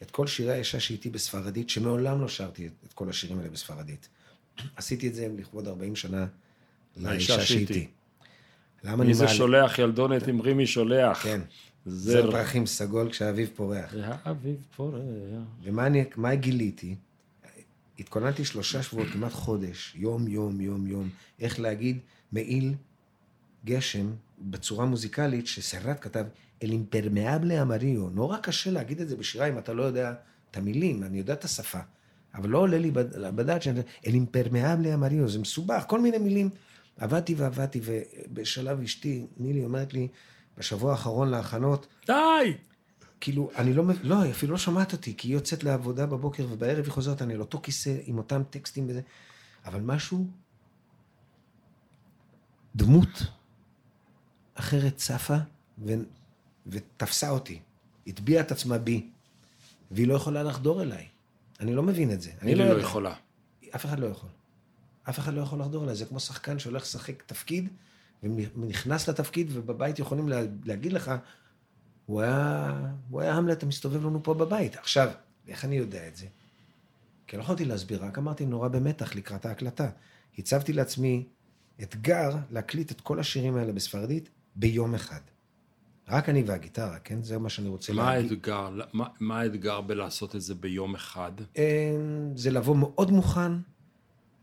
את 0.03 0.11
כל 0.11 0.27
שירי 0.27 0.53
האישה 0.53 0.81
שאיתי 0.81 1.11
בספרדית, 1.11 1.71
שמעולם 1.71 2.21
לא 2.21 2.29
שרתי 2.29 2.69
את 2.87 2.93
כל 2.93 3.09
השירים 3.09 3.39
האלה 3.39 3.51
בספרדית. 3.51 4.09
עשיתי 4.77 5.09
את 5.09 5.15
זה 5.15 5.29
לכבוד 5.39 5.69
40 5.69 5.97
שנה 5.97 6.27
לאישה 6.97 7.41
שאיתי. 7.41 7.89
למה 8.85 9.05
מי 9.05 9.15
זה 9.15 9.25
מעל... 9.25 9.35
שולח 9.35 9.79
ילדונת 9.79 10.29
עם 10.29 10.41
רימי 10.41 10.67
שולח? 10.67 11.23
כן. 11.23 11.41
זר 11.87 12.31
פרחים 12.31 12.67
סגול 12.67 13.11
כשהאביב 13.11 13.51
פורח. 13.55 13.95
והאביב 13.95 14.57
פורח. 14.77 15.03
ומה 15.63 15.87
אני, 15.87 16.05
גיליתי? 16.37 16.95
התכוננתי 17.99 18.45
שלושה 18.45 18.83
שבועות, 18.83 19.09
כמעט 19.13 19.33
חודש, 19.33 19.93
יום, 19.97 20.29
יום, 20.29 20.61
יום, 20.61 20.87
יום, 20.87 21.09
איך 21.41 21.61
להגיד 21.61 21.99
מעיל 22.33 22.75
גשם 23.65 24.13
בצורה 24.39 24.87
מוזיקלית, 24.87 25.47
שסרט 25.47 25.97
כתב, 26.01 26.25
אל 26.63 26.71
אימפרמאבלה 26.71 27.63
אמריו. 27.63 28.11
נורא 28.11 28.39
קשה 28.39 28.71
להגיד 28.71 29.01
את 29.01 29.09
זה 29.09 29.17
בשירה 29.17 29.49
אם 29.49 29.59
אתה 29.59 29.73
לא 29.73 29.83
יודע 29.83 30.15
את 30.51 30.57
המילים, 30.57 31.03
אני 31.03 31.19
יודע 31.19 31.33
את 31.33 31.45
השפה. 31.45 31.79
אבל 32.35 32.49
לא 32.49 32.59
עולה 32.59 32.79
לי 32.79 32.91
בדעת 33.15 33.63
שאני... 33.63 33.81
אל 34.07 34.15
אימפרמאבלה 34.15 34.95
אמריו, 34.95 35.29
זה 35.29 35.39
מסובך, 35.39 35.85
כל 35.89 36.01
מיני 36.01 36.19
מילים. 36.19 36.51
עבדתי 36.97 37.35
ועבדתי, 37.35 37.81
ובשלב 37.85 38.81
אשתי, 38.81 39.27
נילי 39.37 39.65
אומרת 39.65 39.95
לי, 39.95 40.09
בשבוע 40.59 40.93
האחרון 40.93 41.29
להכנות, 41.29 41.87
די! 42.07 42.13
כאילו, 43.25 43.51
אני 43.57 43.73
לא, 43.73 43.85
לא, 44.03 44.23
היא 44.23 44.33
אפילו 44.33 44.53
לא 44.53 44.59
שומעת 44.59 44.93
אותי, 44.93 45.17
כי 45.17 45.29
היא 45.29 45.35
יוצאת 45.35 45.65
לעבודה 45.65 46.07
בבוקר 46.07 46.47
ובערב 46.51 46.85
היא 46.85 46.93
חוזרת, 46.93 47.23
אני 47.23 47.35
על 47.35 47.41
אותו 47.41 47.61
כיסא 47.63 47.97
עם 48.05 48.19
אותם 48.19 48.43
טקסטים 48.51 48.87
וזה, 48.89 49.01
אבל 49.65 49.81
משהו, 49.81 50.27
דמות 52.77 53.23
אחרת 54.55 54.97
צפה 54.97 55.37
ו, 55.79 55.93
ותפסה 56.67 57.31
אותי, 57.31 57.61
הטביעה 58.07 58.43
את 58.43 58.53
עצמה 58.53 58.79
בי, 58.79 59.11
והיא 59.91 60.09
לא 60.09 60.15
יכולה 60.15 60.43
לחדור 60.43 60.83
אליי. 60.83 61.07
אני 61.61 61.75
לא 61.75 61.83
מבין 61.83 62.13
את 62.13 62.21
זה. 62.21 62.31
אני 62.43 62.55
לא, 62.55 62.65
לא 62.65 62.81
יכולה. 62.81 63.15
אף 63.75 63.85
אחד 63.85 63.99
לא 63.99 64.07
יכול. 64.07 64.31
אף 65.09 65.19
אחד 65.19 65.35
לא 65.35 65.41
יכול 65.41 65.61
לחדור 65.61 65.85
אליי. 65.85 65.95
זה 65.97 66.05
כמו 66.05 66.21
שחקן 66.21 66.59
שהולך 66.59 66.83
לשחק 66.83 67.23
תפקיד, 67.23 67.69
ונכנס 68.23 69.09
לתפקיד, 69.09 69.47
ובבית 69.53 69.99
יכולים 69.99 70.29
להגיד 70.65 70.93
לך, 70.93 71.13
הוא 72.07 72.21
היה, 72.21 72.73
הוא 73.11 73.21
היה 73.21 73.35
המלט 73.35 73.63
המסתובב 73.63 74.07
לנו 74.07 74.23
פה 74.23 74.35
בבית. 74.35 74.77
עכשיו, 74.77 75.11
איך 75.49 75.65
אני 75.65 75.77
יודע 75.77 76.09
את 76.09 76.17
זה? 76.17 76.27
כי 77.27 77.37
לא 77.37 77.43
יכולתי 77.43 77.65
להסביר, 77.65 78.05
רק 78.05 78.19
אמרתי 78.19 78.47
נורא 78.47 78.69
במתח 78.69 79.15
לקראת 79.15 79.47
ההקלטה. 79.47 79.91
הצבתי 80.39 80.73
לעצמי 80.73 81.25
אתגר 81.83 82.37
להקליט 82.51 82.91
את 82.91 83.01
כל 83.01 83.21
השירים 83.21 83.57
האלה 83.57 83.73
בספרדית 83.73 84.29
ביום 84.57 84.95
אחד. 84.95 85.21
רק 86.09 86.29
אני 86.29 86.43
והגיטרה, 86.43 86.99
כן? 86.99 87.23
זה 87.23 87.39
מה 87.39 87.49
שאני 87.49 87.69
רוצה 87.69 87.93
מה 87.93 88.15
להגיד. 88.15 88.33
האתגר, 88.33 88.71
מה, 88.93 89.07
מה 89.21 89.41
האתגר 89.41 89.81
בלעשות 89.81 90.37
את 90.37 90.41
זה 90.41 90.55
ביום 90.55 90.95
אחד? 90.95 91.33
אמ, 91.57 91.63
זה 92.37 92.51
לבוא 92.51 92.77
מאוד 92.77 93.11
מוכן, 93.11 93.53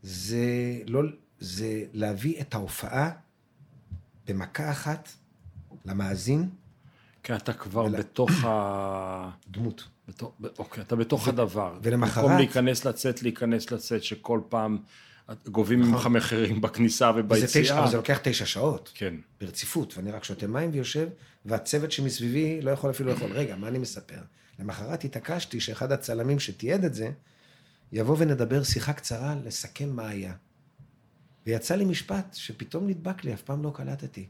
זה, 0.02 0.44
לא, 0.86 1.02
זה 1.40 1.84
להביא 1.92 2.40
את 2.40 2.54
ההופעה 2.54 3.10
במכה 4.28 4.70
אחת 4.70 5.08
למאזין, 5.84 6.50
כי 7.22 7.34
אתה 7.34 7.52
כבר 7.52 7.84
ול... 7.84 7.98
בתוך 7.98 8.30
ה... 8.44 9.30
דמות. 9.50 9.88
בתוך, 10.08 10.32
אוקיי, 10.58 10.82
אתה 10.82 10.96
בתוך 10.96 11.26
ו... 11.26 11.30
הדבר. 11.30 11.78
ולמחרת... 11.82 12.24
במקום 12.24 12.36
להיכנס, 12.38 12.84
לצאת, 12.84 13.22
להיכנס, 13.22 13.70
לצאת, 13.70 14.04
שכל 14.04 14.40
פעם 14.48 14.78
גובים 15.46 15.80
נכון. 15.80 15.92
ממך 15.92 16.06
מחירים 16.06 16.60
בכניסה 16.60 17.10
וביציאה. 17.16 17.78
אבל 17.78 17.90
זה 17.90 17.96
לוקח 17.96 18.18
תשע 18.22 18.46
שעות. 18.46 18.92
כן. 18.94 19.14
ברציפות, 19.40 19.96
ואני 19.96 20.10
רק 20.10 20.24
שותה 20.24 20.46
מים 20.46 20.70
ויושב, 20.72 21.08
והצוות 21.44 21.92
שמסביבי 21.92 22.60
לא 22.62 22.70
יכול 22.70 22.90
אפילו 22.90 23.10
לאכול. 23.10 23.32
רגע, 23.40 23.56
מה 23.56 23.68
אני 23.68 23.78
מספר? 23.78 24.18
למחרת 24.58 25.04
התעקשתי 25.04 25.60
שאחד 25.60 25.92
הצלמים 25.92 26.40
שתיעד 26.40 26.84
את 26.84 26.94
זה, 26.94 27.10
יבוא 27.92 28.16
ונדבר 28.18 28.62
שיחה 28.62 28.92
קצרה 28.92 29.34
לסכם 29.44 29.88
מה 29.88 30.08
היה. 30.08 30.34
ויצא 31.46 31.74
לי 31.74 31.84
משפט 31.84 32.34
שפתאום 32.34 32.86
נדבק 32.86 33.24
לי, 33.24 33.34
אף 33.34 33.42
פעם 33.42 33.62
לא 33.62 33.72
קלטתי. 33.74 34.26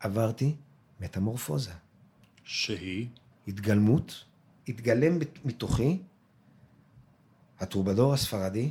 עברתי 0.00 0.54
מטמורפוזה. 1.00 1.83
שהיא? 2.44 3.06
התגלמות, 3.48 4.24
התגלם 4.68 5.18
מתוכי 5.44 5.98
הטרובדור 7.60 8.14
הספרדי, 8.14 8.70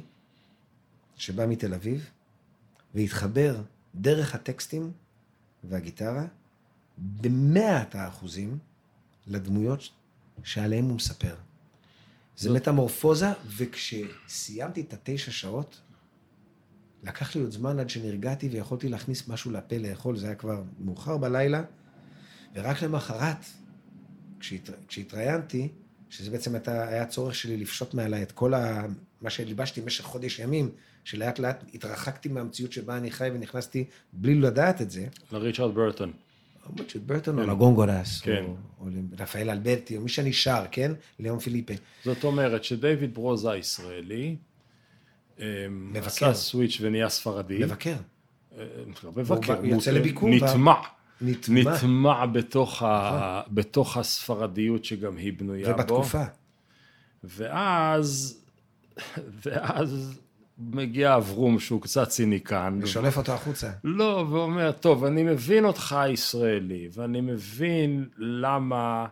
שבא 1.16 1.46
מתל 1.46 1.74
אביב, 1.74 2.10
והתחבר 2.96 3.62
דרך 3.96 4.36
הטקסטים 4.36 4.92
והגיטרה, 5.64 6.26
במאת 6.98 7.96
האחוזים, 7.96 8.58
לדמויות 9.28 9.90
שעליהם 10.44 10.86
הוא 10.86 10.96
מספר. 10.96 11.36
זה 12.38 12.54
מטמורפוזה, 12.54 13.28
וכשסיימתי 13.48 14.82
את 14.82 14.94
התשע 14.94 15.32
שעות, 15.32 15.82
לקח 17.04 17.36
לי 17.36 17.42
עוד 17.42 17.52
זמן 17.52 17.80
עד 17.80 17.90
שנרגעתי 17.90 18.50
ויכולתי 18.50 18.90
להכניס 18.90 19.28
משהו 19.28 19.52
לפה 19.52 19.78
לאכול, 19.78 20.18
זה 20.18 20.26
היה 20.26 20.36
כבר 20.36 20.64
מאוחר 20.80 21.18
בלילה, 21.18 21.64
ורק 22.56 22.82
למחרת, 22.82 23.46
כשהת... 24.44 24.70
כשהתראיינתי, 24.88 25.68
שזה 26.10 26.32
בעצם 26.32 26.56
הייתה, 26.56 26.88
היה 26.88 27.02
הצורך 27.02 27.36
שלי 27.36 27.58
לפשוט 27.58 27.94
מעליי 27.94 28.24
את 28.24 28.32
כל 28.32 28.54
ה... 28.54 28.86
מה 29.22 29.30
שליבשתי 29.30 29.82
במשך 29.82 30.04
חודש 30.04 30.40
ימים, 30.40 30.70
שלאט 31.04 31.40
לאט 31.40 31.64
התרחקתי 31.74 32.30
מהמציאות 32.30 32.72
שבה 32.72 32.98
אני 32.98 33.12
חי 33.12 33.30
ונכנסתי 33.34 33.86
בלי 34.14 34.36
לדעת 34.36 34.82
את 34.82 34.92
זה. 34.92 35.08
לריצ'רד 35.32 35.76
ברטון. 35.76 36.12
ריצ'רד 36.80 37.08
ברטון, 37.08 37.40
או 37.40 37.48
לגונגולס, 37.48 38.22
כן. 38.22 38.44
או, 38.44 38.56
או 38.80 38.86
רפאל 39.20 39.50
אלברטי, 39.50 39.98
או 39.98 40.02
מי 40.02 40.10
שאני 40.10 40.34
שר, 40.34 40.66
כן? 40.72 40.92
ליאון 41.20 41.40
פיליפה. 41.40 41.74
זאת 42.06 42.24
אומרת 42.24 42.64
שדייוויד 42.64 43.14
ברוזה 43.14 43.52
הישראלי, 43.52 44.36
אמ, 45.40 45.44
מבקר. 45.94 46.08
עשה 46.08 46.34
סוויץ' 46.34 46.78
ונהיה 46.82 47.10
ספרדי. 47.10 47.60
מבקר. 47.60 47.96
אה, 48.58 48.64
לא 49.04 49.12
מבקר, 49.16 49.58
הוא 49.58 49.66
יוצא 49.66 49.92
לביקור 49.92 50.30
נטמע. 50.30 50.74
נטמע. 51.24 51.76
נטמע 51.76 52.26
בתוך, 52.26 52.84
ה... 52.84 53.42
בתוך 53.52 53.98
הספרדיות 53.98 54.86
שגם 54.86 55.18
היא 55.18 55.34
בנויה 55.38 55.74
בו. 55.74 55.80
ובתקופה. 55.80 56.24
ואז, 57.24 58.40
ואז 59.46 60.20
מגיע 60.58 61.16
אברום 61.16 61.60
שהוא 61.60 61.82
קצת 61.82 62.08
ציניקן. 62.08 62.80
ושולף 62.82 63.18
אותו 63.18 63.32
החוצה. 63.32 63.72
לא, 63.84 64.26
ואומר, 64.30 64.72
טוב, 64.72 65.06
אני 65.06 65.24
מבין 65.24 65.66
אותך 65.66 65.94
הישראלי, 65.94 66.90
ואני 66.94 67.22
מבין 67.22 68.06
למה 68.18 69.06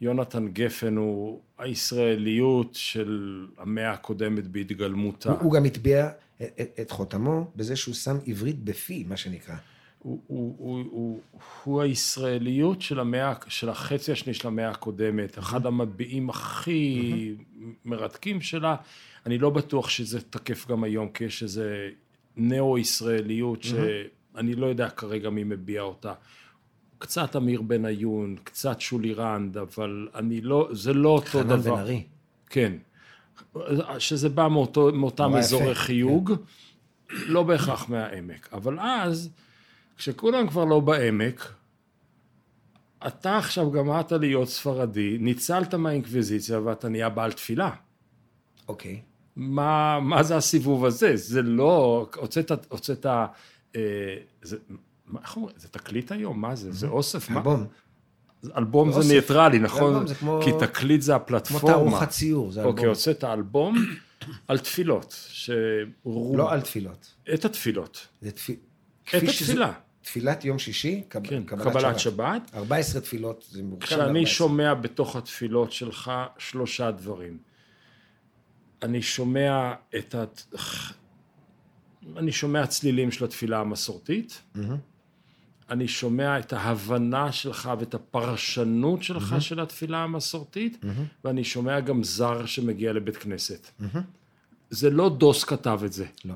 יונתן 0.00 0.48
גפן 0.48 0.96
הוא 0.96 1.40
הישראליות 1.58 2.74
של 2.74 3.46
המאה 3.58 3.90
הקודמת 3.90 4.46
בהתגלמותה. 4.46 5.30
הוא, 5.30 5.38
הוא 5.40 5.52
גם 5.52 5.64
הטביע 5.64 6.08
את, 6.42 6.42
את, 6.60 6.80
את 6.80 6.90
חותמו 6.90 7.50
בזה 7.56 7.76
שהוא 7.76 7.94
שם 7.94 8.16
עברית 8.26 8.64
בפי, 8.64 9.04
מה 9.08 9.16
שנקרא. 9.16 9.54
הוא, 9.98 10.20
הוא, 10.26 10.54
הוא, 10.58 10.84
הוא, 10.90 11.20
הוא 11.64 11.82
הישראליות 11.82 12.82
של 12.82 13.00
המאה, 13.00 13.32
של 13.48 13.68
החצי 13.68 14.12
השני 14.12 14.34
של 14.34 14.48
המאה 14.48 14.70
הקודמת, 14.70 15.38
אחד 15.38 15.66
המטביעים 15.66 16.30
הכי 16.30 17.34
מרתקים 17.84 18.40
שלה. 18.40 18.76
אני 19.26 19.38
לא 19.38 19.50
בטוח 19.50 19.88
שזה 19.88 20.20
תקף 20.20 20.68
גם 20.68 20.84
היום, 20.84 21.08
כי 21.08 21.24
יש 21.24 21.42
איזה 21.42 21.90
נאו-ישראליות 22.36 23.62
שאני 23.62 24.54
לא 24.54 24.66
יודע 24.66 24.90
כרגע 24.90 25.30
מי 25.30 25.44
מביע 25.44 25.82
אותה. 25.82 26.12
קצת 26.98 27.36
אמיר 27.36 27.62
בניון, 27.62 28.36
קצת 28.44 28.80
שולי 28.80 29.14
רנד, 29.14 29.56
אבל 29.56 30.08
אני 30.14 30.40
לא, 30.40 30.68
זה 30.72 30.92
לא 30.92 31.08
אותו 31.08 31.26
חנן 31.26 31.46
דבר. 31.46 31.74
בן 31.74 31.80
ארי. 31.80 32.02
כן. 32.50 32.72
שזה 33.98 34.28
בא 34.28 34.48
מאותו, 34.48 34.92
מאותם 34.92 35.34
אזורי 35.36 35.74
חיוג, 35.74 36.32
לא 37.10 37.42
בהכרח 37.42 37.88
מהעמק. 37.88 38.48
אבל 38.52 38.80
אז, 38.80 39.30
כשכולם 39.98 40.48
כבר 40.48 40.64
לא 40.64 40.80
בעמק, 40.80 41.52
אתה 43.06 43.36
עכשיו 43.38 43.70
גמרת 43.70 44.12
להיות 44.12 44.48
ספרדי, 44.48 45.16
ניצלת 45.20 45.74
מהאינקוויזיציה 45.74 46.60
ואתה 46.60 46.88
נהיה 46.88 47.08
בעל 47.08 47.32
תפילה. 47.32 47.70
אוקיי. 48.68 49.00
מה, 49.36 49.98
מה 50.00 50.22
זה 50.22 50.36
הסיבוב 50.36 50.84
הזה? 50.84 51.16
זה 51.16 51.42
לא... 51.42 52.06
הוצאת... 52.16 52.52
הוצאת 52.68 53.06
אה, 53.06 53.26
זה, 54.42 54.56
מה, 55.06 55.20
איך 55.22 55.36
אומרים? 55.36 55.56
זה 55.58 55.68
תקליט 55.68 56.12
היום? 56.12 56.40
מה 56.40 56.56
זה? 56.56 56.72
זה 56.72 56.86
אוסף? 56.86 57.30
מה? 57.30 57.36
אלבום. 57.36 57.66
אלבום 58.56 58.92
זה 58.92 58.98
אוסף. 58.98 59.10
ניטרלי, 59.10 59.58
זה 59.58 59.64
נכון? 59.64 59.92
אלבום, 59.92 60.06
זה 60.06 60.14
כמו- 60.14 60.40
כי 60.44 60.50
תקליט 60.60 61.00
זה 61.00 61.12
כמו 61.12 61.16
הפלטפורמה. 61.16 61.66
תערוכת 61.74 62.08
ציור, 62.08 62.52
זה 62.52 62.60
אלבום. 62.60 62.72
אוקיי, 62.72 62.86
הוצאת 62.88 63.24
אלבום 63.24 63.76
על 64.48 64.58
תפילות. 64.58 65.14
שרוב... 65.28 66.36
לא 66.36 66.52
על 66.52 66.60
תפילות. 66.60 67.14
את 67.34 67.44
התפילות. 67.44 68.06
זה 68.20 68.30
תפיל... 68.30 68.56
את 69.08 69.22
התפילה. 69.22 69.72
תפילת 70.08 70.44
יום 70.44 70.58
שישי, 70.58 71.02
קב... 71.08 71.26
כן, 71.26 71.42
קבלת, 71.44 71.62
קבלת 71.62 71.98
שבת. 71.98 71.98
שבת. 71.98 72.54
14 72.54 73.00
תפילות, 73.00 73.44
זה 73.50 73.62
מורכב. 73.62 73.86
כשאני 73.86 74.02
מ- 74.02 74.06
14. 74.16 74.26
שומע 74.26 74.74
בתוך 74.74 75.16
התפילות 75.16 75.72
שלך 75.72 76.12
שלושה 76.38 76.90
דברים. 76.90 77.38
אני 78.82 79.02
שומע 79.02 79.74
את 79.98 80.14
ה... 80.14 80.24
אני 82.16 82.32
שומע 82.32 82.66
צלילים 82.66 83.10
של 83.10 83.24
התפילה 83.24 83.60
המסורתית. 83.60 84.42
אני 85.70 85.88
שומע 85.88 86.38
את 86.38 86.52
ההבנה 86.52 87.32
שלך 87.32 87.70
ואת 87.78 87.94
הפרשנות 87.94 89.02
שלך 89.02 89.36
של 89.40 89.60
התפילה 89.60 89.98
המסורתית, 89.98 90.84
ואני 91.24 91.44
שומע 91.44 91.80
גם 91.80 92.04
זר 92.04 92.46
שמגיע 92.46 92.92
לבית 92.92 93.16
כנסת. 93.16 93.70
זה 94.70 94.90
לא 94.90 95.16
דוס 95.18 95.44
כתב 95.44 95.80
את 95.84 95.92
זה. 95.92 96.06
לא. 96.24 96.34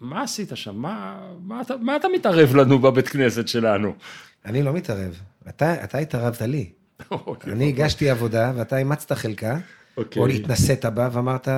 מה 0.00 0.22
עשית 0.22 0.50
שם? 0.54 0.76
מה, 0.76 1.20
מה, 1.40 1.60
אתה, 1.60 1.76
מה 1.76 1.96
אתה 1.96 2.08
מתערב 2.14 2.54
לנו 2.56 2.78
בבית 2.78 3.08
כנסת 3.08 3.48
שלנו? 3.48 3.94
אני 4.44 4.62
לא 4.62 4.72
מתערב. 4.72 5.20
אתה, 5.48 5.84
אתה 5.84 5.98
התערבת 5.98 6.42
לי. 6.42 6.70
אני 7.44 7.68
הגשתי 7.68 8.10
עבודה, 8.10 8.52
ואתה 8.56 8.78
אימצת 8.78 9.12
חלקה, 9.12 9.58
אוקיי. 9.96 10.22
או 10.22 10.26
התנסית 10.26 10.84
בה, 10.84 11.08
ואמרת, 11.12 11.48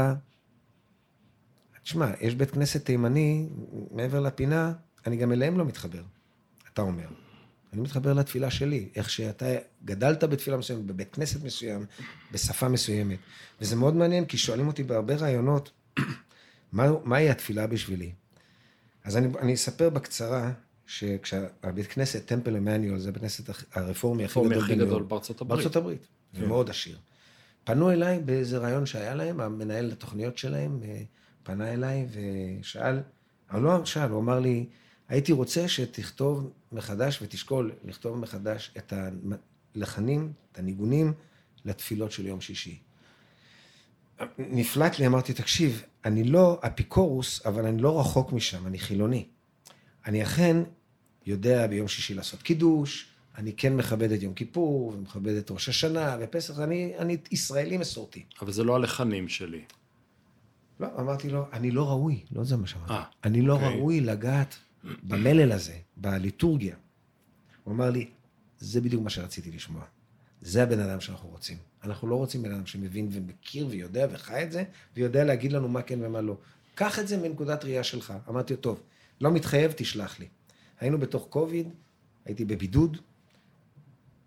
תשמע, 1.82 2.11
יש 2.20 2.34
בית 2.34 2.51
כנסת 2.51 2.84
תימני, 2.84 3.48
מעבר 3.90 4.20
לפינה, 4.20 4.72
אני 5.07 5.16
גם 5.16 5.32
אליהם 5.32 5.59
לא 5.59 5.64
מתחבר. 5.64 6.03
אתה 6.72 6.82
אומר. 6.82 7.07
אני 7.72 7.80
מתחבר 7.80 8.12
לתפילה 8.12 8.51
שלי, 8.51 8.88
איך 8.96 9.11
שאתה 9.11 9.46
גדלת 9.84 10.24
בתפילה 10.24 10.57
מסוימת, 10.57 10.84
בבית 10.84 11.14
כנסת 11.14 11.44
מסוים, 11.44 11.84
בשפה 12.32 12.68
מסוימת. 12.68 13.18
וזה 13.61 13.76
מאוד 13.76 13.96
מעניין, 13.96 14.24
כי 14.24 14.38
שואלים 14.38 14.66
אותי 14.66 14.82
בהרבה 14.82 15.14
רעיונות, 15.14 15.70
מה, 16.73 16.89
מהי 17.05 17.31
התפילה 17.31 17.66
בשבילי? 17.66 18.12
אז 19.05 19.16
אני, 19.16 19.29
אני 19.39 19.55
אספר 19.55 19.91
בקצרה, 19.91 20.53
שכשהבית 20.87 21.87
כנסת, 21.87 22.27
טמפל 22.27 22.57
אמניאל, 22.57 22.99
זה 22.99 23.12
בית 23.12 23.23
כנסת 23.23 23.55
הרפורמי 23.73 24.25
הכי 24.25 24.41
גדול 24.41 24.59
הכי 24.64 24.75
גדול. 24.75 25.03
בארצות 25.03 25.41
הברית. 25.41 25.57
בארצות 25.57 25.77
הברית, 25.77 26.07
ומאוד 26.35 26.71
עשיר. 26.71 26.99
פנו 27.64 27.91
אליי 27.91 28.18
באיזה 28.18 28.59
רעיון 28.59 28.87
שהיה 28.87 29.14
להם, 29.14 29.41
המנהל 29.41 29.93
התוכניות 29.93 30.39
שלהם 30.39 30.81
אה, 30.85 31.03
פנה 31.43 31.73
אליי 31.73 32.07
ושאל, 32.61 33.01
אבל 33.51 33.61
לא 33.61 33.85
שאל, 33.85 34.11
הוא 34.11 34.21
אמר 34.21 34.41
לי, 34.41 34.66
הייתי 35.09 35.33
רוצה 35.33 35.68
שתכתוב 35.68 36.51
מחדש 36.73 37.23
ותשקול 37.23 37.73
לכתוב 37.85 38.18
מחדש 38.18 38.75
את 38.79 38.93
הלחנים, 39.77 40.33
את 40.53 40.59
הניגונים 40.59 41.12
לתפילות 41.64 42.12
של 42.12 42.27
יום 42.27 42.41
שישי. 42.41 42.79
נפלט 44.39 44.99
לי, 44.99 45.07
אמרתי, 45.07 45.33
תקשיב, 45.33 45.83
אני 46.05 46.24
לא 46.24 46.61
אפיקורוס, 46.66 47.46
אבל 47.46 47.66
אני 47.66 47.82
לא 47.82 48.01
רחוק 48.01 48.32
משם, 48.32 48.66
אני 48.66 48.78
חילוני. 48.78 49.26
אני 50.07 50.22
אכן 50.22 50.57
יודע 51.26 51.66
ביום 51.66 51.88
שישי 51.88 52.14
לעשות 52.14 52.42
קידוש, 52.42 53.07
אני 53.38 53.53
כן 53.53 53.76
מכבד 53.76 54.12
את 54.12 54.22
יום 54.22 54.34
כיפור, 54.34 54.92
ומכבד 54.94 55.34
את 55.34 55.51
ראש 55.51 55.68
השנה 55.68 56.16
ופסח, 56.20 56.59
אני, 56.59 56.92
אני 56.98 57.16
ישראלי 57.30 57.76
מסורתי. 57.76 58.24
אבל 58.42 58.53
זה 58.53 58.64
לא 58.64 58.76
הלחנים 58.76 59.28
שלי. 59.28 59.64
לא, 60.80 60.88
אמרתי 60.98 61.30
לו, 61.30 61.46
אני 61.53 61.70
לא 61.70 61.88
ראוי, 61.88 62.24
לא 62.32 62.44
זה 62.44 62.57
מה 62.57 62.66
שאמרתי. 62.66 62.92
אה, 62.92 63.05
אני 63.24 63.42
לא 63.42 63.53
אוקיי. 63.53 63.68
ראוי 63.68 64.01
לגעת 64.01 64.57
במלל 65.03 65.53
הזה, 65.53 65.76
בליטורגיה. 65.96 66.76
הוא 67.64 67.74
אמר 67.74 67.90
לי, 67.90 68.11
זה 68.59 68.80
בדיוק 68.80 69.03
מה 69.03 69.11
שרציתי 69.11 69.51
לשמוע. 69.51 69.82
זה 70.42 70.62
הבן 70.62 70.80
אדם 70.80 71.01
שאנחנו 71.01 71.28
רוצים. 71.28 71.57
אנחנו 71.85 72.09
לא 72.09 72.14
רוצים 72.14 72.43
בן 72.43 72.53
אדם 72.53 72.66
שמבין 72.66 73.09
ומכיר 73.12 73.66
ויודע 73.70 74.07
וחי 74.11 74.43
את 74.43 74.53
זה, 74.53 74.64
ויודע 74.97 75.24
להגיד 75.24 75.53
לנו 75.53 75.68
מה 75.68 75.83
כן 75.83 75.99
ומה 76.03 76.20
לא. 76.20 76.37
קח 76.74 76.99
את 76.99 77.09
זה 77.09 77.16
מנקודת 77.16 77.64
ראייה 77.64 77.85
שלך. 77.85 78.14
אמרתי 78.28 78.55
לו, 78.55 78.61
טוב, 78.61 78.81
לא 79.20 79.31
מתחייב, 79.31 79.72
תשלח 79.76 80.20
לי. 80.20 80.26
היינו 80.81 80.99
בתוך 80.99 81.26
קוביד, 81.31 81.68
הייתי 82.24 82.45
בבידוד, 82.45 82.97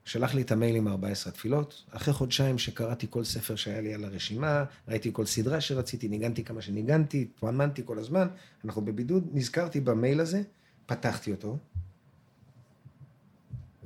שלח 0.05 0.33
לי 0.33 0.41
את 0.41 0.51
המייל 0.51 0.75
עם 0.75 0.87
14 0.87 1.33
תפילות. 1.33 1.83
אחרי 1.91 2.13
חודשיים 2.13 2.57
שקראתי 2.57 3.07
כל 3.09 3.23
ספר 3.23 3.55
שהיה 3.55 3.81
לי 3.81 3.93
על 3.93 4.05
הרשימה, 4.05 4.63
ראיתי 4.87 5.09
כל 5.13 5.25
סדרה 5.25 5.61
שרציתי, 5.61 6.07
ניגנתי 6.07 6.43
כמה 6.43 6.61
שניגנתי, 6.61 7.27
התמננתי 7.35 7.81
כל 7.85 7.99
הזמן, 7.99 8.27
אנחנו 8.65 8.81
בבידוד, 8.85 9.27
נזכרתי 9.33 9.79
במייל 9.79 10.19
הזה, 10.19 10.41
פתחתי 10.85 11.31
אותו, 11.31 11.57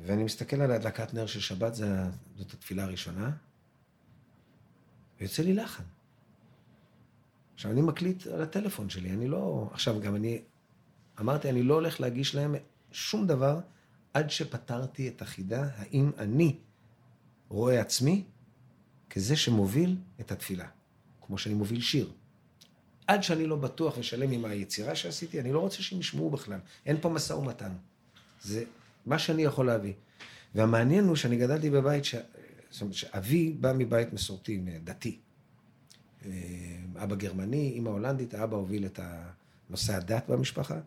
ואני 0.06 0.24
מסתכל 0.24 0.62
על 0.62 0.72
הדלקת 0.72 1.14
נר 1.14 1.26
של 1.26 1.40
שבת, 1.40 1.74
זאת 1.74 2.54
התפילה 2.54 2.84
הראשונה, 2.84 3.32
ויוצא 5.20 5.44
לי 5.44 5.54
לחן. 5.54 5.84
עכשיו, 7.54 7.72
אני 7.72 7.82
מקליט 7.82 8.28
על 8.28 8.42
הטלפון 8.42 8.90
שלי, 8.90 9.10
אני 9.10 9.28
לא... 9.28 9.70
עכשיו, 9.72 10.02
גם 10.02 10.16
אני 10.16 10.42
אמרתי, 11.20 11.50
אני 11.50 11.64
לא 11.64 11.74
הולך 11.74 12.02
להגיש 12.02 12.36
להם 12.36 12.56
שום 12.92 13.28
דבר 13.28 13.60
עד 14.14 14.30
שפתרתי 14.30 15.08
את 15.08 15.22
החידה, 15.22 15.68
האם 15.76 16.12
אני 16.18 16.56
רואה 17.50 17.82
עצמי 17.82 18.24
כזה 19.10 19.36
שמוביל 19.36 19.98
את 20.20 20.32
התפילה, 20.32 20.68
כמו 21.22 21.38
שאני 21.38 21.56
מוביל 21.56 21.82
שיר. 21.82 22.12
עד 23.08 23.24
שאני 23.24 23.46
לא 23.46 23.56
בטוח 23.56 23.98
ושלם 23.98 24.32
עם 24.32 24.46
היצירה 24.46 24.96
שעשיתי, 24.96 25.40
אני 25.40 25.52
לא 25.52 25.60
רוצה 25.60 25.84
שהם 25.84 26.00
ישמעו 26.00 26.30
בכלל. 26.30 26.60
אין 26.86 26.98
פה 27.02 27.10
משא 27.10 27.34
ומתן. 27.34 27.72
זה 28.42 28.64
מה 29.06 29.20
שאני 29.20 29.44
יכול 29.44 29.66
להביא. 29.66 29.94
והמעניין 30.56 31.04
הוא 31.04 31.16
שאני 31.16 31.38
גדלתי 31.38 31.70
בבית, 31.70 32.06
ש... 32.06 32.16
זאת 32.72 32.82
אומרת, 32.82 32.94
שאבי 32.94 33.54
בא 33.60 33.74
מבית 33.78 34.14
מסורתי, 34.14 34.62
דתי. 34.84 35.20
אה, 36.26 36.32
אבא 37.04 37.16
גרמני, 37.16 37.74
אמא 37.78 37.90
הולנדית, 37.90 38.34
האבא 38.34 38.56
הוביל 38.56 38.86
את 38.86 39.00
נושא 39.70 39.96
הדת 39.96 40.30
במשפחה, 40.30 40.80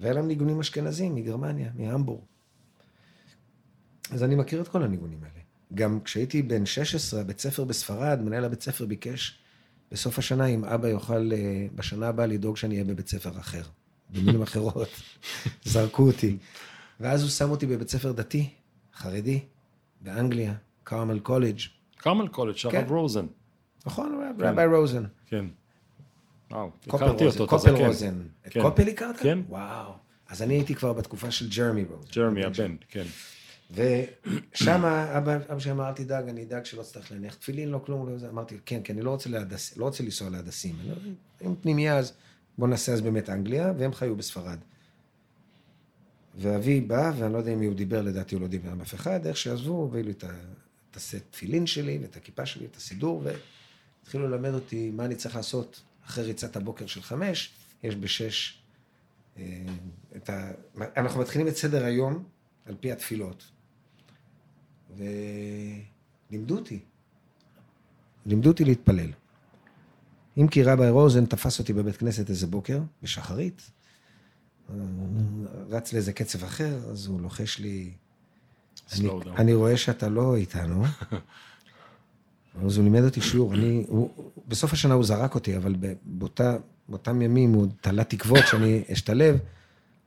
והיה 0.00 0.14
להם 0.14 0.28
ניגונים 0.28 0.60
אשכנזים 0.60 1.14
מגרמניה, 1.14 1.70
מהמבורג. 1.74 2.20
אז 4.10 4.22
אני 4.22 4.34
מכיר 4.34 4.60
את 4.60 4.68
כל 4.68 4.82
הניגונים 4.82 5.18
האלה. 5.22 5.40
גם 5.74 6.00
כשהייתי 6.04 6.42
בן 6.42 6.66
16, 6.66 7.22
בית 7.22 7.40
ספר 7.40 7.64
בספרד, 7.64 8.20
מנהל 8.22 8.44
הבית 8.44 8.62
ספר 8.62 8.86
ביקש 8.86 9.38
בסוף 9.92 10.18
השנה 10.18 10.46
אם 10.46 10.64
אבא 10.64 10.88
יוכל 10.88 11.32
אה, 11.32 11.66
בשנה 11.74 12.08
הבאה 12.08 12.26
לדאוג 12.26 12.56
שאני 12.56 12.74
אהיה 12.74 12.84
בבית 12.84 13.08
ספר 13.08 13.38
אחר. 13.38 13.62
במילים 14.10 14.42
אחרות, 14.42 14.88
זרקו 15.64 16.06
אותי. 16.06 16.36
ואז 17.00 17.22
הוא 17.22 17.30
שם 17.30 17.50
אותי 17.50 17.66
בבית 17.66 17.88
ספר 17.88 18.12
דתי, 18.12 18.50
חרדי, 18.94 19.40
באנגליה, 20.00 20.54
קרמל 20.88 21.18
קולג'. 21.18 21.60
קרמל 21.96 22.28
קולג', 22.28 22.56
של 22.56 22.76
הרב 22.76 22.92
רוזן. 22.92 23.26
נכון, 23.86 24.20
רבי 24.38 24.76
רוזן. 24.76 25.04
כן. 25.26 25.44
וואו, 26.50 26.70
הכרתי 26.86 27.26
אותו, 27.26 27.46
קופל 27.46 27.74
רוזן. 27.74 28.20
את 28.46 28.52
כן. 28.52 28.62
קופל 28.62 28.88
הכרת? 28.88 29.16
כן. 29.16 29.38
וואו. 29.48 29.92
אז 30.28 30.42
אני 30.42 30.54
הייתי 30.54 30.74
כבר 30.74 30.92
בתקופה 30.92 31.30
של 31.30 31.48
ג'רמי 31.48 31.84
רוזן. 31.84 32.10
ג'רמי 32.12 32.44
הבן, 32.44 32.76
כן. 32.88 33.04
ושם 33.70 34.84
אבא, 34.84 35.36
אבא 35.36 35.58
שלי 35.58 35.72
אמר, 35.72 35.88
אל 35.88 35.92
תדאג, 35.92 36.28
אני 36.28 36.42
אדאג 36.42 36.64
שלא 36.64 36.82
תצטרך 36.82 37.12
להניח 37.12 37.34
תפילין, 37.34 37.68
לא 37.68 37.80
כלום, 37.86 38.08
לא 38.08 38.18
זה. 38.18 38.28
אמרתי, 38.28 38.58
כן, 38.66 38.82
כי 38.82 38.92
אני 38.92 39.02
לא 39.02 39.10
רוצה, 39.10 39.30
להדסים, 39.30 39.76
לא 39.76 39.84
רוצה 39.84 40.04
לנסוע 40.04 40.30
להדסים. 40.30 40.76
אם 41.46 41.54
פנימייה, 41.62 41.98
אז 41.98 42.12
בוא 42.58 42.68
נעשה 42.68 42.92
אז 42.92 43.00
באמת 43.00 43.30
אנגליה, 43.30 43.72
והם 43.78 43.92
חיו 43.92 44.16
בספרד. 44.16 44.58
ואבי 46.38 46.80
בא, 46.80 47.12
ואני 47.18 47.32
לא 47.32 47.38
יודע 47.38 47.52
אם 47.52 47.62
הוא 47.62 47.74
דיבר, 47.74 48.02
לדעתי 48.02 48.34
הוא 48.34 48.42
לא 48.42 48.48
דיבר 48.48 48.70
עם 48.70 48.80
אף 48.80 48.94
אחד, 48.94 49.26
איך 49.26 49.36
שעזבו, 49.36 49.84
הביאו 49.84 50.06
לי 50.06 50.14
את 50.90 50.96
הסט 50.96 51.16
תפילין 51.30 51.66
שלי, 51.66 51.98
ואת 52.02 52.16
הכיפה 52.16 52.46
שלי, 52.46 52.66
את 52.66 52.76
הסידור, 52.76 53.22
והתחילו 54.02 54.28
ללמד 54.28 54.54
אותי 54.54 54.90
מה 54.90 55.04
אני 55.04 55.14
צריך 55.14 55.36
לעשות 55.36 55.82
אחרי 56.06 56.24
ריצת 56.24 56.56
הבוקר 56.56 56.86
של 56.86 57.02
חמש, 57.02 57.52
יש 57.82 57.96
בשש 57.96 58.58
אה, 59.36 59.42
את 60.16 60.30
ה... 60.30 60.50
אנחנו 60.96 61.20
מתחילים 61.20 61.48
את 61.48 61.56
סדר 61.56 61.84
היום 61.84 62.24
על 62.66 62.74
פי 62.80 62.92
התפילות. 62.92 63.50
ולימדו 64.96 66.56
אותי. 66.56 66.80
לימדו 68.26 68.50
אותי 68.50 68.64
להתפלל. 68.64 69.10
אם 70.38 70.48
כי 70.48 70.62
רבי 70.62 70.88
רוזן 70.88 71.26
תפס 71.26 71.58
אותי 71.58 71.72
בבית 71.72 71.96
כנסת 71.96 72.30
איזה 72.30 72.46
בוקר, 72.46 72.80
בשחרית, 73.02 73.70
רץ 75.68 75.92
לאיזה 75.92 76.12
קצב 76.12 76.44
אחר, 76.44 76.90
אז 76.90 77.06
הוא 77.06 77.20
לוחש 77.20 77.58
לי, 77.58 77.92
אני, 78.92 79.08
אני 79.36 79.54
רואה 79.54 79.76
שאתה 79.76 80.08
לא 80.08 80.36
איתנו. 80.36 80.84
אז 82.66 82.76
הוא 82.76 82.84
לימד 82.84 83.04
אותי 83.04 83.20
שיעור, 83.20 83.54
אני, 83.54 83.84
הוא, 83.88 84.10
בסוף 84.48 84.72
השנה 84.72 84.94
הוא 84.94 85.04
זרק 85.04 85.34
אותי, 85.34 85.56
אבל 85.56 85.74
באותה, 86.04 86.56
באותם 86.88 87.22
ימים 87.22 87.52
הוא 87.52 87.66
תלה 87.80 88.04
תקוות 88.04 88.46
שאני 88.46 88.82
אשתלב, 88.92 89.38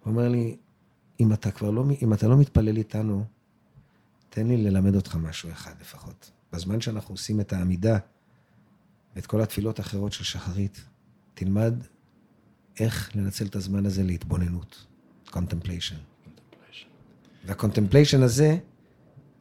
הוא 0.03 0.11
אומר 0.11 0.29
לי, 0.29 0.57
אם 1.19 1.33
אתה 1.33 1.51
כבר 1.51 1.71
לא, 1.71 1.83
אם 2.01 2.13
אתה 2.13 2.27
לא 2.27 2.37
מתפלל 2.37 2.77
איתנו, 2.77 3.25
תן 4.29 4.47
לי 4.47 4.57
ללמד 4.57 4.95
אותך 4.95 5.15
משהו 5.15 5.51
אחד 5.51 5.73
לפחות. 5.81 6.31
בזמן 6.53 6.81
שאנחנו 6.81 7.13
עושים 7.13 7.39
את 7.39 7.53
העמידה 7.53 7.97
ואת 9.15 9.25
כל 9.25 9.41
התפילות 9.41 9.79
האחרות 9.79 10.13
של 10.13 10.23
שחרית, 10.23 10.81
תלמד 11.33 11.73
איך 12.79 13.15
לנצל 13.15 13.45
את 13.45 13.55
הזמן 13.55 13.85
הזה 13.85 14.03
להתבוננות, 14.03 14.85
contemplation. 15.27 15.95
וה-contemplation 17.45 18.23
הזה 18.23 18.57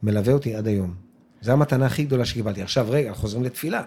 מלווה 0.03 0.33
אותי 0.33 0.55
עד 0.55 0.67
היום. 0.67 0.95
זו 1.41 1.51
המתנה 1.51 1.85
הכי 1.85 2.03
גדולה 2.03 2.25
שקיבלתי. 2.25 2.61
עכשיו, 2.61 2.87
רגע, 2.89 3.13
חוזרים 3.13 3.43
לתפילה. 3.43 3.83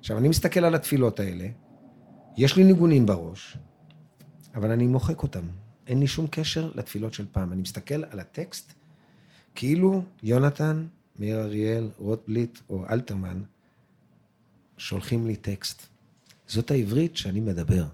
עכשיו, 0.00 0.18
אני 0.18 0.28
מסתכל 0.28 0.64
על 0.64 0.74
התפילות 0.74 1.20
האלה, 1.20 1.48
יש 2.36 2.56
לי 2.56 2.64
ניגונים 2.64 3.06
בראש, 3.06 3.56
אבל 4.54 4.70
אני 4.70 4.86
מוחק 4.86 5.22
אותם. 5.22 5.44
אין 5.86 6.00
לי 6.00 6.06
שום 6.06 6.26
קשר 6.30 6.70
לתפילות 6.74 7.14
של 7.14 7.26
פעם. 7.32 7.52
אני 7.52 7.62
מסתכל 7.62 8.04
על 8.10 8.20
הטקסט, 8.20 8.72
כאילו 9.54 10.02
יונתן, 10.22 10.86
מאיר 11.18 11.40
אריאל, 11.40 11.88
רוטבליט 11.98 12.58
או 12.70 12.84
אלתרמן, 12.90 13.42
שולחים 14.76 15.26
לי 15.26 15.36
טקסט. 15.36 15.86
זאת 16.46 16.70
העברית 16.70 17.16
שאני 17.16 17.40
מדבר. 17.40 17.84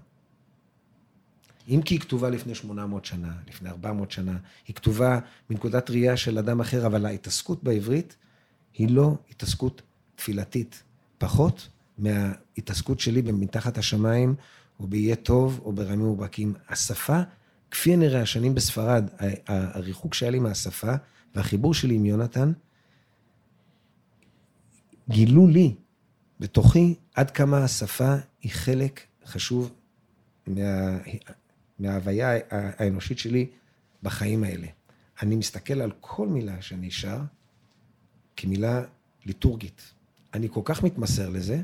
אם 1.69 1.81
כי 1.85 1.93
היא 1.93 2.01
כתובה 2.01 2.29
לפני 2.29 2.55
800 2.55 3.05
שנה, 3.05 3.33
לפני 3.47 3.69
400 3.69 4.11
שנה, 4.11 4.37
היא 4.67 4.75
כתובה 4.75 5.19
מנקודת 5.49 5.89
ראייה 5.89 6.17
של 6.17 6.37
אדם 6.37 6.61
אחר, 6.61 6.85
אבל 6.85 7.05
ההתעסקות 7.05 7.63
בעברית 7.63 8.15
היא 8.73 8.89
לא 8.89 9.15
התעסקות 9.29 9.81
תפילתית, 10.15 10.83
פחות 11.17 11.69
מההתעסקות 11.97 12.99
שלי 12.99 13.21
במתחת 13.21 13.77
השמיים, 13.77 14.35
או 14.79 14.87
ב"יהיה 14.87 15.15
טוב", 15.15 15.61
או 15.63 15.73
ברמים 15.73 16.07
וברקים. 16.07 16.53
השפה, 16.69 17.21
כפי 17.71 17.93
הנראה, 17.93 18.21
השנים 18.21 18.55
בספרד, 18.55 19.09
הריחוק 19.47 20.13
שהיה 20.13 20.31
לי 20.31 20.39
מהשפה, 20.39 20.93
והחיבור 21.35 21.73
שלי 21.73 21.95
עם 21.95 22.05
יונתן, 22.05 22.51
גילו 25.09 25.47
לי, 25.47 25.75
בתוכי, 26.39 26.95
עד 27.15 27.31
כמה 27.31 27.63
השפה 27.63 28.15
היא 28.41 28.51
חלק 28.51 29.01
חשוב 29.25 29.71
מה, 30.47 30.97
מההוויה 31.81 32.37
האנושית 32.49 33.19
שלי 33.19 33.47
בחיים 34.03 34.43
האלה. 34.43 34.67
אני 35.21 35.35
מסתכל 35.35 35.81
על 35.81 35.91
כל 35.99 36.27
מילה 36.27 36.61
שאני 36.61 36.91
שר 36.91 37.19
כמילה 38.35 38.83
ליטורגית. 39.25 39.93
אני 40.33 40.47
כל 40.51 40.61
כך 40.63 40.83
מתמסר 40.83 41.29
לזה, 41.29 41.61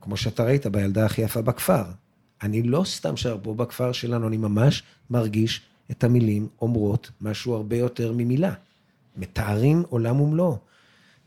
כמו 0.00 0.16
שאתה 0.16 0.44
ראית 0.44 0.66
בילדה 0.66 1.06
הכי 1.06 1.22
יפה 1.22 1.42
בכפר. 1.42 1.84
אני 2.42 2.62
לא 2.62 2.82
סתם 2.86 3.16
שר 3.16 3.38
פה 3.42 3.54
בכפר 3.54 3.92
שלנו, 3.92 4.28
אני 4.28 4.36
ממש 4.36 4.82
מרגיש 5.10 5.62
את 5.90 6.04
המילים 6.04 6.48
אומרות 6.60 7.10
משהו 7.20 7.54
הרבה 7.54 7.76
יותר 7.76 8.12
ממילה. 8.12 8.54
מתארים 9.16 9.82
עולם 9.88 10.20
ומלואו. 10.20 10.58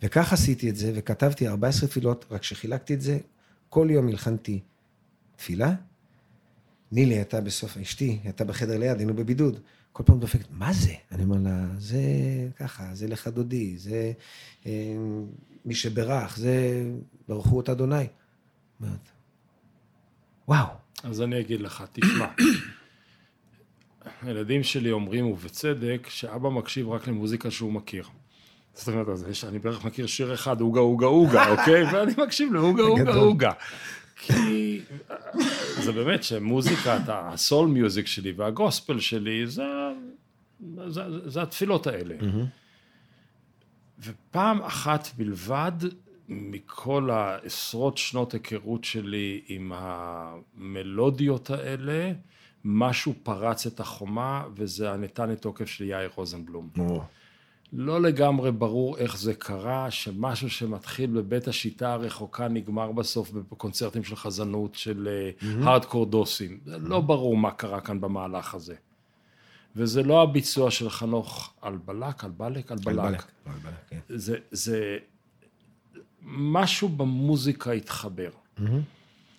וכך 0.03 0.33
עשיתי 0.33 0.69
את 0.69 0.75
זה, 0.75 0.91
וכתבתי 0.95 1.47
14 1.47 1.89
תפילות, 1.89 2.25
רק 2.31 2.43
שחילקתי 2.43 2.93
את 2.93 3.01
זה, 3.01 3.19
כל 3.69 3.87
יום 3.91 4.07
הלחנתי 4.07 4.59
תפילה, 5.35 5.73
נילי 6.91 7.15
הייתה 7.15 7.41
בסוף, 7.41 7.77
אשתי, 7.77 8.19
הייתה 8.23 8.43
בחדר 8.43 8.77
ליד, 8.77 8.97
היינו 8.97 9.13
בבידוד. 9.13 9.59
כל 9.93 10.03
פעם 10.05 10.19
דופקת, 10.19 10.45
מה 10.51 10.73
זה? 10.73 10.93
אני 11.11 11.23
אומר 11.23 11.37
לה, 11.43 11.65
זה 11.77 12.01
ככה, 12.55 12.83
זה 12.93 13.07
לך 13.07 13.27
דודי, 13.27 13.77
זה 13.77 14.11
אה, 14.65 14.71
מי 15.65 15.75
שברך, 15.75 16.37
זה 16.37 16.83
ברכו 17.27 17.61
את 17.61 17.69
אדוני. 17.69 18.07
אומרת, 18.81 19.09
וואו. 20.47 20.67
אז 21.03 21.21
אני 21.21 21.39
אגיד 21.39 21.61
לך, 21.61 21.83
תשמע, 21.91 22.27
הילדים 24.21 24.63
שלי 24.63 24.91
אומרים, 24.91 25.25
ובצדק, 25.25 26.07
שאבא 26.09 26.49
מקשיב 26.49 26.89
רק 26.89 27.07
למוזיקה 27.07 27.51
שהוא 27.51 27.73
מכיר. 27.73 28.03
זאת 28.73 28.87
אומרת, 28.87 29.07
אני 29.47 29.59
בערך 29.59 29.85
מכיר 29.85 30.07
שיר 30.07 30.33
אחד, 30.33 30.61
אוגה 30.61 30.79
אוגה 30.79 31.05
אוגה, 31.05 31.49
אוקיי? 31.51 31.83
ואני 31.91 32.13
מקשיב 32.17 32.53
לאוגה 32.53 32.83
אוגה 32.83 33.15
אוגה. 33.15 33.51
כי 34.15 34.81
זה 35.81 35.91
באמת 35.91 36.23
שמוזיקת 36.23 37.01
הסול 37.07 37.67
מיוזיק 37.67 38.07
שלי 38.07 38.31
והגוספל 38.31 38.99
שלי 38.99 39.47
זה, 39.47 39.63
זה, 40.87 41.29
זה 41.29 41.41
התפילות 41.41 41.87
האלה. 41.87 42.15
Mm-hmm. 42.19 42.45
ופעם 43.99 44.61
אחת 44.61 45.07
בלבד 45.17 45.71
מכל 46.29 47.09
העשרות 47.09 47.97
שנות 47.97 48.33
היכרות 48.33 48.83
שלי 48.83 49.41
עם 49.47 49.71
המלודיות 49.75 51.49
האלה, 51.49 52.11
משהו 52.65 53.13
פרץ 53.23 53.65
את 53.65 53.79
החומה 53.79 54.43
וזה 54.55 54.91
הנתן 54.91 55.31
את 55.31 55.41
תוקף 55.41 55.65
של 55.65 55.83
יאיר 55.83 56.09
רוזנבלום. 56.15 56.69
Oh. 56.77 56.81
לא 57.73 58.01
לגמרי 58.01 58.51
ברור 58.51 58.97
איך 58.97 59.17
זה 59.17 59.33
קרה, 59.33 59.91
שמשהו 59.91 60.49
שמתחיל 60.49 61.09
בבית 61.09 61.47
השיטה 61.47 61.93
הרחוקה 61.93 62.47
נגמר 62.47 62.91
בסוף 62.91 63.31
בקונצרטים 63.31 64.03
של 64.03 64.15
חזנות 64.15 64.75
של 64.75 65.09
הארדקור 65.63 66.03
mm-hmm. 66.05 66.09
דוסים. 66.09 66.59
Mm-hmm. 66.65 66.69
לא 66.79 67.01
ברור 67.01 67.37
מה 67.37 67.51
קרה 67.51 67.81
כאן 67.81 68.01
במהלך 68.01 68.55
הזה. 68.55 68.75
וזה 69.75 70.03
לא 70.03 70.21
הביצוע 70.21 70.71
של 70.71 70.89
חנוך 70.89 71.53
אלבלק, 71.63 72.23
אלבלק, 72.23 72.71
אלבלק. 72.71 73.25
כן. 73.89 73.99
זה, 74.09 74.37
זה 74.51 74.97
משהו 76.21 76.89
במוזיקה 76.89 77.71
התחבר. 77.71 78.29
Mm-hmm. 78.57 78.61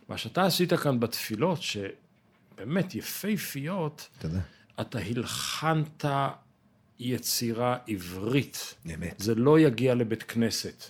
מה 0.09 0.19
שאתה 0.19 0.47
עשית 0.47 0.73
כאן 0.73 1.01
בתפילות, 1.01 1.59
שבאמת 1.63 2.95
יפהפיות, 2.95 4.09
תודה. 4.19 4.41
אתה 4.81 4.99
הלחנת 4.99 6.05
יצירה 6.99 7.77
עברית. 7.87 8.75
אמת. 8.95 9.15
זה 9.19 9.35
לא 9.35 9.61
יגיע 9.61 9.95
לבית 9.95 10.23
כנסת. 10.23 10.85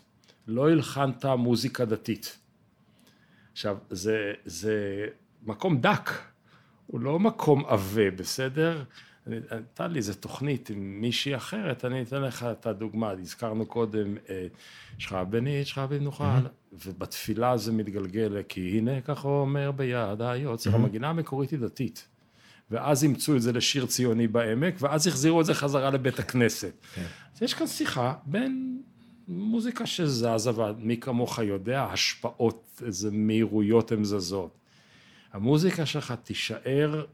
לא 0.46 0.70
הלחנת 0.70 1.24
מוזיקה 1.24 1.84
דתית. 1.84 2.38
עכשיו, 3.52 3.76
זה, 3.90 4.32
זה 4.44 5.06
מקום 5.42 5.80
דק, 5.80 6.10
הוא 6.86 7.00
לא 7.00 7.18
מקום 7.18 7.64
עבה, 7.66 8.10
בסדר? 8.10 8.84
הייתה 9.26 9.86
לי 9.86 9.98
איזה 9.98 10.14
תוכנית 10.14 10.70
עם 10.70 11.00
מישהי 11.00 11.36
אחרת, 11.36 11.84
אני 11.84 12.02
אתן 12.02 12.22
לך 12.22 12.46
את 12.52 12.66
הדוגמה, 12.66 13.10
הזכרנו 13.10 13.66
קודם, 13.66 14.16
אה, 14.30 14.46
שכב 14.98 15.26
בנית, 15.30 15.66
שכב 15.66 15.86
במנוחה, 15.90 16.40
ובתפילה 16.72 17.56
זה 17.56 17.72
מתגלגל, 17.72 18.42
כי 18.48 18.78
הנה 18.78 19.00
ככה 19.00 19.28
אומר 19.28 19.70
ביד 19.70 20.22
היוצר, 20.22 20.74
המגינה 20.74 21.08
המקורית 21.10 21.50
היא 21.50 21.58
דתית. 21.58 22.08
ואז 22.72 23.04
אימצו 23.04 23.36
את 23.36 23.42
זה 23.42 23.52
לשיר 23.52 23.86
ציוני 23.86 24.28
בעמק, 24.28 24.74
ואז 24.80 25.06
החזירו 25.06 25.40
את 25.40 25.46
זה 25.46 25.54
חזרה 25.54 25.90
לבית 25.90 26.18
הכנסת. 26.18 26.72
כן. 26.94 27.06
אז 27.34 27.42
יש 27.42 27.54
כאן 27.54 27.66
שיחה 27.66 28.14
בין 28.26 28.82
מוזיקה 29.28 29.86
שזזה, 29.86 30.50
ומי 30.56 30.96
כמוך 30.96 31.38
יודע, 31.38 31.82
השפעות, 31.82 32.80
איזה 32.86 33.10
מהירויות 33.10 33.92
הן 33.92 34.04
זזות. 34.04 34.58
המוזיקה 35.32 35.86
שלך 35.86 36.14
תישאר 36.22 37.04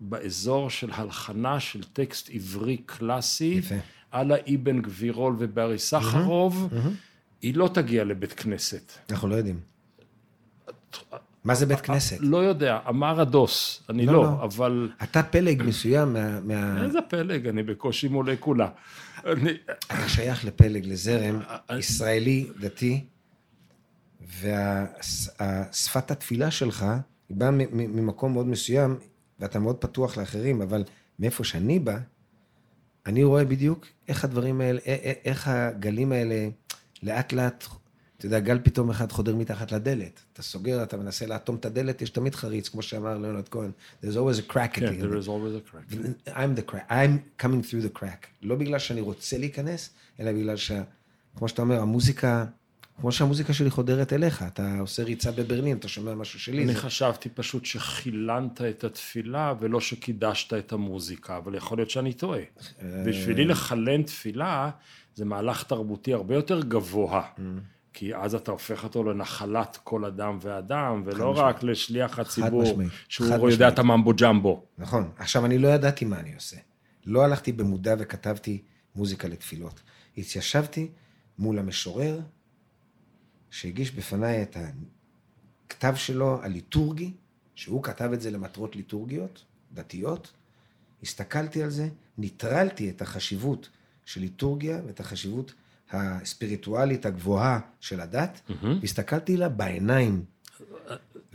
באזור 0.00 0.70
של 0.70 0.90
הלחנה 0.92 1.60
של 1.60 1.84
טקסט 1.84 2.30
עברי 2.32 2.76
קלאסי, 2.76 3.44
יפה. 3.44 3.74
על 4.10 4.32
האבן 4.32 4.82
גבירול 4.82 5.36
וברי 5.38 5.78
סחרוב, 5.78 6.68
היא 7.42 7.54
לא 7.54 7.70
תגיע 7.74 8.04
לבית 8.04 8.32
כנסת. 8.32 8.92
אנחנו 9.10 9.28
לא 9.28 9.34
יודעים. 9.34 9.60
מה 11.46 11.54
זה 11.54 11.66
בית 11.66 11.80
כנסת? 11.80 12.16
לא 12.20 12.36
יודע, 12.36 12.78
אמר 12.88 13.20
הדוס, 13.20 13.82
אני 13.88 14.06
לא, 14.06 14.12
לא, 14.12 14.22
לא. 14.22 14.44
אבל 14.44 14.90
אתה 15.02 15.22
פלג 15.22 15.62
מסוים 15.66 16.12
מה... 16.12 16.40
מה... 16.40 16.84
איזה 16.84 16.98
פלג, 17.08 17.46
אני 17.46 17.62
בקושי 17.62 18.08
מולקולה. 18.08 18.68
אני, 19.26 19.50
אתה 19.86 20.08
שייך 20.08 20.44
לפלג, 20.44 20.86
לזרם 20.86 21.40
ישראלי, 21.78 22.46
דתי, 22.60 23.04
ושפת 24.40 26.10
התפילה 26.10 26.50
שלך, 26.50 26.86
היא 27.28 27.36
באה 27.36 27.50
ממקום 27.72 28.32
מאוד 28.32 28.46
מסוים, 28.46 28.98
ואתה 29.40 29.58
מאוד 29.58 29.76
פתוח 29.76 30.16
לאחרים, 30.16 30.62
אבל 30.62 30.84
מאיפה 31.18 31.44
שאני 31.44 31.78
בא, 31.78 31.98
אני 33.06 33.24
רואה 33.24 33.44
בדיוק 33.44 33.86
איך 34.08 34.24
הדברים 34.24 34.60
האלה, 34.60 34.78
א- 34.86 35.08
א- 35.08 35.12
איך 35.24 35.48
הגלים 35.48 36.12
האלה 36.12 36.48
לאט 37.02 37.32
לאט, 37.32 37.64
אתה 38.18 38.26
יודע, 38.26 38.40
גל 38.40 38.58
פתאום 38.62 38.90
אחד 38.90 39.12
חודר 39.12 39.36
מתחת 39.36 39.72
לדלת. 39.72 40.20
אתה 40.32 40.42
סוגר, 40.42 40.82
אתה 40.82 40.96
מנסה 40.96 41.26
לאטום 41.26 41.56
את 41.56 41.64
הדלת, 41.64 42.02
יש 42.02 42.10
תמיד 42.10 42.34
חריץ, 42.34 42.68
כמו 42.68 42.82
שאמר 42.82 43.18
ליאונרד 43.18 43.48
כהן, 43.48 43.70
there's 44.04 44.14
always 44.14 44.48
a 44.48 44.52
crack 44.52 44.68
כן, 44.72 44.86
in 44.86 45.02
there 45.02 45.24
it. 45.24 45.24
is 45.24 45.28
always 45.28 45.70
a 45.70 45.74
crack. 45.74 45.94
I'm 46.28 46.58
the 46.60 46.72
crack, 46.72 46.90
I'm 46.90 47.42
coming 47.44 47.62
through 47.70 47.94
the 47.94 48.00
crack. 48.00 48.26
לא 48.42 48.54
בגלל 48.56 48.78
שאני 48.78 49.00
רוצה 49.00 49.38
להיכנס, 49.38 49.90
אלא 50.20 50.32
בגלל 50.32 50.56
ש... 50.56 50.72
כמו 51.36 51.48
שאתה 51.48 51.62
אומר, 51.62 51.80
המוזיקה, 51.80 52.44
כמו 53.00 53.12
שהמוזיקה 53.12 53.52
שלי 53.52 53.70
חודרת 53.70 54.12
אליך, 54.12 54.42
אתה 54.46 54.78
עושה 54.80 55.02
ריצה 55.02 55.32
בברלין, 55.32 55.76
אתה 55.76 55.88
שומע 55.88 56.14
משהו 56.14 56.40
שלי. 56.40 56.64
אני 56.64 56.74
זה- 56.74 56.80
חשבתי 56.80 57.28
פשוט 57.28 57.64
שחילנת 57.64 58.60
את 58.62 58.84
התפילה 58.84 59.54
ולא 59.60 59.80
שקידשת 59.80 60.54
את 60.54 60.72
המוזיקה, 60.72 61.36
אבל 61.36 61.54
יכול 61.54 61.78
להיות 61.78 61.90
שאני 61.90 62.12
טועה. 62.12 62.38
אה, 62.40 63.04
בשבילי 63.06 63.44
לחלן 63.44 64.02
תפילה 64.02 64.70
זה 65.14 65.24
מהלך 65.24 65.62
תרבותי 65.62 66.12
הרבה 66.12 66.34
יותר 66.34 66.60
גבוה. 66.62 67.22
כי 67.98 68.14
אז 68.14 68.34
אתה 68.34 68.50
הופך 68.50 68.84
אותו 68.84 69.04
לנחלת 69.04 69.78
כל 69.84 70.04
אדם 70.04 70.38
ואדם, 70.40 71.02
ולא. 71.04 71.32
רק 71.36 71.62
לשליח 71.62 72.18
הציבור, 72.18 72.62
משמעית. 72.62 72.92
שהוא 73.08 73.28
חד 73.28 73.32
יודע 73.32 73.46
משמעית. 73.46 73.74
את 73.74 73.78
הממבו 73.78 74.12
ג'מבו. 74.20 74.64
נכון. 74.78 75.10
עכשיו, 75.18 75.46
אני 75.46 75.58
לא 75.58 75.68
ידעתי 75.68 76.04
מה 76.04 76.20
אני 76.20 76.34
עושה. 76.34 76.56
לא 77.06 77.24
הלכתי 77.24 77.52
במודע 77.52 77.94
וכתבתי 77.98 78.62
מוזיקה 78.96 79.28
לתפילות. 79.28 79.80
התיישבתי 80.18 80.88
מול 81.38 81.58
המשורר, 81.58 82.20
שהגיש 83.50 83.90
בפניי 83.90 84.42
את 84.42 84.56
הכתב 85.66 85.94
שלו 85.94 86.42
הליטורגי, 86.42 87.12
שהוא 87.54 87.82
כתב 87.82 88.10
את 88.12 88.20
זה 88.20 88.30
למטרות 88.30 88.76
ליטורגיות, 88.76 89.44
דתיות. 89.72 90.32
הסתכלתי 91.02 91.62
על 91.62 91.70
זה, 91.70 91.88
ניטרלתי 92.18 92.90
את 92.90 93.02
החשיבות 93.02 93.68
של 94.04 94.20
ליטורגיה 94.20 94.80
ואת 94.86 95.00
החשיבות 95.00 95.54
הספיריטואלית 95.90 97.06
הגבוהה 97.06 97.60
של 97.80 98.00
הדת, 98.00 98.40
והסתכלתי 98.80 99.36
לה 99.36 99.48
בעיניים. 99.48 100.24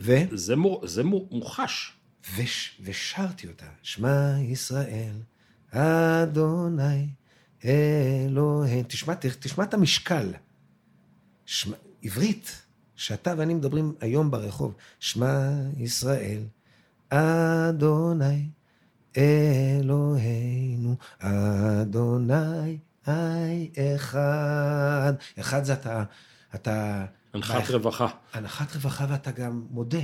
ו... 0.00 0.12
זה, 0.32 0.56
מור, 0.56 0.86
זה 0.86 1.04
מור, 1.04 1.28
מוחש. 1.30 1.92
וש, 2.36 2.80
ושרתי 2.84 3.48
אותה, 3.48 3.66
שמע 3.82 4.34
ישראל, 4.40 5.14
אדוני 5.70 7.08
אלוהים. 7.64 8.82
תשמע, 8.82 9.14
תשמע 9.14 9.64
את 9.64 9.74
המשקל. 9.74 10.32
שמע, 11.46 11.76
עברית, 12.02 12.62
שאתה 12.96 13.34
ואני 13.38 13.54
מדברים 13.54 13.94
היום 14.00 14.30
ברחוב. 14.30 14.74
שמע 15.00 15.50
ישראל, 15.76 16.42
אדוני 17.08 18.48
אלוהינו, 19.16 20.96
אדוני 21.18 22.78
היי 23.06 23.70
אחד. 23.96 25.12
אחד 25.40 25.64
זה 25.64 25.72
אתה, 25.72 26.04
אתה... 26.54 27.06
אנחת 27.34 27.70
רווחה. 27.70 28.08
הנחת 28.32 28.74
רווחה 28.74 29.06
ואתה 29.08 29.30
גם 29.30 29.66
מודה, 29.70 29.98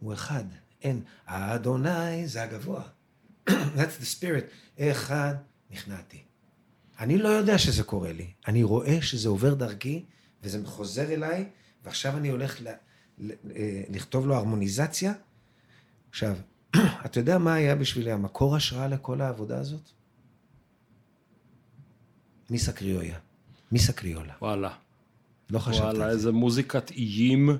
הוא 0.00 0.12
אחד, 0.12 0.44
אין. 0.82 1.02
האדוני 1.26 2.28
זה 2.28 2.42
הגבוה. 2.42 2.82
That's 3.50 4.00
the 4.00 4.20
spirit. 4.20 4.80
אחד, 4.80 5.34
נכנעתי. 5.70 6.22
אני 7.00 7.18
לא 7.18 7.28
יודע 7.28 7.58
שזה 7.58 7.82
קורה 7.82 8.12
לי, 8.12 8.26
אני 8.48 8.62
רואה 8.62 9.02
שזה 9.02 9.28
עובר 9.28 9.54
דרכי, 9.54 10.04
וזה 10.42 10.66
חוזר 10.66 11.12
אליי, 11.12 11.48
ועכשיו 11.84 12.16
אני 12.16 12.28
הולך 12.28 12.62
ל, 12.62 12.68
ל, 13.18 13.30
אה, 13.56 13.82
לכתוב 13.88 14.26
לו 14.26 14.34
הרמוניזציה. 14.34 15.12
עכשיו, 16.10 16.36
אתה 17.06 17.20
יודע 17.20 17.38
מה 17.38 17.54
היה 17.54 17.74
בשבילי 17.74 18.12
המקור 18.12 18.56
השראה 18.56 18.88
לכל 18.88 19.20
העבודה 19.20 19.58
הזאת? 19.58 19.90
מיסה 22.50 22.72
קריאויה. 22.72 23.18
מיסה 23.72 23.92
קריולה. 23.92 24.34
וואלה. 24.40 24.70
לא 25.50 25.58
חשבתי 25.58 25.84
וואלה, 25.84 26.04
על 26.04 26.10
זה. 26.10 26.16
איזה 26.16 26.32
מוזיקת 26.32 26.90
איים. 26.90 27.50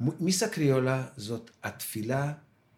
מיסה 0.00 0.48
קריולה 0.48 1.06
זאת 1.16 1.50
התפילה 1.62 2.32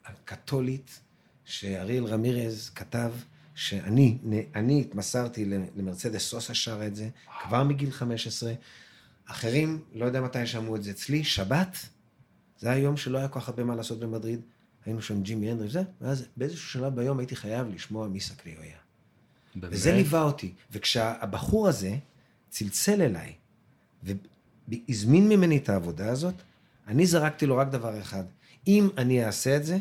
הקתולית 0.05 1.01
שאריאל 1.45 2.05
רמירז 2.05 2.71
כתב, 2.75 3.13
שאני 3.55 4.19
אני 4.55 4.81
התמסרתי 4.81 5.45
למרצדס 5.77 6.23
סוסה 6.23 6.55
שרה 6.55 6.87
את 6.87 6.97
זה, 6.97 7.09
כבר 7.43 7.65
מגיל 7.65 7.91
15. 7.91 8.53
אחרים, 9.27 9.83
לא 9.95 10.05
יודע 10.05 10.21
מתי 10.21 10.47
שמעו 10.47 10.77
את 10.77 10.83
זה 10.83 10.91
אצלי, 10.91 11.25
שבת, 11.25 11.77
זה 12.59 12.71
היה 12.71 12.83
יום 12.83 12.97
שלא 12.97 13.19
היה 13.19 13.29
כל 13.29 13.41
כך 13.41 13.49
הרבה 13.49 13.65
מה 13.65 13.75
לעשות 13.77 13.99
במדריד, 14.01 14.41
היינו 14.85 15.03
שם 15.03 15.23
ג'ימי 15.23 15.51
הנדרי 15.51 15.67
וזה, 15.67 15.83
ואז 16.01 16.25
באיזשהו 16.37 16.69
שלב 16.69 16.95
ביום 16.95 17.19
הייתי 17.19 17.37
חייב 17.37 17.69
לשמוע 17.69 18.09
מיסה 18.09 18.35
קריאויה. 19.61 19.77
וזה 19.77 19.91
באמת? 19.91 20.05
ליווה 20.05 20.23
אותי. 20.23 20.53
וכשהבחור 20.73 21.69
הזה 21.69 21.97
צלצל 22.49 23.03
אליי 23.03 23.33
והזמין 24.69 25.29
ממני 25.29 25.57
את 25.57 25.69
העבודה 25.69 26.13
הזאת, 26.13 26.35
אני 26.87 27.07
זרקתי 27.07 27.47
לו 27.47 27.57
רק 27.57 27.69
דבר 27.69 28.01
אחד, 28.01 28.25
אם 28.67 28.89
אני 28.99 29.25
אעשה 29.25 29.57
את 29.57 29.65
זה, 29.65 29.79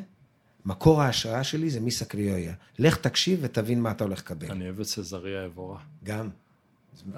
מקור 0.65 1.01
ההשראה 1.01 1.43
שלי 1.43 1.69
זה 1.69 1.79
מיסה 1.79 2.05
קריאויה. 2.05 2.53
לך 2.79 2.97
תקשיב 2.97 3.39
ותבין 3.41 3.81
מה 3.81 3.91
אתה 3.91 4.03
הולך 4.03 4.19
לקבל. 4.19 4.51
אני 4.51 4.65
אוהב 4.65 4.79
את 4.79 4.85
סזריה 4.85 5.45
אבורה. 5.45 5.79
גם. 6.03 6.29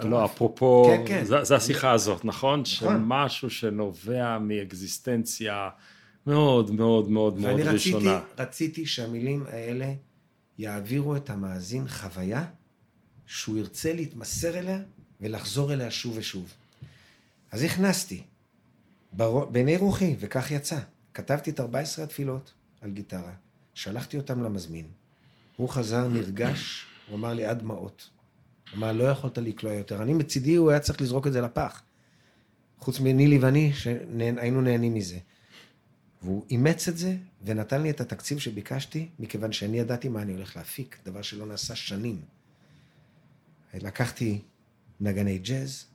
לא, 0.01 0.26
אפרופו, 0.26 0.86
כן, 0.86 1.03
כן. 1.08 1.26
זה, 1.26 1.43
זה 1.43 1.56
השיחה 1.56 1.91
הזאת, 1.91 2.26
נכון? 2.26 2.66
שמשהו 2.66 3.49
שנובע 3.49 4.39
מאקזיסטנציה 4.39 5.70
מאוד 6.28 6.72
מאוד 6.72 7.10
מאוד 7.10 7.10
מאוד 7.10 7.45
ואני 7.45 7.64
רציתי, 7.64 7.93
ראשונה. 7.93 8.20
רציתי 8.39 8.86
שהמילים 8.86 9.43
האלה 9.51 9.93
יעבירו 10.58 11.16
את 11.16 11.30
המאזין 11.30 11.88
חוויה 11.88 12.45
שהוא 13.26 13.58
ירצה 13.58 13.93
להתמסר 13.93 14.60
אליה 14.60 14.80
ולחזור 15.22 15.74
אליה 15.74 15.91
שוב 15.91 16.18
ושוב. 16.18 16.53
אז 17.51 17.64
הכנסתי. 17.64 18.24
בעיני 19.51 19.78
רוחי, 19.78 20.16
וכך 20.20 20.51
יצא. 20.51 20.80
כתבתי 21.14 21.49
את 21.49 21.60
14 21.60 22.06
התפילות 22.06 22.53
על 22.82 22.91
גיטרה, 22.91 23.34
שלחתי 23.74 24.18
אותם 24.18 24.43
למזמין. 24.43 24.86
הוא 25.56 25.70
חזר 25.70 26.08
נרגש, 26.08 26.86
הוא 27.08 27.18
אמר 27.18 27.34
לי 27.34 27.45
עד 27.45 27.60
דמעות. 27.60 28.10
אמר, 28.74 28.91
לא 28.91 29.03
יכולת 29.03 29.38
לקלוע 29.38 29.74
יותר. 29.74 30.01
אני 30.03 30.14
מצידי, 30.14 30.56
הוא 30.56 30.72
היה 30.72 30.80
צריך 30.80 31.01
לזרוק 31.01 31.28
את 31.28 31.34
זה 31.34 31.41
לפח. 31.41 31.82
חוץ 32.80 32.99
מנילי 32.99 33.38
ואני, 33.38 33.74
שהיינו 33.74 34.62
נהנים 34.62 34.93
מזה. 34.93 35.18
והוא 36.22 36.45
אימץ 36.49 36.88
את 36.88 36.97
זה, 36.97 37.16
ונתן 37.46 37.82
לי 37.82 37.89
את 37.89 38.02
התקציב 38.02 38.39
שביקשתי, 38.39 39.10
מכיוון 39.20 39.52
שאני 39.52 39.80
ידעתי 39.80 40.10
מה 40.10 40.22
אני 40.22 40.34
הולך 40.34 40.58
להפיק, 40.58 40.98
דבר 41.06 41.22
שלא 41.22 41.46
נעשה 41.46 41.76
שנים. 41.76 42.22
לקחתי 43.74 44.41
נגני 45.00 45.38
ג'אז, 45.38 45.86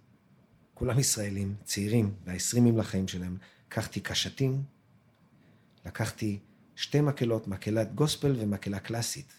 כולם 0.75 0.99
ישראלים, 0.99 1.55
צעירים, 1.65 2.15
והעשרימים 2.25 2.79
לחיים 2.79 3.09
שלהם. 3.09 3.37
לקחתי 3.69 4.01
קשתים, 4.01 4.63
לקחתי 5.87 6.39
שתי 6.77 7.01
מקהלות, 7.01 7.49
מקהלת 7.49 7.95
גוספל 7.95 8.37
ומקהלה 8.39 8.79
קלאסית. 8.79 9.33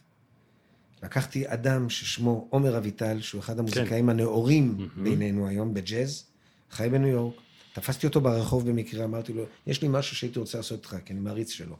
לקחתי 1.04 1.54
אדם 1.54 1.90
ששמו 1.90 2.48
עומר 2.50 2.78
אביטל, 2.78 3.22
שהוא 3.22 3.40
אחד 3.40 3.60
המוזיקאים 3.60 4.10
הנאורים 4.10 4.90
בינינו 5.04 5.48
היום 5.48 5.74
בג'אז, 5.74 6.26
חי 6.72 6.90
בניו 6.92 7.08
יורק. 7.08 7.36
תפסתי 7.74 8.08
אותו 8.08 8.22
ברחוב 8.22 8.70
במקרה, 8.70 9.04
אמרתי 9.04 9.34
לו, 9.34 9.44
יש 9.68 9.82
לי 9.82 9.88
משהו 9.92 10.16
שהייתי 10.16 10.40
רוצה 10.40 10.58
לעשות 10.58 10.80
איתך, 10.80 10.96
כי 11.06 11.14
אני 11.14 11.20
מעריץ 11.20 11.50
שלו. 11.52 11.76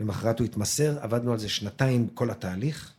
למחרת 0.00 0.38
הוא 0.38 0.44
התמסר, 0.44 0.98
עבדנו 1.00 1.32
על 1.32 1.38
זה 1.38 1.48
שנתיים, 1.48 2.08
כל 2.14 2.30
התהליך, 2.30 2.92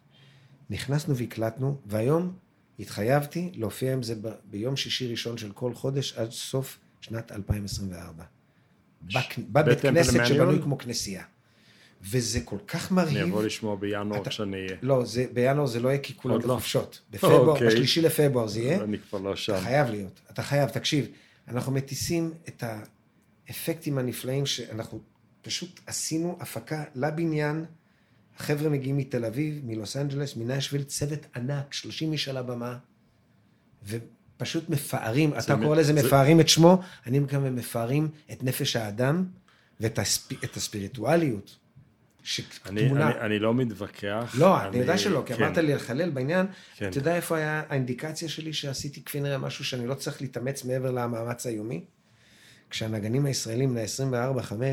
נכנסנו 0.69 1.15
והקלטנו, 1.17 1.77
והיום 1.85 2.33
התחייבתי 2.79 3.51
להופיע 3.55 3.93
עם 3.93 4.03
זה 4.03 4.15
ב- 4.21 4.31
ביום 4.49 4.75
שישי 4.77 5.07
ראשון 5.11 5.37
של 5.37 5.51
כל 5.51 5.73
חודש 5.73 6.13
עד 6.13 6.31
סוף 6.31 6.77
שנת 7.01 7.31
2024. 7.31 8.23
בק- 9.01 9.39
בבית 9.49 9.79
כנסת? 9.81 10.25
שבנוי 10.25 10.61
כמו 10.61 10.77
כנסייה. 10.77 11.23
וזה 12.01 12.41
כל 12.41 12.57
כך 12.67 12.91
אני 12.91 12.95
מרהיב. 12.95 13.21
אבוא 13.27 13.43
לשמוע 13.43 13.75
בינואר 13.75 14.21
אתה- 14.21 14.29
כשאני 14.29 14.57
אהיה. 14.57 14.77
לא, 14.81 15.05
זה, 15.05 15.25
בינואר 15.33 15.65
זה 15.65 15.79
לא 15.79 15.89
יהיה 15.89 15.99
כי 15.99 16.13
כולם 16.17 16.33
עוד 16.33 16.43
לא. 16.43 16.53
בחופשות. 16.55 17.01
בפברואר, 17.11 17.47
אוקיי. 17.47 17.67
בשלישי 17.67 18.01
לפברואר 18.01 18.47
זה 18.47 18.59
יהיה. 18.59 18.83
אני 18.83 18.97
כבר 18.99 19.19
לא 19.19 19.35
שם. 19.35 19.53
אתה 19.53 19.61
חייב 19.61 19.89
להיות, 19.89 20.19
אתה 20.31 20.43
חייב, 20.43 20.69
תקשיב, 20.69 21.07
אנחנו 21.47 21.71
מטיסים 21.71 22.33
את 22.47 22.63
האפקטים 23.47 23.97
הנפלאים 23.97 24.45
שאנחנו 24.45 24.99
פשוט 25.41 25.79
עשינו 25.85 26.37
הפקה 26.39 26.83
לבניין, 26.95 27.65
החבר'ה 28.39 28.69
מגיעים 28.69 28.97
מתל 28.97 29.25
אביב, 29.25 29.61
מלוס 29.65 29.97
אנג'לס, 29.97 30.35
מנשוויל, 30.35 30.83
צוות 30.83 31.19
ענק, 31.35 31.73
30 31.73 32.13
איש 32.13 32.27
על 32.27 32.37
הבמה, 32.37 32.77
ופשוט 33.85 34.69
מפארים, 34.69 35.33
אתה 35.37 35.55
מ- 35.55 35.63
קורא 35.63 35.75
לזה 35.75 35.93
זה- 35.93 36.07
מפארים 36.07 36.39
את 36.39 36.47
שמו, 36.49 36.81
אני 37.05 37.19
מקווה 37.19 37.49
מפארים 37.49 38.09
את 38.31 38.43
נפש 38.43 38.75
האדם 38.75 39.25
ואת 39.79 39.99
הספ... 39.99 40.31
הספיריטואליות. 40.55 41.57
אני, 42.65 42.81
שתמונה... 42.81 43.11
אני, 43.11 43.19
אני 43.19 43.39
לא 43.39 43.53
מתווכח. 43.53 44.35
לא, 44.37 44.61
אני 44.61 44.77
יודע 44.77 44.97
שלא, 44.97 45.23
כי 45.25 45.33
כן. 45.33 45.43
אמרת 45.43 45.57
לי 45.57 45.75
לחלל 45.75 46.09
בעניין, 46.09 46.45
כן. 46.75 46.89
אתה 46.89 46.97
יודע 46.97 47.15
איפה 47.15 47.37
היה 47.37 47.63
האינדיקציה 47.69 48.29
שלי 48.29 48.53
שעשיתי 48.53 49.03
כפי 49.03 49.19
נראה 49.19 49.37
משהו 49.37 49.65
שאני 49.65 49.87
לא 49.87 49.93
צריך 49.93 50.21
להתאמץ 50.21 50.65
מעבר 50.65 50.91
למאמץ 50.91 51.45
היומי? 51.45 51.85
כשהנגנים 52.69 53.25
הישראלים 53.25 53.73
בני 53.73 53.85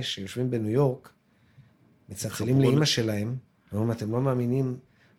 24-5 0.00 0.02
שיושבים 0.02 0.50
בניו 0.50 0.70
יורק, 0.70 1.10
מצלצלים 2.08 2.60
לאימא 2.60 2.84
שלהם, 2.84 3.36
ואומרים, 3.72 3.90
אתם 3.90 4.12
לא 4.12 4.20
מאמינים, 4.20 4.76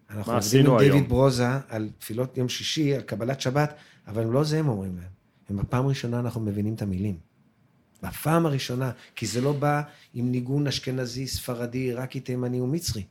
אנחנו 0.10 0.34
עובדים 0.34 0.66
עם 0.66 0.78
דיוויד 0.78 0.94
היום?" 0.94 1.08
ברוזה 1.08 1.48
על 1.70 1.90
תפילות 2.00 2.38
יום 2.38 2.50
שישי, 2.50 2.96
על 2.96 3.02
קבלת 3.02 3.42
שבת, 3.42 3.76
אבל 4.08 4.26
לא 4.26 4.44
זה 4.44 4.60
הם 4.60 4.68
אומרים 4.68 4.98
להם. 4.98 5.16
הם 5.50 5.58
בפעם 5.58 5.86
הראשונה 5.86 6.20
אנחנו 6.20 6.42
מבינים 6.42 6.74
את 6.74 6.82
המילים. 6.82 7.18
בפעם 8.04 8.46
הראשונה, 8.46 8.92
כי 9.16 9.26
זה 9.26 9.42
לא 9.42 9.54
בא 9.54 9.82
עם 10.14 10.32
ניגון 10.32 10.68
אשכנזי, 10.68 11.28
ספרדי, 11.28 11.78
עיראקי, 11.78 12.20
תימני 12.20 12.62
ומצרי. 12.62 13.04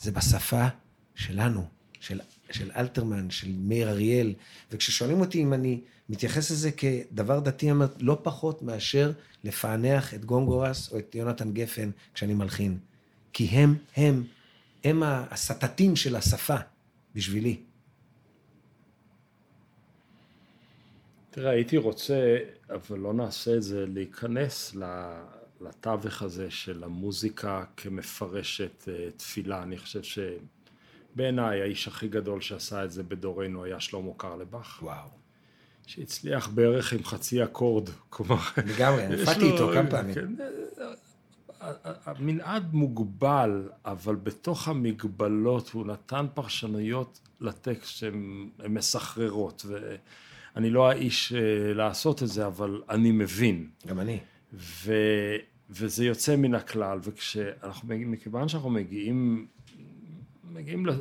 זה 0.00 0.12
בשפה 0.12 0.66
שלנו, 1.14 1.64
של, 2.00 2.20
של 2.50 2.70
אלתרמן, 2.76 3.30
של 3.30 3.52
מאיר 3.58 3.90
אריאל. 3.90 4.34
וכששואלים 4.72 5.20
אותי 5.20 5.42
אם 5.42 5.52
אני 5.52 5.80
מתייחס 6.08 6.50
לזה 6.50 6.70
כדבר 6.72 7.40
דתי, 7.40 7.66
אני 7.66 7.72
אומר, 7.72 7.86
לא 8.00 8.18
פחות 8.22 8.62
מאשר 8.62 9.12
לפענח 9.44 10.14
את 10.14 10.24
גונגורס 10.24 10.92
או 10.92 10.98
את 10.98 11.14
יונתן 11.14 11.52
גפן 11.52 11.90
כשאני 12.14 12.34
מלחין. 12.34 12.78
כי 13.32 13.44
הם, 13.44 13.76
הם, 13.96 14.24
הם 14.84 15.02
הסטטים 15.04 15.96
של 15.96 16.16
השפה 16.16 16.56
בשבילי. 17.14 17.56
תראה, 21.34 21.50
הייתי 21.50 21.76
רוצה, 21.76 22.36
אבל 22.70 22.98
לא 22.98 23.12
נעשה 23.14 23.56
את 23.56 23.62
זה, 23.62 23.84
להיכנס 23.86 24.76
לתווך 25.60 26.22
הזה 26.22 26.50
של 26.50 26.84
המוזיקה 26.84 27.64
כמפרשת 27.76 28.88
אה, 28.88 29.08
תפילה. 29.16 29.62
אני 29.62 29.78
חושב 29.78 30.00
שבעיניי 31.14 31.60
האיש 31.62 31.88
הכי 31.88 32.08
גדול 32.08 32.40
שעשה 32.40 32.84
את 32.84 32.90
זה 32.92 33.02
בדורנו 33.02 33.64
היה 33.64 33.80
שלמה 33.80 34.10
קרלבך, 34.16 34.78
וואו. 34.82 35.08
שהצליח 35.86 36.48
בערך 36.48 36.92
עם 36.92 37.04
חצי 37.04 37.44
אקורד. 37.44 37.88
כלומר, 38.10 38.36
לגמרי, 38.66 39.02
לו- 39.42 39.52
איתו 39.52 39.70
כמה 39.74 39.90
פעמים. 39.90 40.14
כן, 40.14 40.34
המנעד 42.04 42.74
מוגבל, 42.74 43.68
אבל 43.84 44.14
בתוך 44.14 44.68
המגבלות 44.68 45.70
הוא 45.70 45.86
נתן 45.86 46.26
פרשנויות 46.34 47.20
לטקסט 47.40 47.96
שהן 47.96 48.48
הן 48.58 48.74
מסחררות. 48.74 49.66
ואני 50.54 50.70
לא 50.70 50.90
האיש 50.90 51.32
אה, 51.32 51.74
לעשות 51.74 52.22
את 52.22 52.28
זה, 52.28 52.46
אבל 52.46 52.82
אני 52.90 53.12
מבין. 53.12 53.68
גם 53.86 54.00
אני. 54.00 54.18
ו, 54.52 54.94
וזה 55.70 56.04
יוצא 56.04 56.36
מן 56.36 56.54
הכלל, 56.54 56.98
וכשאנחנו 57.02 57.88
מכיוון 57.88 58.48
שאנחנו 58.48 58.70
מגיעים, 58.70 59.46
מגיעים 60.52 60.86
ל- 60.86 60.92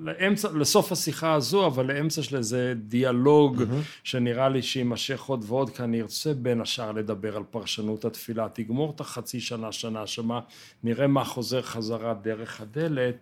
לאמצע, 0.00 0.52
לסוף 0.52 0.92
השיחה 0.92 1.34
הזו, 1.34 1.66
אבל 1.66 1.86
לאמצע 1.86 2.22
של 2.22 2.36
איזה 2.36 2.74
דיאלוג 2.76 3.62
שנראה 4.04 4.48
לי 4.48 4.62
שיימשך 4.62 5.22
עוד 5.22 5.44
ועוד, 5.46 5.70
כי 5.70 5.82
אני 5.82 6.02
ארצה 6.02 6.34
בין 6.34 6.60
השאר 6.60 6.92
לדבר 6.92 7.36
על 7.36 7.42
פרשנות 7.50 8.04
התפילה. 8.04 8.48
תגמור 8.52 8.92
את 8.94 9.00
החצי 9.00 9.40
שנה, 9.40 9.72
שנה, 9.72 10.06
שמה, 10.06 10.40
נראה 10.84 11.06
מה 11.06 11.24
חוזר 11.24 11.62
חזרה 11.62 12.14
דרך 12.14 12.60
הדלת. 12.60 13.16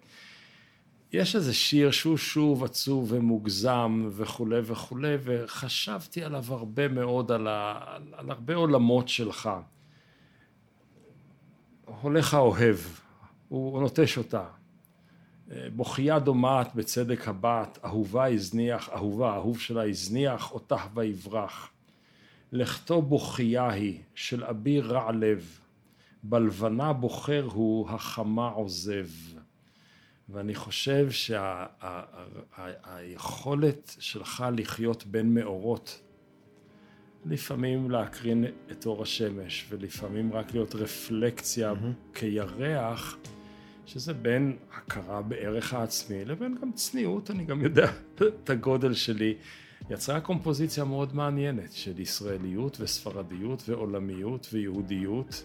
יש 1.13 1.37
איזה 1.37 1.55
שיר 1.55 1.91
שהוא 1.91 2.17
שוב 2.17 2.65
עצוב 2.65 3.13
ומוגזם 3.13 4.09
וכולי 4.11 4.61
וכולי, 4.65 5.15
וחשבתי 5.25 6.25
עליו 6.25 6.45
הרבה 6.49 6.89
מאוד, 6.89 7.33
על, 7.33 7.47
ה, 7.47 7.81
על 8.13 8.31
הרבה 8.31 8.55
עולמות 8.55 9.09
שלך. 9.09 9.51
הולך 12.01 12.35
האוהב, 12.35 12.77
הוא 13.49 13.81
נוטש 13.81 14.19
אותה. 14.19 14.45
בוכייה 15.77 16.19
דומעת 16.19 16.75
בצדק 16.75 17.29
הבת, 17.29 17.79
אהובה 17.85 18.29
הזניח, 18.29 18.89
אהובה, 18.89 19.35
אהוב 19.35 19.61
שלה 19.61 19.89
הזניח, 19.89 20.53
אותה 20.53 20.77
ויברח. 20.95 21.71
לכתו 22.53 23.03
בוכייה 23.03 23.71
היא, 23.71 24.01
של 24.15 24.45
אביר 24.45 24.93
רע 24.93 25.13
לב, 25.13 25.59
בלבנה 26.23 26.93
בוחר 26.93 27.49
הוא, 27.53 27.91
החמה 27.91 28.49
עוזב. 28.49 29.07
ואני 30.29 30.55
חושב 30.55 31.09
שהיכולת 32.57 33.97
שלך 33.99 34.45
לחיות 34.57 35.07
בין 35.07 35.35
מאורות, 35.35 36.01
לפעמים 37.27 37.91
להקרין 37.91 38.45
את 38.73 38.87
אור 38.87 39.03
השמש, 39.03 39.67
ולפעמים 39.69 40.33
רק 40.33 40.55
להיות 40.55 40.75
רפלקציה 40.75 41.73
mm-hmm. 41.73 42.17
כירח, 42.19 43.17
שזה 43.87 44.15
בין 44.15 44.57
הכרה 44.73 45.23
בערך 45.23 45.75
העצמי 45.75 46.25
לבין 46.25 46.57
גם 46.63 46.73
צניעות, 46.73 47.31
אני 47.31 47.45
גם 47.45 47.61
יודע 47.61 47.91
את 48.43 48.51
הגודל 48.51 48.95
שלי. 48.95 49.35
יצרה 49.91 50.21
קומפוזיציה 50.21 50.85
מאוד 50.85 51.15
מעניינת 51.15 51.73
של 51.73 52.01
ישראליות 52.01 52.77
וספרדיות 52.81 53.63
ועולמיות 53.69 54.49
ויהודיות, 54.53 55.45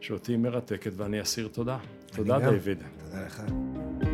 שאותי 0.00 0.36
מרתקת 0.36 0.92
ואני 0.96 1.22
אסיר 1.22 1.48
תודה. 1.48 1.78
תודה. 2.06 2.50
דיוויד. 2.50 2.78
Bergen. 3.14 4.13